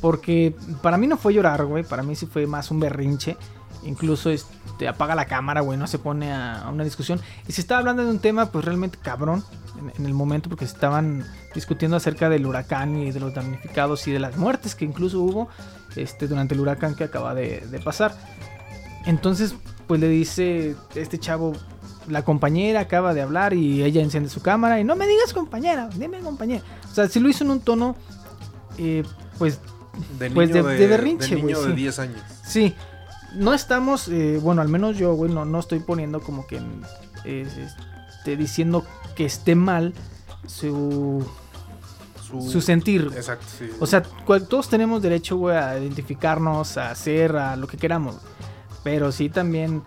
Porque 0.00 0.54
para 0.82 0.96
mí 0.96 1.06
no 1.06 1.16
fue 1.16 1.34
llorar, 1.34 1.64
güey. 1.66 1.84
Para 1.84 2.02
mí 2.02 2.14
sí 2.14 2.26
fue 2.26 2.46
más 2.46 2.70
un 2.70 2.80
berrinche. 2.80 3.36
Incluso 3.84 4.30
este, 4.30 4.88
apaga 4.88 5.14
la 5.14 5.26
cámara, 5.26 5.60
güey. 5.60 5.78
No 5.78 5.86
se 5.86 5.98
pone 5.98 6.32
a, 6.32 6.68
una 6.72 6.84
discusión. 6.84 7.20
Y 7.48 7.52
se 7.52 7.60
estaba 7.60 7.80
hablando 7.80 8.04
de 8.04 8.10
un 8.10 8.20
tema, 8.20 8.50
pues 8.52 8.64
realmente 8.64 8.98
cabrón. 9.02 9.44
En, 9.78 9.92
en 9.96 10.06
el 10.06 10.14
momento, 10.14 10.48
porque 10.48 10.64
estaban 10.64 11.24
discutiendo 11.54 11.96
acerca 11.96 12.28
del 12.28 12.46
huracán 12.46 12.96
y 12.98 13.10
de 13.10 13.20
los 13.20 13.34
damnificados 13.34 14.06
y 14.06 14.12
de 14.12 14.20
las 14.20 14.36
muertes 14.36 14.74
que 14.74 14.84
incluso 14.84 15.20
hubo 15.20 15.48
este, 15.96 16.28
durante 16.28 16.54
el 16.54 16.60
huracán 16.60 16.94
que 16.94 17.04
acaba 17.04 17.34
de, 17.34 17.60
de 17.70 17.78
pasar. 17.80 18.14
Entonces, 19.06 19.54
pues 19.86 20.00
le 20.00 20.08
dice 20.08 20.76
este 20.94 21.18
chavo, 21.18 21.52
la 22.08 22.24
compañera 22.24 22.80
acaba 22.80 23.14
de 23.14 23.22
hablar 23.22 23.54
y 23.54 23.82
ella 23.82 24.02
enciende 24.02 24.28
su 24.28 24.40
cámara 24.42 24.80
y 24.80 24.84
no 24.84 24.96
me 24.96 25.06
digas 25.06 25.32
compañera, 25.32 25.88
dime 25.94 26.18
compañera. 26.20 26.62
O 26.90 26.94
sea, 26.94 27.08
si 27.08 27.20
lo 27.20 27.28
hizo 27.28 27.44
en 27.44 27.50
un 27.50 27.60
tono, 27.60 27.96
eh, 28.78 29.02
pues, 29.38 29.58
De 30.18 30.30
Pues 30.30 30.50
niño 30.50 30.62
de- 30.62 30.72
de, 30.74 30.78
de 30.78 30.86
berrinche, 30.86 31.34
de, 31.34 31.42
niño 31.42 31.60
de 31.60 31.70
sí. 31.70 31.76
10 31.76 31.98
años. 31.98 32.20
sí. 32.44 32.74
No 33.34 33.52
estamos, 33.52 34.08
eh, 34.08 34.38
bueno, 34.42 34.62
al 34.62 34.68
menos 34.68 34.96
yo, 34.96 35.12
güey, 35.12 35.30
no, 35.30 35.44
no 35.44 35.58
estoy 35.60 35.80
poniendo 35.80 36.20
como 36.20 36.46
que 36.46 36.58
eh, 37.26 37.46
este, 38.16 38.36
diciendo 38.38 38.86
que 39.16 39.26
esté 39.26 39.54
mal 39.54 39.92
su, 40.46 41.26
Su, 42.28 42.42
su 42.42 42.60
sentir. 42.60 43.10
Exacto, 43.16 43.46
sí. 43.58 43.70
O 43.80 43.86
sea, 43.86 44.02
todos 44.02 44.68
tenemos 44.68 45.00
derecho, 45.02 45.36
güey, 45.36 45.56
a 45.56 45.78
identificarnos, 45.78 46.76
a 46.76 46.90
hacer, 46.90 47.36
a 47.36 47.56
lo 47.56 47.66
que 47.66 47.76
queramos. 47.78 48.16
Pero 48.84 49.12
sí 49.12 49.28
también 49.30 49.82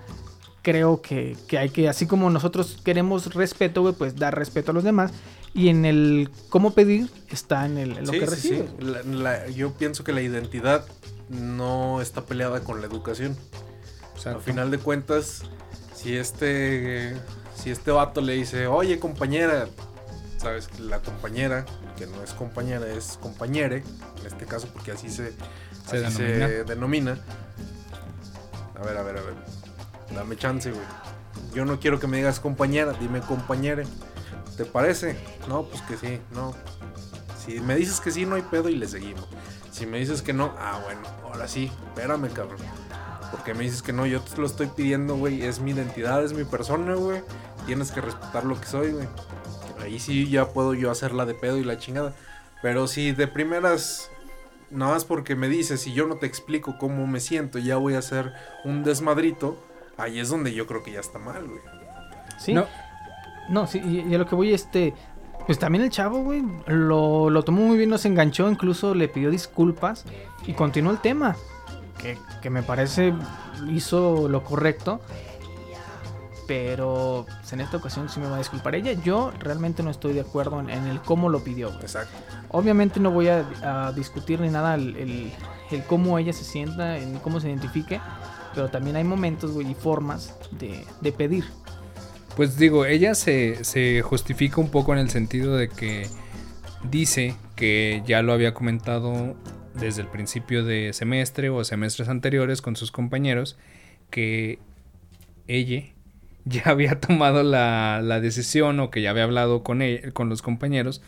creo 0.63 1.01
que, 1.01 1.35
que 1.47 1.57
hay 1.57 1.69
que, 1.69 1.87
así 1.89 2.07
como 2.07 2.29
nosotros 2.29 2.79
queremos 2.83 3.33
respeto, 3.33 3.81
güey, 3.81 3.93
pues 3.93 4.15
dar 4.15 4.35
respeto 4.35 4.71
a 4.71 4.73
los 4.73 4.83
demás. 4.83 5.11
Y 5.53 5.67
en 5.69 5.85
el 5.85 6.29
cómo 6.49 6.71
pedir 6.73 7.09
está 7.29 7.65
en, 7.65 7.77
el, 7.77 7.97
en 7.97 8.05
lo 8.05 8.11
Sí, 8.13 8.19
que 8.19 8.27
sí, 8.27 8.35
sí. 8.35 8.49
recibes. 8.53 8.71
La- 8.83 9.03
la- 9.03 9.47
yo 9.49 9.73
pienso 9.73 10.03
que 10.03 10.13
la 10.13 10.21
identidad 10.21 10.85
no 11.29 12.01
está 12.01 12.25
peleada 12.25 12.61
con 12.61 12.79
la 12.81 12.87
educación. 12.87 13.35
Exacto. 14.15 14.39
Al 14.39 14.43
final 14.43 14.71
de 14.71 14.77
cuentas, 14.77 15.43
si 15.95 16.15
este 16.15 17.15
si 17.55 17.69
este 17.69 17.91
vato 17.91 18.21
le 18.21 18.33
dice, 18.33 18.65
oye 18.67 18.97
compañera, 18.99 19.67
sabes 20.41 20.67
que 20.67 20.81
la 20.81 20.99
compañera, 20.99 21.65
que 21.97 22.07
no 22.07 22.21
es 22.23 22.33
compañera, 22.33 22.87
es 22.87 23.17
compañere, 23.21 23.83
en 24.19 24.25
este 24.25 24.45
caso 24.45 24.67
porque 24.73 24.91
así 24.91 25.09
se, 25.09 25.33
Se 25.87 26.05
así 26.05 26.23
denomina. 26.23 26.47
se 26.47 26.63
denomina. 26.63 27.17
A 28.79 28.83
ver, 28.83 28.97
a 28.97 29.03
ver, 29.03 29.17
a 29.17 29.21
ver. 29.21 29.35
Dame 30.15 30.35
chance, 30.35 30.71
güey. 30.71 30.83
Yo 31.53 31.65
no 31.65 31.79
quiero 31.79 31.99
que 31.99 32.07
me 32.07 32.17
digas 32.17 32.39
compañera, 32.39 32.93
dime 32.99 33.21
compañere. 33.21 33.83
¿Te 34.57 34.65
parece? 34.65 35.17
No, 35.47 35.63
pues 35.63 35.81
que 35.83 35.97
sí, 35.97 36.19
no. 36.33 36.53
Si 37.45 37.59
me 37.59 37.75
dices 37.75 37.99
que 38.01 38.11
sí, 38.11 38.25
no 38.25 38.35
hay 38.35 38.41
pedo 38.41 38.69
y 38.69 38.75
le 38.75 38.87
seguimos. 38.87 39.27
Si 39.71 39.85
me 39.85 39.99
dices 39.99 40.21
que 40.21 40.33
no, 40.33 40.53
ah, 40.59 40.79
bueno, 40.83 41.01
ahora 41.23 41.47
sí, 41.47 41.71
espérame, 41.89 42.29
cabrón. 42.33 42.59
Porque 43.31 43.53
me 43.53 43.63
dices 43.63 43.81
que 43.81 43.93
no, 43.93 44.05
yo 44.05 44.21
te 44.21 44.39
lo 44.41 44.45
estoy 44.45 44.67
pidiendo, 44.67 45.15
güey. 45.15 45.43
Es 45.43 45.59
mi 45.59 45.71
identidad, 45.71 46.23
es 46.23 46.33
mi 46.33 46.43
persona, 46.43 46.95
güey. 46.95 47.23
Tienes 47.65 47.91
que 47.91 48.01
respetar 48.01 48.43
lo 48.43 48.59
que 48.59 48.67
soy, 48.67 48.91
güey. 48.91 49.07
Ahí 49.82 49.99
sí 49.99 50.29
ya 50.29 50.49
puedo 50.49 50.73
yo 50.73 50.91
hacerla 50.91 51.25
de 51.25 51.34
pedo 51.34 51.57
y 51.57 51.63
la 51.63 51.77
chingada. 51.77 52.13
Pero 52.61 52.88
si 52.88 53.11
de 53.11 53.27
primeras, 53.27 54.09
nada 54.69 54.93
más 54.93 55.05
porque 55.05 55.36
me 55.36 55.49
dices 55.49 55.88
y 55.88 55.93
yo 55.93 56.07
no 56.07 56.15
te 56.15 56.27
explico 56.27 56.77
cómo 56.77 57.07
me 57.07 57.19
siento, 57.19 57.59
ya 57.59 57.77
voy 57.77 57.95
a 57.95 57.99
hacer 57.99 58.34
un 58.63 58.84
desmadrito, 58.84 59.57
ahí 59.97 60.19
es 60.19 60.29
donde 60.29 60.53
yo 60.53 60.67
creo 60.67 60.84
que 60.84 60.91
ya 60.91 60.99
está 60.99 61.19
mal, 61.19 61.47
güey. 61.47 61.61
Sí. 62.38 62.53
No, 62.53 62.65
No, 63.49 63.67
sí, 63.67 63.82
y, 63.84 64.01
y 64.09 64.15
a 64.15 64.17
lo 64.17 64.25
que 64.25 64.36
voy, 64.36 64.53
este. 64.53 64.93
Pues 65.47 65.57
también 65.57 65.84
el 65.84 65.89
chavo, 65.89 66.21
güey, 66.23 66.43
lo, 66.67 67.32
lo 67.32 67.43
tomó 67.43 67.63
muy 67.63 67.75
bien, 67.75 67.89
nos 67.89 68.05
enganchó, 68.05 68.49
incluso 68.49 68.93
le 68.93 69.07
pidió 69.07 69.32
disculpas 69.32 70.05
y 70.45 70.53
continuó 70.53 70.91
el 70.91 70.99
tema. 70.99 71.36
Que, 71.97 72.17
que 72.41 72.49
me 72.51 72.61
parece 72.61 73.13
hizo 73.69 74.27
lo 74.29 74.43
correcto. 74.43 75.01
Pero 76.47 77.25
pues, 77.27 77.53
en 77.53 77.61
esta 77.61 77.77
ocasión 77.77 78.09
sí 78.09 78.19
me 78.19 78.27
va 78.27 78.35
a 78.35 78.39
disculpar 78.39 78.75
ella. 78.75 78.93
Yo 78.93 79.31
realmente 79.39 79.83
no 79.83 79.89
estoy 79.89 80.13
de 80.13 80.21
acuerdo 80.21 80.59
en, 80.59 80.69
en 80.69 80.87
el 80.87 81.01
cómo 81.01 81.29
lo 81.29 81.43
pidió. 81.43 81.69
güey. 81.69 81.81
Exacto. 81.81 82.15
Obviamente 82.49 82.99
no 82.99 83.11
voy 83.11 83.27
a, 83.29 83.45
a 83.87 83.91
discutir 83.93 84.39
ni 84.41 84.49
nada 84.49 84.75
el, 84.75 84.95
el- 84.97 85.31
el 85.71 85.83
cómo 85.85 86.19
ella 86.19 86.33
se 86.33 86.43
sienta, 86.43 86.97
ni 86.97 87.17
cómo 87.19 87.39
se 87.39 87.47
identifique. 87.47 88.01
Pero 88.53 88.67
también 88.69 88.97
hay 88.97 89.05
momentos, 89.05 89.51
güey, 89.51 89.71
y 89.71 89.73
formas 89.75 90.35
de, 90.51 90.83
de 90.99 91.11
pedir. 91.13 91.45
Pues 92.35 92.57
digo, 92.57 92.85
ella 92.85 93.15
se, 93.15 93.63
se 93.63 94.01
justifica 94.01 94.59
un 94.59 94.69
poco 94.69 94.91
en 94.91 94.99
el 94.99 95.09
sentido 95.09 95.55
de 95.55 95.69
que 95.69 96.07
dice 96.89 97.35
que 97.55 98.03
ya 98.05 98.21
lo 98.21 98.33
había 98.33 98.53
comentado 98.53 99.35
desde 99.75 100.01
el 100.01 100.07
principio 100.09 100.65
de 100.65 100.91
semestre 100.91 101.49
o 101.49 101.63
semestres 101.63 102.09
anteriores 102.09 102.61
con 102.61 102.75
sus 102.75 102.91
compañeros, 102.91 103.57
que 104.09 104.59
ella 105.47 105.83
ya 106.45 106.63
había 106.65 106.99
tomado 106.99 107.43
la, 107.43 108.01
la 108.03 108.19
decisión 108.19 108.79
o 108.79 108.91
que 108.91 109.01
ya 109.01 109.11
había 109.11 109.23
hablado 109.23 109.63
con, 109.63 109.81
e- 109.81 110.11
con 110.13 110.29
los 110.29 110.41
compañeros 110.41 111.01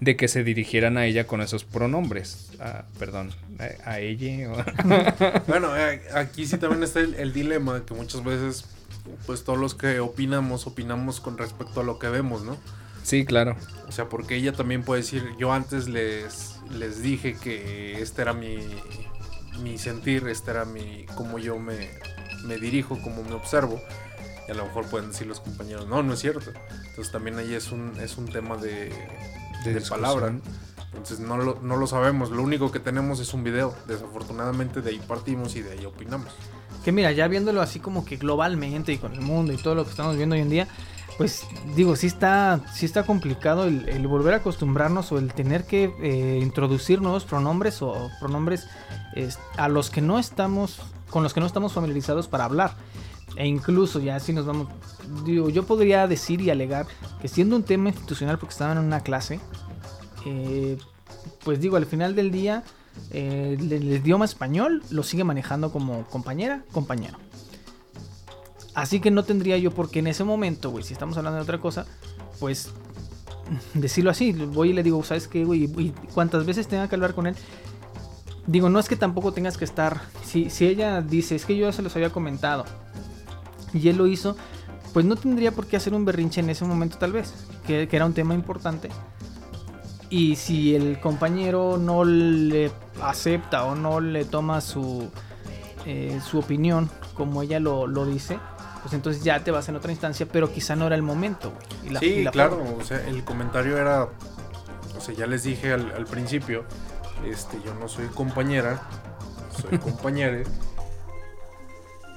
de 0.00 0.16
que 0.16 0.28
se 0.28 0.44
dirigieran 0.44 0.98
a 0.98 1.06
ella 1.06 1.26
con 1.26 1.40
esos 1.40 1.64
pronombres. 1.64 2.50
Ah, 2.60 2.84
perdón, 2.98 3.30
a, 3.58 3.90
a 3.90 4.00
ella. 4.00 4.64
Bueno, 5.46 5.76
eh, 5.76 6.02
aquí 6.14 6.46
sí 6.46 6.58
también 6.58 6.82
está 6.82 7.00
el, 7.00 7.14
el 7.14 7.32
dilema 7.32 7.84
que 7.86 7.94
muchas 7.94 8.22
veces, 8.24 8.66
pues 9.26 9.44
todos 9.44 9.58
los 9.58 9.74
que 9.74 10.00
opinamos, 10.00 10.66
opinamos 10.66 11.20
con 11.20 11.38
respecto 11.38 11.80
a 11.80 11.84
lo 11.84 11.98
que 11.98 12.08
vemos, 12.08 12.42
¿no? 12.44 12.56
sí, 13.02 13.24
claro. 13.24 13.56
O 13.88 13.92
sea, 13.92 14.08
porque 14.08 14.36
ella 14.36 14.52
también 14.52 14.82
puede 14.82 15.02
decir, 15.02 15.24
yo 15.38 15.52
antes 15.52 15.88
les, 15.88 16.56
les 16.70 17.02
dije 17.02 17.36
que 17.38 18.02
este 18.02 18.22
era 18.22 18.32
mi, 18.32 18.58
mi 19.62 19.78
sentir, 19.78 20.26
este 20.28 20.50
era 20.50 20.64
mi, 20.64 21.06
cómo 21.14 21.38
yo 21.38 21.58
me, 21.58 21.88
me 22.44 22.58
dirijo, 22.58 23.00
cómo 23.02 23.22
me 23.22 23.32
observo. 23.32 23.80
Y 24.48 24.52
a 24.52 24.54
lo 24.54 24.64
mejor 24.64 24.86
pueden 24.86 25.10
decir 25.10 25.26
los 25.26 25.40
compañeros, 25.40 25.86
no, 25.88 26.02
no 26.02 26.12
es 26.12 26.20
cierto. 26.20 26.52
Entonces 26.88 27.10
también 27.10 27.38
ahí 27.38 27.54
es 27.54 27.72
un, 27.72 27.92
es 28.00 28.16
un 28.16 28.26
tema 28.26 28.56
de, 28.56 28.90
de, 29.64 29.74
discusión. 29.74 30.00
palabra. 30.00 30.34
Entonces 30.92 31.20
no 31.20 31.36
lo, 31.36 31.58
no 31.60 31.76
lo 31.76 31.86
sabemos, 31.86 32.30
lo 32.30 32.42
único 32.42 32.72
que 32.72 32.80
tenemos 32.80 33.20
es 33.20 33.34
un 33.34 33.44
video. 33.44 33.74
Desafortunadamente 33.86 34.80
de 34.80 34.90
ahí 34.90 35.02
partimos 35.06 35.56
y 35.56 35.62
de 35.62 35.72
ahí 35.72 35.84
opinamos. 35.84 36.32
Que 36.84 36.92
mira, 36.92 37.12
ya 37.12 37.26
viéndolo 37.28 37.60
así 37.60 37.80
como 37.80 38.04
que 38.04 38.16
globalmente 38.16 38.92
y 38.92 38.98
con 38.98 39.12
el 39.12 39.20
mundo 39.20 39.52
y 39.52 39.56
todo 39.56 39.74
lo 39.74 39.84
que 39.84 39.90
estamos 39.90 40.16
viendo 40.16 40.36
hoy 40.36 40.42
en 40.42 40.50
día, 40.50 40.68
pues 41.16 41.46
digo, 41.74 41.96
sí 41.96 42.06
está, 42.06 42.60
sí 42.74 42.86
está 42.86 43.04
complicado 43.04 43.64
el, 43.64 43.88
el 43.88 44.06
volver 44.06 44.34
a 44.34 44.36
acostumbrarnos 44.38 45.10
o 45.12 45.18
el 45.18 45.32
tener 45.32 45.64
que 45.64 45.92
eh, 46.02 46.38
introducir 46.42 47.00
nuevos 47.00 47.24
pronombres 47.24 47.82
o 47.82 48.10
pronombres 48.20 48.68
es, 49.14 49.38
a 49.56 49.68
los 49.68 49.90
que 49.90 50.02
no 50.02 50.18
estamos, 50.18 50.80
con 51.10 51.22
los 51.22 51.32
que 51.32 51.40
no 51.40 51.46
estamos 51.46 51.72
familiarizados 51.72 52.28
para 52.28 52.44
hablar. 52.44 52.76
E 53.36 53.46
incluso 53.46 54.00
ya 54.00 54.18
si 54.18 54.32
nos 54.32 54.46
vamos, 54.46 54.68
digo, 55.24 55.50
yo 55.50 55.64
podría 55.64 56.06
decir 56.06 56.40
y 56.40 56.50
alegar 56.50 56.86
que 57.20 57.28
siendo 57.28 57.54
un 57.54 57.62
tema 57.62 57.90
institucional 57.90 58.38
porque 58.38 58.52
estaban 58.52 58.78
en 58.78 58.84
una 58.84 59.00
clase, 59.00 59.40
eh, 60.24 60.78
pues 61.44 61.60
digo, 61.60 61.76
al 61.76 61.84
final 61.84 62.14
del 62.14 62.30
día, 62.30 62.64
eh, 63.10 63.56
el, 63.60 63.72
idioma 63.72 64.24
español 64.24 64.82
lo 64.90 65.02
sigue 65.02 65.22
manejando 65.22 65.70
como 65.70 66.04
compañera, 66.04 66.64
compañero. 66.72 67.18
Así 68.74 69.00
que 69.00 69.10
no 69.10 69.24
tendría 69.24 69.58
yo 69.58 69.70
por 69.70 69.90
qué 69.90 69.98
en 69.98 70.06
ese 70.06 70.24
momento, 70.24 70.70
güey, 70.70 70.82
si 70.82 70.94
estamos 70.94 71.16
hablando 71.18 71.36
de 71.36 71.42
otra 71.42 71.58
cosa, 71.58 71.86
pues 72.40 72.70
decirlo 73.74 74.10
así. 74.10 74.32
Voy 74.32 74.70
y 74.70 74.72
le 74.72 74.82
digo, 74.82 75.02
¿sabes 75.04 75.28
qué, 75.28 75.44
güey? 75.44 75.64
Y 75.64 75.90
cuantas 76.14 76.46
veces 76.46 76.68
tenga 76.68 76.88
que 76.88 76.94
hablar 76.94 77.14
con 77.14 77.26
él, 77.26 77.36
digo, 78.46 78.70
no 78.70 78.78
es 78.78 78.88
que 78.88 78.96
tampoco 78.96 79.32
tengas 79.32 79.58
que 79.58 79.66
estar. 79.66 80.00
Si, 80.24 80.48
si 80.48 80.66
ella 80.66 81.02
dice, 81.02 81.36
es 81.36 81.44
que 81.44 81.54
yo 81.54 81.66
ya 81.66 81.72
se 81.72 81.82
los 81.82 81.94
había 81.96 82.10
comentado 82.10 82.64
y 83.76 83.88
él 83.88 83.96
lo 83.96 84.06
hizo, 84.06 84.36
pues 84.92 85.04
no 85.04 85.16
tendría 85.16 85.52
por 85.52 85.66
qué 85.66 85.76
hacer 85.76 85.94
un 85.94 86.04
berrinche 86.04 86.40
en 86.40 86.50
ese 86.50 86.64
momento, 86.64 86.96
tal 86.98 87.12
vez, 87.12 87.32
que, 87.66 87.86
que 87.88 87.96
era 87.96 88.06
un 88.06 88.12
tema 88.14 88.34
importante. 88.34 88.88
Y 90.08 90.36
si 90.36 90.74
el 90.76 91.00
compañero 91.00 91.78
no 91.78 92.04
le 92.04 92.70
acepta 93.02 93.64
o 93.64 93.74
no 93.74 94.00
le 94.00 94.24
toma 94.24 94.60
su, 94.60 95.10
eh, 95.84 96.20
su 96.28 96.38
opinión 96.38 96.88
como 97.14 97.42
ella 97.42 97.58
lo, 97.58 97.86
lo 97.88 98.06
dice, 98.06 98.38
pues 98.82 98.94
entonces 98.94 99.24
ya 99.24 99.42
te 99.42 99.50
vas 99.50 99.68
en 99.68 99.74
otra 99.76 99.90
instancia, 99.90 100.26
pero 100.30 100.52
quizá 100.52 100.76
no 100.76 100.86
era 100.86 100.94
el 100.94 101.02
momento. 101.02 101.52
y 101.84 101.90
la- 101.90 102.00
sí, 102.00 102.06
y 102.06 102.22
la 102.24 102.30
claro, 102.30 102.56
forma. 102.58 102.70
o 102.80 102.84
sea, 102.84 103.04
el 103.08 103.24
comentario 103.24 103.76
era, 103.76 104.04
o 104.04 105.00
sea, 105.00 105.12
ya 105.14 105.26
les 105.26 105.42
dije 105.42 105.72
al, 105.72 105.90
al 105.92 106.04
principio, 106.04 106.64
este, 107.28 107.58
yo 107.64 107.74
no 107.74 107.88
soy 107.88 108.06
compañera, 108.06 108.80
soy 109.60 109.76
compañere. 109.80 110.44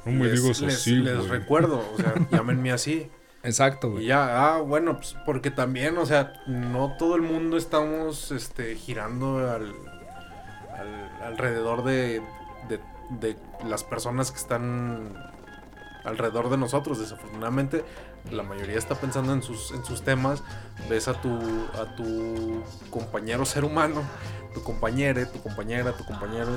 No 0.05 0.11
me 0.11 0.25
Les- 0.27 0.41
digas 0.41 0.61
les, 0.61 0.75
así, 0.75 0.95
les 0.95 1.17
güey. 1.17 1.29
recuerdo, 1.29 1.83
o 1.93 1.97
sea, 1.97 2.13
llámenme 2.31 2.71
así. 2.71 3.09
Exacto, 3.43 3.87
Y 3.87 3.91
güey. 3.91 4.05
ya, 4.07 4.55
ah, 4.55 4.61
bueno, 4.61 4.97
pues 4.97 5.15
porque 5.25 5.49
también, 5.51 5.97
o 5.97 6.05
sea, 6.05 6.33
no 6.47 6.95
todo 6.97 7.15
el 7.15 7.21
mundo 7.21 7.55
estamos 7.57 8.31
este, 8.31 8.75
girando 8.75 9.37
al, 9.49 9.73
al- 10.77 11.23
alrededor 11.23 11.83
de, 11.83 12.21
de, 12.67 12.79
de 13.19 13.37
las 13.67 13.83
personas 13.83 14.31
que 14.31 14.37
están 14.37 15.13
alrededor 16.03 16.49
de 16.49 16.57
nosotros. 16.57 16.99
Desafortunadamente, 16.99 17.83
la 18.31 18.43
mayoría 18.43 18.77
está 18.77 18.95
pensando 18.95 19.31
en 19.33 19.41
sus, 19.41 19.71
en 19.71 19.85
sus 19.85 20.01
temas. 20.01 20.43
Ves 20.89 21.07
a 21.07 21.13
tu, 21.21 21.29
a 21.81 21.95
tu 21.95 22.61
compañero 22.89 23.45
ser 23.45 23.63
humano, 23.63 24.01
tu 24.59 24.63
compañera, 24.65 25.25
tu 25.25 25.41
compañera, 25.41 25.93
tu 25.93 26.05
compañero, 26.05 26.49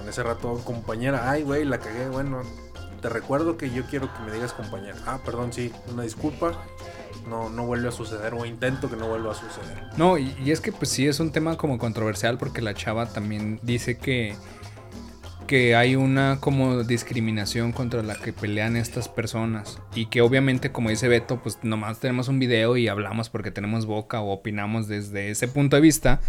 en 0.00 0.08
ese 0.08 0.22
rato 0.22 0.60
compañera, 0.64 1.30
ay 1.30 1.42
güey, 1.42 1.64
la 1.64 1.78
cagué, 1.78 2.08
bueno, 2.08 2.42
te 3.00 3.08
recuerdo 3.08 3.56
que 3.56 3.70
yo 3.70 3.84
quiero 3.84 4.12
que 4.12 4.22
me 4.22 4.32
digas 4.32 4.52
compañera. 4.52 4.96
Ah, 5.06 5.20
perdón, 5.24 5.52
sí, 5.52 5.72
una 5.92 6.02
disculpa. 6.02 6.52
No, 7.28 7.50
no 7.50 7.66
vuelve 7.66 7.88
a 7.88 7.92
suceder 7.92 8.32
o 8.34 8.46
intento 8.46 8.88
que 8.88 8.96
no 8.96 9.06
vuelva 9.06 9.32
a 9.32 9.34
suceder. 9.34 9.82
No, 9.96 10.16
y, 10.16 10.34
y 10.42 10.50
es 10.50 10.60
que 10.60 10.72
pues 10.72 10.90
sí 10.90 11.06
es 11.06 11.20
un 11.20 11.30
tema 11.30 11.56
como 11.56 11.78
controversial 11.78 12.38
porque 12.38 12.62
la 12.62 12.74
chava 12.74 13.06
también 13.06 13.60
dice 13.62 13.98
que 13.98 14.34
que 15.46 15.74
hay 15.74 15.96
una 15.96 16.38
como 16.40 16.84
discriminación 16.84 17.72
contra 17.72 18.02
la 18.02 18.16
que 18.16 18.34
pelean 18.34 18.76
estas 18.76 19.08
personas 19.08 19.80
y 19.94 20.06
que 20.06 20.20
obviamente 20.20 20.72
como 20.72 20.90
dice 20.90 21.08
Beto 21.08 21.42
pues 21.42 21.58
nomás 21.62 22.00
tenemos 22.00 22.28
un 22.28 22.38
video 22.38 22.76
y 22.76 22.86
hablamos 22.86 23.30
porque 23.30 23.50
tenemos 23.50 23.86
boca 23.86 24.20
o 24.20 24.30
opinamos 24.30 24.88
desde 24.88 25.30
ese 25.30 25.48
punto 25.48 25.76
de 25.76 25.82
vista 25.82 26.20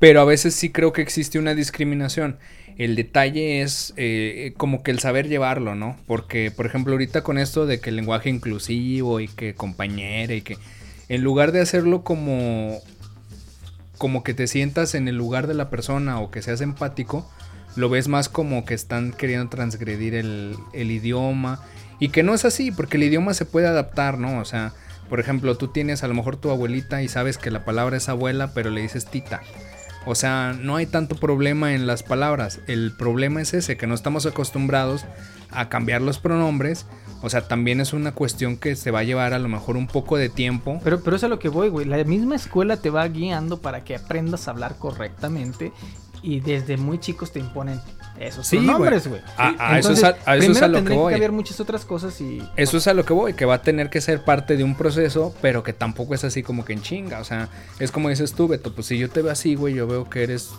pero 0.00 0.20
a 0.20 0.24
veces 0.24 0.54
sí 0.54 0.70
creo 0.70 0.92
que 0.92 1.02
existe 1.02 1.38
una 1.38 1.54
discriminación 1.54 2.38
el 2.76 2.96
detalle 2.96 3.62
es 3.62 3.94
eh, 3.96 4.52
como 4.56 4.82
que 4.82 4.90
el 4.90 4.98
saber 4.98 5.28
llevarlo 5.28 5.76
no 5.76 5.96
porque 6.06 6.50
por 6.50 6.66
ejemplo 6.66 6.94
ahorita 6.94 7.22
con 7.22 7.38
esto 7.38 7.66
de 7.66 7.78
que 7.78 7.90
el 7.90 7.96
lenguaje 7.96 8.28
inclusivo 8.28 9.20
y 9.20 9.28
que 9.28 9.54
compañera 9.54 10.34
y 10.34 10.42
que 10.42 10.58
en 11.08 11.22
lugar 11.22 11.52
de 11.52 11.60
hacerlo 11.60 12.02
como 12.02 12.80
como 13.98 14.24
que 14.24 14.34
te 14.34 14.48
sientas 14.48 14.96
en 14.96 15.06
el 15.06 15.16
lugar 15.16 15.46
de 15.46 15.54
la 15.54 15.70
persona 15.70 16.18
o 16.18 16.32
que 16.32 16.42
seas 16.42 16.60
empático 16.60 17.30
lo 17.76 17.88
ves 17.88 18.08
más 18.08 18.28
como 18.28 18.64
que 18.64 18.74
están 18.74 19.12
queriendo 19.12 19.48
transgredir 19.48 20.14
el, 20.14 20.56
el, 20.72 20.90
idioma. 20.90 21.60
Y 21.98 22.08
que 22.08 22.22
no 22.22 22.34
es 22.34 22.44
así, 22.44 22.70
porque 22.70 22.96
el 22.96 23.04
idioma 23.04 23.34
se 23.34 23.44
puede 23.44 23.68
adaptar, 23.68 24.18
¿no? 24.18 24.40
O 24.40 24.44
sea, 24.44 24.72
por 25.08 25.20
ejemplo, 25.20 25.56
tú 25.56 25.68
tienes 25.68 26.02
a 26.02 26.08
lo 26.08 26.14
mejor 26.14 26.36
tu 26.36 26.50
abuelita 26.50 27.02
y 27.02 27.08
sabes 27.08 27.38
que 27.38 27.50
la 27.50 27.64
palabra 27.64 27.96
es 27.96 28.08
abuela, 28.08 28.52
pero 28.54 28.70
le 28.70 28.80
dices 28.80 29.06
tita. 29.06 29.42
O 30.06 30.14
sea, 30.14 30.56
no 30.58 30.76
hay 30.76 30.86
tanto 30.86 31.14
problema 31.16 31.74
en 31.74 31.86
las 31.86 32.02
palabras. 32.02 32.60
El 32.66 32.92
problema 32.96 33.42
es 33.42 33.52
ese, 33.52 33.76
que 33.76 33.86
no 33.86 33.94
estamos 33.94 34.24
acostumbrados 34.26 35.04
a 35.50 35.68
cambiar 35.68 36.00
los 36.00 36.18
pronombres. 36.18 36.86
O 37.22 37.28
sea, 37.28 37.46
también 37.46 37.80
es 37.80 37.92
una 37.92 38.12
cuestión 38.12 38.56
que 38.56 38.76
se 38.76 38.90
va 38.90 39.00
a 39.00 39.04
llevar 39.04 39.34
a 39.34 39.38
lo 39.38 39.48
mejor 39.48 39.76
un 39.76 39.86
poco 39.86 40.16
de 40.16 40.30
tiempo. 40.30 40.80
Pero, 40.82 41.02
pero 41.02 41.16
es 41.16 41.24
a 41.24 41.28
lo 41.28 41.38
que 41.38 41.50
voy, 41.50 41.68
güey. 41.68 41.86
La 41.86 42.02
misma 42.04 42.34
escuela 42.34 42.78
te 42.78 42.88
va 42.88 43.06
guiando 43.08 43.60
para 43.60 43.84
que 43.84 43.96
aprendas 43.96 44.48
a 44.48 44.52
hablar 44.52 44.76
correctamente 44.78 45.72
y 46.22 46.40
desde 46.40 46.76
muy 46.78 46.98
chicos 46.98 47.32
te 47.32 47.40
imponen 47.40 47.80
esos 48.20 48.46
Sí, 48.46 48.58
nombres, 48.60 49.08
güey. 49.08 49.20
A, 49.36 49.72
a 49.74 49.78
eso 49.78 49.92
es 49.92 50.04
a, 50.04 50.16
a 50.26 50.36
eso 50.36 50.52
es 50.52 50.58
primero 50.58 50.66
a 50.66 50.68
lo 50.68 50.74
que 50.74 50.78
tendría 50.82 51.00
voy. 51.00 51.14
haber 51.14 51.32
muchas 51.32 51.58
otras 51.60 51.84
cosas 51.84 52.20
y... 52.20 52.42
Eso 52.56 52.76
es 52.76 52.86
a 52.86 52.94
lo 52.94 53.04
que 53.04 53.12
voy, 53.12 53.32
que 53.34 53.44
va 53.46 53.54
a 53.54 53.62
tener 53.62 53.90
que 53.90 54.00
ser 54.00 54.22
parte 54.24 54.56
de 54.56 54.64
un 54.64 54.74
proceso, 54.76 55.34
pero 55.40 55.62
que 55.62 55.72
tampoco 55.72 56.14
es 56.14 56.22
así 56.24 56.42
como 56.42 56.64
que 56.64 56.74
en 56.74 56.82
chinga. 56.82 57.18
O 57.20 57.24
sea, 57.24 57.48
es 57.78 57.90
como 57.90 58.08
dices 58.10 58.34
tú, 58.34 58.46
Beto, 58.48 58.74
pues 58.74 58.86
si 58.86 58.98
yo 58.98 59.08
te 59.10 59.22
veo 59.22 59.32
así, 59.32 59.54
güey, 59.54 59.74
yo 59.74 59.86
veo 59.86 60.08
que 60.08 60.22
eres 60.22 60.50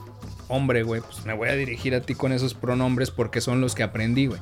hombre, 0.47 0.83
güey, 0.83 1.01
pues 1.01 1.25
me 1.25 1.33
voy 1.33 1.49
a 1.49 1.53
dirigir 1.53 1.95
a 1.95 2.01
ti 2.01 2.13
con 2.13 2.33
esos 2.33 2.53
pronombres 2.53 3.09
porque 3.11 3.39
son 3.41 3.61
los 3.61 3.73
que 3.75 3.83
aprendí, 3.83 4.25
güey. 4.27 4.41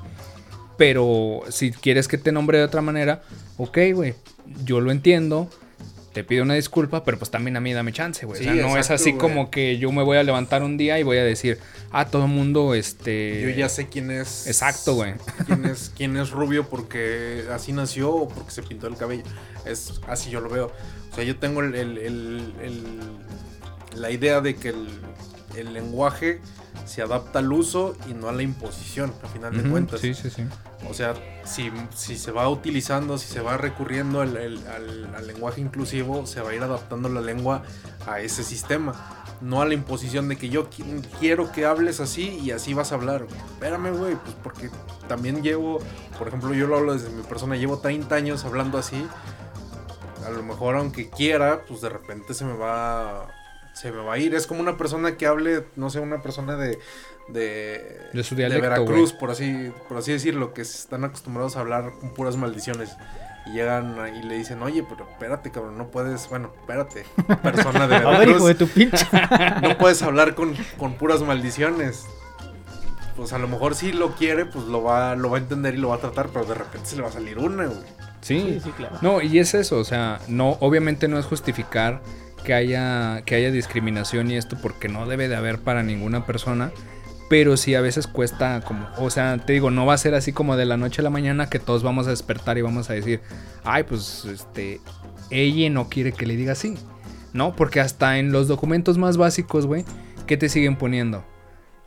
Pero 0.78 1.42
si 1.50 1.72
quieres 1.72 2.08
que 2.08 2.18
te 2.18 2.32
nombre 2.32 2.58
de 2.58 2.64
otra 2.64 2.82
manera, 2.82 3.22
ok, 3.58 3.78
güey, 3.94 4.16
yo 4.64 4.80
lo 4.80 4.92
entiendo, 4.92 5.50
te 6.14 6.24
pido 6.24 6.44
una 6.44 6.56
disculpa, 6.56 7.04
pero 7.04 7.18
pues 7.20 7.30
también 7.32 7.56
a 7.58 7.60
mí 7.60 7.72
dame 7.74 7.92
chance, 7.94 8.26
güey. 8.26 8.42
Sí, 8.42 8.48
o 8.50 8.54
sea, 8.54 8.62
no 8.64 8.78
es 8.78 8.90
así 8.92 9.12
güey. 9.12 9.20
como 9.20 9.52
que 9.52 9.78
yo 9.78 9.92
me 9.92 10.04
voy 10.04 10.18
a 10.18 10.24
levantar 10.24 10.64
un 10.64 10.76
día 10.78 11.00
y 11.00 11.04
voy 11.04 11.18
a 11.18 11.24
decir, 11.24 11.60
ah, 11.92 12.06
todo 12.06 12.24
el 12.26 12.32
mundo, 12.32 12.74
este... 12.74 13.42
Yo 13.42 13.50
ya 13.50 13.70
sé 13.70 13.88
quién 13.88 14.10
es. 14.12 14.48
Exacto, 14.48 14.96
güey. 14.96 15.14
Quién 15.46 15.66
es, 15.66 15.92
quién 15.98 16.18
es 16.18 16.32
rubio 16.32 16.68
porque 16.68 17.44
así 17.52 17.72
nació 17.74 18.12
o 18.12 18.28
porque 18.30 18.52
se 18.52 18.64
pintó 18.64 18.88
el 18.88 18.96
cabello. 18.96 19.24
Es 19.66 20.00
así 20.08 20.30
yo 20.30 20.42
lo 20.42 20.50
veo. 20.50 20.72
O 21.12 21.16
sea, 21.16 21.24
yo 21.24 21.38
tengo 21.38 21.62
el, 21.62 21.76
el- 21.76 21.98
el- 21.98 22.54
el- 22.62 24.00
la 24.02 24.12
idea 24.12 24.42
de 24.42 24.56
que 24.56 24.70
el 25.56 25.74
lenguaje 25.74 26.40
se 26.86 27.02
adapta 27.02 27.40
al 27.40 27.52
uso 27.52 27.96
y 28.10 28.14
no 28.14 28.30
a 28.30 28.32
la 28.32 28.42
imposición, 28.44 29.14
a 29.24 29.28
final 29.28 29.56
de 29.56 29.70
cuentas. 29.70 30.00
Sí, 30.02 30.14
sí, 30.14 30.30
sí. 30.30 30.44
O 30.90 30.94
sea, 30.94 31.14
si, 31.46 31.72
si 31.96 32.18
se 32.18 32.32
va 32.32 32.48
utilizando, 32.50 33.18
si 33.18 33.28
se 33.28 33.42
va 33.42 33.58
recurriendo 33.58 34.22
al, 34.22 34.36
al- 34.38 34.68
al- 34.68 35.16
al 35.16 35.28
lenguaje 35.28 35.62
inclusivo, 35.62 36.26
se 36.26 36.42
va 36.42 36.52
a 36.52 36.56
ir 36.56 36.64
adaptando 36.64 37.10
la 37.10 37.22
lengua 37.22 37.64
a 38.08 38.22
ese 38.22 38.44
sistema. 38.44 39.16
No 39.42 39.62
a 39.62 39.66
la 39.66 39.74
imposición 39.74 40.28
de 40.30 40.36
que 40.38 40.50
yo 40.50 40.70
qui- 40.70 41.02
quiero 41.20 41.52
que 41.52 41.66
hables 41.66 42.00
así 42.00 42.40
y 42.44 42.52
así 42.52 42.74
vas 42.74 42.92
a 42.92 42.96
hablar. 42.96 43.26
Espérame, 43.54 43.92
güey, 43.98 44.16
pues 44.16 44.36
porque 44.44 44.70
también 45.08 45.42
llevo, 45.44 45.80
por 46.18 46.28
ejemplo, 46.28 46.54
yo 46.54 46.68
lo 46.68 46.78
hablo 46.78 46.94
desde 46.94 47.10
mi 47.10 47.24
persona, 47.24 47.56
llevo 47.56 47.80
30 47.80 48.16
años 48.16 48.44
hablando 48.46 48.78
así. 48.78 49.06
A 50.26 50.30
lo 50.32 50.44
mejor 50.44 50.76
aunque 50.76 51.10
quiera, 51.10 51.64
pues 51.68 51.82
de 51.82 51.90
repente 51.90 52.34
se 52.34 52.44
me 52.46 52.54
va 52.54 53.28
se 53.80 53.92
me 53.92 54.02
va 54.02 54.14
a 54.14 54.18
ir. 54.18 54.36
Es 54.36 54.48
como 54.48 54.60
una 54.62 54.78
persona 54.78 55.16
que 55.18 55.26
hable, 55.26 55.66
no 55.76 55.90
sé, 55.90 56.00
una 56.00 56.22
persona 56.22 56.56
de 56.56 56.80
de, 57.30 58.00
De 58.14 58.24
su 58.24 58.36
dialecto, 58.36 58.62
Veracruz, 58.62 59.12
güey. 59.12 59.20
por 59.20 59.32
así 59.32 59.72
por 59.88 59.98
así 59.98 60.12
decirlo, 60.12 60.54
que 60.54 60.62
están 60.62 61.04
acostumbrados 61.04 61.56
a 61.56 61.62
hablar 61.62 61.94
con 62.00 62.14
puras 62.14 62.36
maldiciones. 62.38 62.96
Y 63.46 63.54
llegan 63.54 63.96
y 64.16 64.24
le 64.24 64.36
dicen, 64.36 64.62
oye, 64.62 64.84
pero 64.88 65.08
espérate, 65.10 65.50
cabrón, 65.50 65.78
no 65.78 65.88
puedes, 65.88 66.28
bueno, 66.30 66.52
espérate, 66.60 67.06
persona 67.42 67.88
de 67.88 67.96
A 68.06 68.20
ver, 68.20 68.30
hijo 68.30 68.48
de 68.48 68.54
Veracruz, 68.54 68.58
tu 68.58 68.68
pinche. 68.68 69.06
no 69.62 69.78
puedes 69.78 70.02
hablar 70.02 70.36
con, 70.36 70.56
con 70.78 70.96
puras 70.96 71.22
maldiciones. 71.22 72.06
Pues 73.16 73.34
a 73.34 73.38
lo 73.38 73.48
mejor 73.48 73.76
si 73.76 73.92
lo 73.92 74.16
quiere, 74.16 74.46
pues 74.46 74.66
lo 74.66 74.84
va, 74.84 75.16
lo 75.16 75.30
va 75.30 75.38
a 75.38 75.42
entender 75.42 75.74
y 75.74 75.78
lo 75.78 75.90
va 75.90 75.96
a 75.96 76.00
tratar, 76.00 76.30
pero 76.30 76.46
de 76.46 76.54
repente 76.54 76.90
se 76.90 76.96
le 76.96 77.02
va 77.02 77.10
a 77.10 77.12
salir 77.12 77.38
una, 77.38 77.66
güey. 77.66 77.80
Sí, 78.22 78.40
Sí, 78.42 78.62
sí, 78.64 78.72
claro. 78.72 78.98
No, 79.02 79.22
y 79.22 79.40
es 79.40 79.54
eso, 79.54 79.78
o 79.78 79.84
sea, 79.84 80.20
no, 80.28 80.58
obviamente 80.60 81.08
no 81.08 81.18
es 81.18 81.26
justificar 81.26 82.02
que 82.44 82.54
haya, 82.54 83.22
que 83.26 83.36
haya 83.36 83.52
discriminación 83.52 84.32
y 84.32 84.36
esto 84.36 84.58
porque 84.62 84.88
no 84.88 85.06
debe 85.08 85.28
de 85.28 85.36
haber 85.36 85.60
para 85.60 85.84
ninguna 85.84 86.26
persona, 86.26 86.72
pero 87.30 87.58
sí 87.58 87.76
a 87.76 87.82
veces 87.82 88.08
cuesta 88.08 88.62
como, 88.62 88.88
o 88.98 89.10
sea, 89.10 89.38
te 89.38 89.54
digo, 89.54 89.72
no 89.72 89.86
va 89.86 89.94
a 89.94 89.98
ser 89.98 90.16
así 90.16 90.34
como 90.34 90.58
de 90.58 90.66
la 90.66 90.78
noche 90.78 91.02
a 91.02 91.04
la 91.04 91.10
mañana 91.10 91.50
que 91.50 91.60
todos 91.60 91.84
vamos 91.84 92.08
a 92.08 92.10
despertar 92.10 92.58
y 92.58 92.62
vamos 92.62 92.90
a 92.90 92.94
decir, 92.94 93.22
ay, 93.64 93.84
pues, 93.84 94.26
este, 94.26 94.82
ella 95.30 95.70
no 95.70 95.90
quiere 95.90 96.12
que 96.12 96.26
le 96.26 96.36
diga 96.36 96.54
así, 96.54 96.76
¿no? 97.34 97.56
Porque 97.56 97.80
hasta 97.80 98.18
en 98.18 98.32
los 98.32 98.48
documentos 98.48 98.98
más 98.98 99.18
básicos, 99.18 99.68
güey, 99.68 99.86
¿qué 100.26 100.38
te 100.38 100.50
siguen 100.50 100.76
poniendo? 100.76 101.24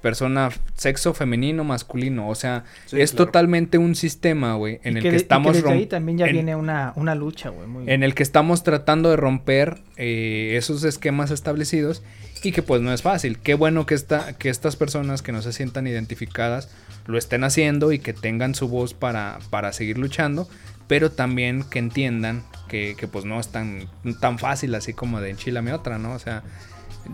Persona, 0.02 0.50
sexo 0.74 1.14
femenino, 1.14 1.62
masculino, 1.64 2.28
o 2.28 2.34
sea, 2.34 2.64
Sí, 2.86 3.00
es 3.00 3.12
claro. 3.12 3.26
totalmente 3.26 3.78
un 3.78 3.94
sistema, 3.94 4.54
güey, 4.56 4.80
en 4.82 4.94
Y 4.94 4.96
el 4.98 5.02
que 5.04 5.12
y 5.12 5.14
estamos 5.16 5.54
desde 5.54 5.70
ahí 5.70 5.86
también 5.86 6.18
ya 6.18 6.26
en- 6.26 6.32
viene 6.32 6.56
una, 6.56 6.92
una 6.96 7.14
lucha, 7.14 7.50
güey. 7.50 7.66
Muy... 7.68 7.90
en 7.90 8.02
el 8.02 8.14
que 8.14 8.22
estamos 8.24 8.64
tratando 8.64 9.10
de 9.10 9.16
romper 9.16 9.78
eh, 9.96 10.54
esos 10.58 10.82
esquemas 10.84 11.30
establecidos 11.30 12.02
y 12.42 12.50
que 12.52 12.62
pues 12.62 12.82
no 12.82 12.92
es 12.92 13.02
fácil. 13.02 13.38
Qué 13.38 13.54
bueno 13.54 13.86
que, 13.86 13.94
esta, 13.94 14.36
que 14.36 14.50
estas 14.50 14.74
personas 14.76 15.22
que 15.22 15.30
no 15.32 15.40
se 15.40 15.52
sientan 15.52 15.86
identificadas 15.86 16.68
lo 17.06 17.16
estén 17.16 17.44
haciendo 17.44 17.92
y 17.92 18.00
que 18.00 18.12
tengan 18.12 18.54
su 18.56 18.68
voz 18.68 18.94
para, 18.94 19.38
para 19.50 19.72
seguir 19.72 19.98
luchando, 19.98 20.48
pero 20.88 21.12
también 21.12 21.62
que 21.62 21.78
entiendan 21.78 22.42
que, 22.68 22.96
que, 22.98 23.06
pues 23.06 23.24
no 23.24 23.38
es 23.38 23.48
tan, 23.48 23.88
tan 24.20 24.38
fácil 24.40 24.74
así 24.74 24.92
como 24.94 25.20
de 25.20 25.30
enchilame 25.30 25.72
otra, 25.72 25.98
¿no? 25.98 26.12
O 26.14 26.18
sea, 26.18 26.42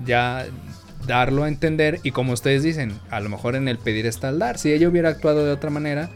ya 0.06 0.46
darlo 1.08 1.42
a 1.42 1.48
entender 1.48 1.98
y 2.04 2.12
como 2.12 2.32
ustedes 2.32 2.62
dicen, 2.62 2.92
a 3.10 3.18
lo 3.18 3.28
mejor 3.28 3.56
en 3.56 3.66
el 3.66 3.78
pedir 3.78 4.06
está 4.06 4.28
el 4.28 4.38
dar. 4.38 4.58
Si 4.58 4.72
ella 4.72 4.88
hubiera 4.88 5.08
actuado 5.08 5.44
de 5.44 5.50
otra 5.50 5.70
manera, 5.70 6.10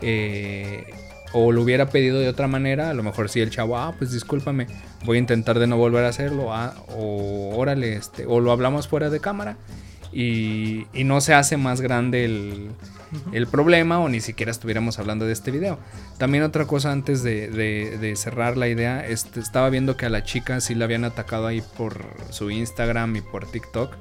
eh, 0.00 0.84
o 1.32 1.52
lo 1.52 1.60
hubiera 1.62 1.90
pedido 1.90 2.18
de 2.18 2.28
otra 2.28 2.46
manera, 2.48 2.88
a 2.88 2.94
lo 2.94 3.02
mejor 3.02 3.28
si 3.28 3.40
el 3.40 3.50
chavo, 3.50 3.76
ah, 3.76 3.94
pues 3.98 4.12
discúlpame, 4.12 4.66
voy 5.04 5.18
a 5.18 5.20
intentar 5.20 5.58
de 5.58 5.66
no 5.66 5.76
volver 5.76 6.04
a 6.04 6.08
hacerlo, 6.08 6.54
ah, 6.54 6.74
o 6.88 7.54
órale, 7.56 7.96
este, 7.96 8.24
o 8.26 8.40
lo 8.40 8.52
hablamos 8.52 8.88
fuera 8.88 9.10
de 9.10 9.20
cámara 9.20 9.56
y, 10.12 10.86
y 10.94 11.04
no 11.04 11.20
se 11.20 11.34
hace 11.34 11.56
más 11.58 11.80
grande 11.82 12.24
el, 12.24 12.68
el 13.32 13.46
problema 13.48 13.98
o 13.98 14.08
ni 14.08 14.20
siquiera 14.20 14.50
estuviéramos 14.52 14.98
hablando 14.98 15.26
de 15.26 15.32
este 15.32 15.50
video. 15.50 15.78
También 16.16 16.44
otra 16.44 16.64
cosa 16.66 16.92
antes 16.92 17.22
de, 17.22 17.48
de- 17.48 17.98
de 17.98 18.16
cerrar 18.16 18.56
la 18.56 18.68
idea, 18.68 19.06
este, 19.06 19.40
estaba 19.40 19.68
viendo 19.68 19.96
que 19.96 20.06
a 20.06 20.10
la 20.10 20.22
chica 20.22 20.60
sí 20.60 20.74
la 20.74 20.84
habían 20.86 21.04
atacado 21.04 21.46
ahí 21.48 21.62
por 21.76 22.04
su 22.30 22.50
Instagram 22.50 23.16
y 23.16 23.20
por 23.20 23.50
TikTok, 23.50 23.94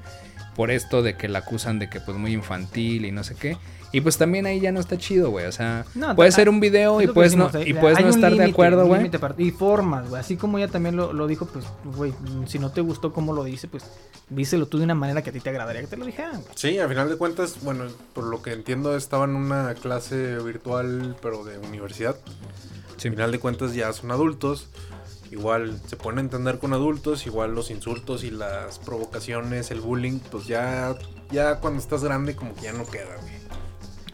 por 0.56 0.72
esto 0.72 1.02
de 1.04 1.16
que 1.18 1.28
la 1.28 1.40
acusan 1.40 1.80
de 1.80 1.90
que 1.90 2.00
pues 2.00 2.18
muy 2.18 2.34
infantil 2.34 3.06
y 3.06 3.12
no 3.12 3.24
sé 3.24 3.36
qué. 3.36 3.58
Y 3.92 4.02
pues 4.02 4.18
también 4.18 4.46
ahí 4.46 4.60
ya 4.60 4.74
no 4.74 4.80
está 4.82 4.98
chido, 4.98 5.30
güey. 5.30 5.46
O 5.46 5.52
sea, 5.54 5.86
No, 5.96 6.16
puede 6.18 6.30
ser 6.32 6.50
un 6.50 6.60
video 6.60 7.02
y 7.02 7.08
puedes 7.08 7.36
no, 7.38 7.50
y 7.54 7.58
hay- 7.58 7.74
puedes 7.76 8.02
no 8.02 8.10
estar 8.10 8.34
de 8.36 8.44
acuerdo, 8.44 8.86
güey. 8.88 9.10
Y 9.38 9.52
formas, 9.52 10.10
güey. 10.10 10.20
Así 10.20 10.36
como 10.36 10.58
ella 10.58 10.68
también 10.68 10.98
lo, 10.98 11.14
lo 11.14 11.28
dijo, 11.28 11.46
pues, 11.46 11.66
güey, 11.96 12.14
si 12.46 12.60
no 12.60 12.72
te 12.72 12.82
gustó 12.82 13.14
cómo 13.14 13.32
lo 13.32 13.46
dice, 13.46 13.68
pues 13.70 13.86
díselo 14.30 14.66
tú 14.66 14.80
de 14.80 14.84
una 14.84 14.96
manera 14.96 15.22
que 15.22 15.30
a 15.30 15.34
ti 15.34 15.40
te 15.40 15.50
agradaría 15.50 15.82
que 15.82 15.88
te 15.88 15.96
lo 15.98 16.06
dijeran. 16.06 16.42
Sí, 16.56 16.78
a 16.80 16.90
final 16.90 17.08
de 17.10 17.16
cuentas, 17.16 17.58
bueno, 17.62 17.86
por 18.14 18.26
lo 18.26 18.42
que 18.42 18.52
entiendo 18.52 18.98
estaba 18.98 19.24
en 19.26 19.36
una 19.36 19.74
clase 19.76 20.40
virtual, 20.40 21.16
pero 21.22 21.46
de 21.46 21.58
universidad. 21.60 22.18
Sí. 22.98 23.08
Al 23.10 23.14
final 23.14 23.32
de 23.32 23.40
cuentas 23.40 23.74
ya 23.76 23.94
son 23.94 24.12
adultos. 24.12 24.68
Igual 25.36 25.78
se 25.86 25.98
pueden 25.98 26.20
entender 26.20 26.60
con 26.60 26.72
adultos, 26.72 27.26
igual 27.28 27.54
los 27.54 27.70
insultos 27.70 28.24
y 28.24 28.32
las 28.32 28.80
provocaciones, 28.80 29.70
el 29.70 29.82
bullying, 29.82 30.20
pues 30.32 30.48
ya, 30.48 30.96
ya 31.30 31.60
cuando 31.60 31.82
estás 31.82 32.06
grande 32.06 32.38
como 32.38 32.56
que 32.56 32.62
ya 32.62 32.72
no 32.72 32.86
queda, 32.86 33.18
güey. 33.22 33.34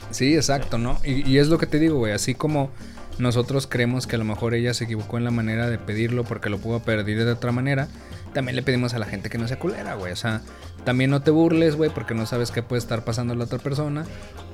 Sí, 0.10 0.36
exacto, 0.36 0.80
¿no? 0.80 0.98
Y, 1.04 1.38
es 1.38 1.48
lo 1.48 1.60
que 1.60 1.68
te 1.68 1.78
digo, 1.78 2.00
güey. 2.00 2.12
Así 2.12 2.34
como 2.34 2.72
nosotros 3.20 3.68
creemos 3.68 4.08
que 4.08 4.16
a 4.16 4.20
lo 4.20 4.26
mejor 4.26 4.56
ella 4.56 4.74
se 4.74 4.86
equivocó 4.86 5.20
en 5.20 5.24
la 5.24 5.30
manera 5.30 5.70
de 5.70 5.78
pedirlo 5.78 6.24
porque 6.24 6.50
lo 6.50 6.58
pudo 6.58 6.80
pedir 6.80 7.24
de 7.24 7.32
otra 7.32 7.52
manera, 7.52 7.88
también 8.34 8.56
le 8.56 8.64
pedimos 8.64 8.96
a 8.96 9.00
la 9.00 9.06
gente 9.06 9.30
que 9.30 9.38
no 9.38 9.48
sea 9.48 9.60
culera, 9.60 9.94
güey. 9.94 10.12
O 10.12 10.16
sea, 10.16 10.42
también 10.86 11.12
no 11.12 11.22
te 11.22 11.30
burles, 11.30 11.76
güey, 11.76 11.92
porque 11.92 12.16
no 12.16 12.26
sabes 12.26 12.50
qué 12.50 12.64
puede 12.64 12.80
estar 12.80 13.06
pasando 13.06 13.34
a 13.34 13.38
la 13.38 13.44
otra 13.44 13.60
persona. 13.60 14.06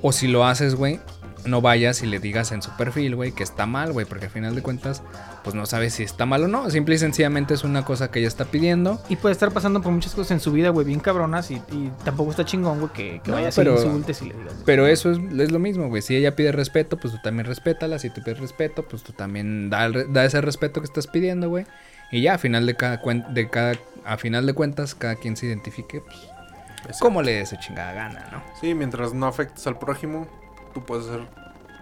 O 0.02 0.12
si 0.12 0.28
lo 0.28 0.46
haces, 0.46 0.76
güey, 0.76 1.00
no 1.48 1.62
vayas 1.62 2.04
y 2.04 2.06
le 2.08 2.20
digas 2.20 2.52
en 2.52 2.62
su 2.62 2.70
perfil, 2.78 3.16
güey, 3.16 3.32
que 3.32 3.44
está 3.44 3.66
mal, 3.66 3.92
güey, 3.94 4.06
porque 4.06 4.26
al 4.26 4.32
final 4.32 4.54
de 4.56 4.62
cuentas, 4.62 5.02
pues 5.44 5.56
no 5.56 5.66
sabes 5.66 5.94
si 5.96 6.04
está 6.04 6.26
mal 6.26 6.44
o 6.44 6.48
no. 6.48 6.70
Simple 6.70 6.96
y 6.96 6.98
sencillamente 6.98 7.54
es 7.54 7.64
una 7.64 7.84
cosa 7.86 8.12
que 8.12 8.20
ella 8.20 8.28
está 8.28 8.46
pidiendo. 8.46 9.02
Y 9.10 9.16
puede 9.16 9.34
estar 9.34 9.52
pasando 9.52 9.82
por 9.82 9.92
muchas 9.92 10.14
cosas 10.14 10.32
en 10.32 10.40
su 10.40 10.52
vida, 10.52 10.70
güey, 10.70 10.86
bien 10.86 11.00
cabronas. 11.00 11.50
Y, 11.52 11.56
y 11.72 11.92
tampoco 12.04 12.32
está 12.32 12.46
chingón, 12.46 12.80
güey, 12.80 12.92
que, 12.94 13.22
que 13.24 13.32
No, 13.32 13.38
vayas 13.38 13.56
pero- 13.56 13.74
y 13.82 13.86
insultes 13.86 14.22
y 14.22 14.26
le 14.30 14.34
digas. 14.36 14.54
Pero 14.66 14.86
eso 14.88 15.12
es, 15.12 15.18
es 15.40 15.52
lo 15.52 15.60
mismo, 15.60 15.88
güey. 15.90 16.02
Si 16.02 16.16
ella 16.16 16.36
pide 16.36 16.52
respeto, 16.52 16.98
pues 16.98 17.14
tú 17.14 17.20
también 17.24 17.46
respétala. 17.46 17.98
Si 18.00 18.10
tú 18.10 18.22
pides 18.24 18.40
respeto, 18.40 18.84
pues 18.88 19.04
tú 19.04 19.14
también 19.14 19.70
da, 19.70 19.90
da 19.90 20.26
ese 20.26 20.42
respeto 20.42 20.82
que 20.82 20.86
estás 20.86 21.08
pidiendo, 21.08 21.50
güey. 21.50 21.66
Y 22.12 22.22
ya, 22.22 22.36
a 22.36 22.38
final 22.38 22.66
de 22.66 22.76
cada, 22.76 23.02
cuen- 23.02 23.28
de 23.34 23.50
cada 23.50 23.74
a 24.06 24.18
final 24.18 24.46
de 24.46 24.54
cuentas, 24.54 24.96
cada 24.96 25.16
quien 25.16 25.36
se 25.36 25.46
identifique, 25.48 26.00
pues, 26.00 26.16
Exacto. 26.78 27.00
como 27.00 27.22
le 27.22 27.34
dé 27.34 27.46
su 27.46 27.58
chingada 27.58 27.92
gana, 27.92 28.30
¿no? 28.32 28.42
Sí, 28.62 28.74
mientras 28.74 29.14
no 29.14 29.28
afectes 29.28 29.68
al 29.68 29.78
prójimo, 29.78 30.26
tú 30.80 30.86
puedes 30.86 31.08
hacer 31.08 31.22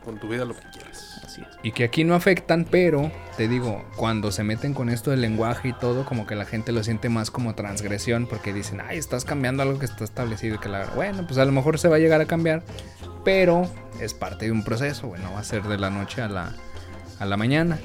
con 0.03 0.19
tu 0.19 0.27
vida 0.27 0.45
lo 0.45 0.53
que 0.55 0.61
quieras. 0.71 1.19
Así 1.25 1.41
es. 1.41 1.47
Y 1.63 1.71
que 1.71 1.83
aquí 1.83 2.03
no 2.03 2.13
afectan, 2.15 2.65
pero 2.69 3.11
te 3.37 3.47
digo, 3.47 3.83
cuando 3.95 4.31
se 4.31 4.43
meten 4.43 4.73
con 4.73 4.89
esto 4.89 5.09
del 5.11 5.21
lenguaje 5.21 5.69
y 5.69 5.73
todo, 5.73 6.05
como 6.05 6.27
que 6.27 6.35
la 6.35 6.45
gente 6.45 6.71
lo 6.71 6.83
siente 6.83 7.09
más 7.09 7.31
como 7.31 7.55
transgresión, 7.55 8.27
porque 8.27 8.53
dicen, 8.53 8.81
ay, 8.81 8.97
estás 8.99 9.25
cambiando 9.25 9.63
algo 9.63 9.79
que 9.79 9.85
está 9.85 10.03
establecido 10.03 10.55
y 10.55 10.57
que 10.59 10.69
la 10.69 10.85
bueno, 10.95 11.25
pues 11.25 11.37
a 11.39 11.45
lo 11.45 11.51
mejor 11.51 11.79
se 11.79 11.87
va 11.87 11.95
a 11.95 11.99
llegar 11.99 12.21
a 12.21 12.25
cambiar, 12.25 12.63
pero 13.23 13.67
es 13.99 14.13
parte 14.13 14.45
de 14.45 14.51
un 14.51 14.63
proceso, 14.63 15.07
bueno, 15.07 15.31
va 15.33 15.39
a 15.39 15.43
ser 15.43 15.63
de 15.63 15.77
la 15.79 15.89
noche 15.89 16.21
a 16.21 16.29
la, 16.29 16.53
a 17.19 17.25
la 17.25 17.35
mañana. 17.37 17.79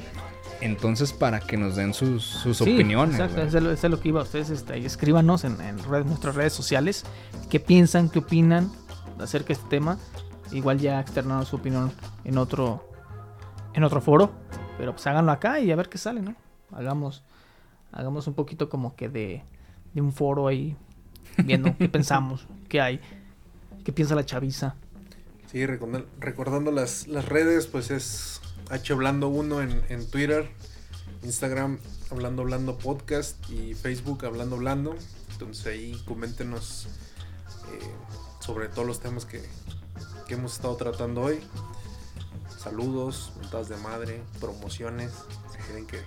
Entonces, 0.60 1.14
para 1.14 1.40
que 1.40 1.56
nos 1.56 1.74
den 1.76 1.94
sus, 1.94 2.22
sus 2.22 2.58
Sí, 2.58 2.74
opiniones. 2.74 3.18
Exacto, 3.18 3.40
eso 3.40 3.56
es 3.56 3.64
lo- 3.64 3.72
eso 3.72 3.86
es 3.86 3.90
lo 3.90 3.98
que 3.98 4.08
iba. 4.10 4.20
Ustedes 4.22 4.50
este, 4.50 4.74
ahí 4.74 4.84
escríbanos 4.84 5.44
en, 5.44 5.58
en 5.62 5.78
red- 5.84 6.04
nuestras 6.04 6.34
redes 6.34 6.52
sociales 6.52 7.04
qué 7.48 7.58
piensan, 7.60 8.10
qué 8.10 8.18
opinan 8.18 8.70
acerca 9.18 9.48
de 9.48 9.52
este 9.54 9.68
tema. 9.70 9.98
Igual 10.52 10.78
ya 10.78 11.00
externaron 11.00 11.46
su 11.46 11.56
opinión 11.56 11.92
en 12.24 12.38
otro, 12.38 12.88
en 13.74 13.84
otro 13.84 14.00
foro. 14.00 14.30
Pero 14.78 14.92
pues 14.92 15.06
háganlo 15.06 15.32
acá 15.32 15.60
y 15.60 15.70
a 15.70 15.76
ver 15.76 15.88
qué 15.88 15.98
sale, 15.98 16.22
¿no? 16.22 16.34
Hagamos, 16.72 17.22
hagamos 17.92 18.26
un 18.26 18.34
poquito 18.34 18.68
como 18.68 18.96
que 18.96 19.08
de, 19.08 19.42
de 19.92 20.00
un 20.00 20.12
foro 20.12 20.46
ahí, 20.48 20.76
viendo 21.44 21.76
qué 21.76 21.88
pensamos, 21.90 22.46
qué 22.68 22.80
hay, 22.80 23.00
qué 23.84 23.92
piensa 23.92 24.14
la 24.14 24.24
chaviza. 24.24 24.74
Sí, 25.46 25.66
recordan- 25.66 26.06
recordando 26.18 26.70
las, 26.70 27.08
las 27.08 27.26
redes, 27.28 27.66
pues 27.66 27.90
es 27.90 28.40
H 28.70 28.92
Hablando 28.92 29.28
1 29.28 29.62
en, 29.62 29.82
en 29.88 30.08
Twitter, 30.10 30.48
Instagram 31.24 31.78
Hablando 32.10 32.42
Hablando 32.42 32.78
Podcast 32.78 33.48
y 33.50 33.74
Facebook 33.74 34.24
Hablando 34.24 34.56
Hablando. 34.56 34.94
Entonces 35.32 35.66
ahí 35.66 36.00
coméntenos 36.06 36.86
eh, 37.72 37.84
sobre 38.40 38.68
todos 38.68 38.86
los 38.86 39.00
temas 39.00 39.26
que, 39.26 39.42
que 40.30 40.36
hemos 40.36 40.52
estado 40.52 40.76
tratando 40.76 41.22
hoy. 41.22 41.40
Saludos, 42.56 43.32
mentadas 43.40 43.68
de 43.68 43.76
madre, 43.78 44.20
promociones. 44.38 45.10
Si 45.50 45.58
quieren 45.66 45.86
que, 45.88 45.98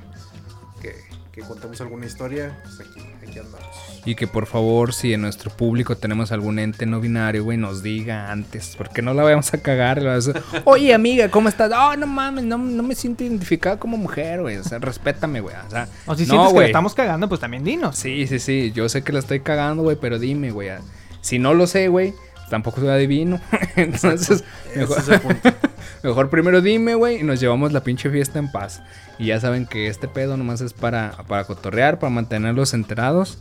que, 0.81 0.95
que 1.33 1.41
contemos 1.41 1.81
alguna 1.81 2.05
historia, 2.05 2.57
pues 2.63 2.79
aquí, 2.79 3.01
aquí 3.27 3.39
andamos. 3.39 3.67
Y 4.05 4.15
que 4.15 4.27
por 4.27 4.45
favor, 4.45 4.93
si 4.93 5.11
en 5.13 5.19
nuestro 5.21 5.51
público 5.51 5.97
tenemos 5.97 6.31
algún 6.31 6.57
ente 6.59 6.85
no 6.85 7.01
binario, 7.01 7.43
güey, 7.43 7.57
nos 7.57 7.83
diga 7.83 8.31
antes, 8.31 8.75
porque 8.77 9.01
no 9.01 9.13
la 9.13 9.23
vayamos 9.23 9.53
a 9.53 9.57
cagar. 9.61 10.01
vamos 10.01 10.29
a- 10.29 10.41
Oye, 10.63 10.93
amiga, 10.93 11.29
¿cómo 11.29 11.49
estás? 11.49 11.69
Oh, 11.75 11.97
no 11.97 12.07
mames, 12.07 12.45
no, 12.45 12.57
no 12.57 12.81
me 12.83 12.95
siento 12.95 13.25
identificada 13.25 13.77
como 13.77 13.97
mujer, 13.97 14.41
güey. 14.41 14.55
O 14.55 14.63
sea, 14.63 14.79
respétame, 14.79 15.41
güey. 15.41 15.55
O 15.67 15.69
sea, 15.69 15.89
O 16.05 16.15
si 16.15 16.21
no, 16.23 16.27
sientes 16.29 16.47
que 16.47 16.53
güey. 16.53 16.63
la 16.65 16.67
estamos 16.67 16.93
cagando, 16.93 17.27
pues 17.27 17.41
también 17.41 17.65
dinos. 17.65 17.97
Sí, 17.97 18.25
sí, 18.27 18.39
sí. 18.39 18.71
Yo 18.73 18.87
sé 18.87 19.03
que 19.03 19.11
la 19.11 19.19
estoy 19.19 19.41
cagando, 19.41 19.83
güey, 19.83 19.97
pero 19.99 20.17
dime, 20.17 20.51
güey. 20.51 20.69
Si 21.19 21.39
no 21.39 21.53
lo 21.53 21.67
sé, 21.67 21.87
güey, 21.89 22.13
tampoco 22.53 22.79
soy 22.81 22.89
adivino. 22.89 23.41
Entonces, 23.75 24.43
mejor, 24.75 24.99
es 24.99 25.09
mejor 26.03 26.29
primero 26.29 26.61
dime, 26.61 26.93
güey, 26.93 27.21
y 27.21 27.23
nos 27.23 27.39
llevamos 27.39 27.73
la 27.73 27.83
pinche 27.83 28.11
fiesta 28.11 28.37
en 28.37 28.51
paz. 28.51 28.83
Y 29.17 29.27
ya 29.27 29.39
saben 29.39 29.65
que 29.65 29.87
este 29.87 30.07
pedo 30.07 30.37
nomás 30.37 30.61
es 30.61 30.73
para, 30.73 31.11
para 31.27 31.45
cotorrear, 31.45 31.97
para 31.97 32.11
mantenerlos 32.11 32.75
enterados. 32.75 33.39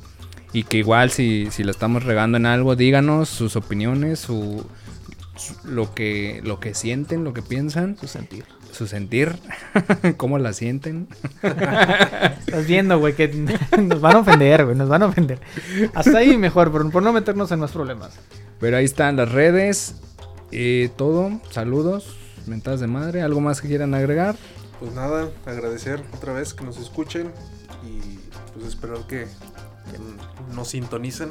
Y 0.54 0.62
que 0.64 0.78
igual 0.78 1.10
si, 1.10 1.48
si 1.50 1.62
lo 1.62 1.70
estamos 1.70 2.04
regando 2.04 2.38
en 2.38 2.46
algo, 2.46 2.74
díganos 2.74 3.28
sus 3.28 3.54
opiniones, 3.56 4.18
su, 4.20 4.64
su- 5.36 5.56
lo 5.68 5.92
que 5.94 6.40
lo 6.42 6.58
que 6.58 6.72
sienten, 6.74 7.22
lo 7.24 7.34
que 7.34 7.42
piensan, 7.42 7.96
Su 8.00 8.06
sentir. 8.06 8.44
su 8.70 8.86
sentir, 8.86 9.36
cómo 10.16 10.38
la 10.38 10.52
sienten. 10.54 11.08
Estás 11.42 12.66
viendo, 12.66 12.98
güey, 12.98 13.14
que 13.14 13.28
nos 13.82 14.00
van 14.00 14.16
a 14.16 14.18
ofender, 14.20 14.64
güey, 14.66 14.76
nos 14.76 14.88
van 14.90 15.02
a 15.02 15.06
ofender. 15.06 15.40
Hasta 15.94 16.18
ahí 16.18 16.36
mejor, 16.36 16.70
por, 16.70 16.90
por 16.90 17.02
no 17.02 17.12
meternos 17.14 17.50
en 17.52 17.60
más 17.60 17.70
problemas. 17.72 18.10
Pero 18.62 18.76
ahí 18.76 18.84
están 18.84 19.16
las 19.16 19.32
redes, 19.32 19.96
eh, 20.52 20.88
todo, 20.96 21.40
saludos, 21.50 22.16
mentadas 22.46 22.78
de 22.78 22.86
madre, 22.86 23.20
algo 23.20 23.40
más 23.40 23.60
que 23.60 23.66
quieran 23.66 23.92
agregar. 23.92 24.36
Pues 24.78 24.92
nada, 24.92 25.28
agradecer 25.46 26.00
otra 26.14 26.32
vez 26.32 26.54
que 26.54 26.62
nos 26.64 26.78
escuchen 26.78 27.32
y 27.84 28.20
pues 28.54 28.66
espero 28.66 29.04
que, 29.08 29.26
que 29.90 30.54
nos 30.54 30.68
sintonicen 30.68 31.30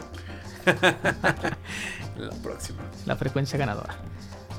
en 0.66 0.76
la 2.28 2.36
próxima. 2.44 2.80
La 3.06 3.16
frecuencia 3.16 3.58
ganadora. 3.58 3.96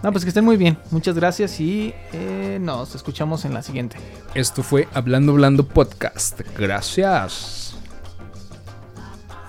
No, 0.02 0.10
pues 0.10 0.24
que 0.24 0.28
estén 0.28 0.46
muy 0.46 0.56
bien. 0.56 0.78
Muchas 0.90 1.14
gracias 1.14 1.60
y 1.60 1.92
eh, 2.14 2.56
nos 2.58 2.94
escuchamos 2.94 3.44
en 3.44 3.52
la 3.52 3.60
siguiente. 3.60 3.98
Esto 4.32 4.62
fue 4.62 4.88
Hablando 4.94 5.34
Blando 5.34 5.68
Podcast. 5.68 6.40
Gracias. 6.56 7.74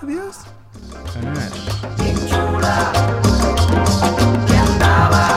Adiós 0.02 0.40
andaba? 2.64 2.92
¿Qué 4.46 4.56
andaba? 4.56 5.33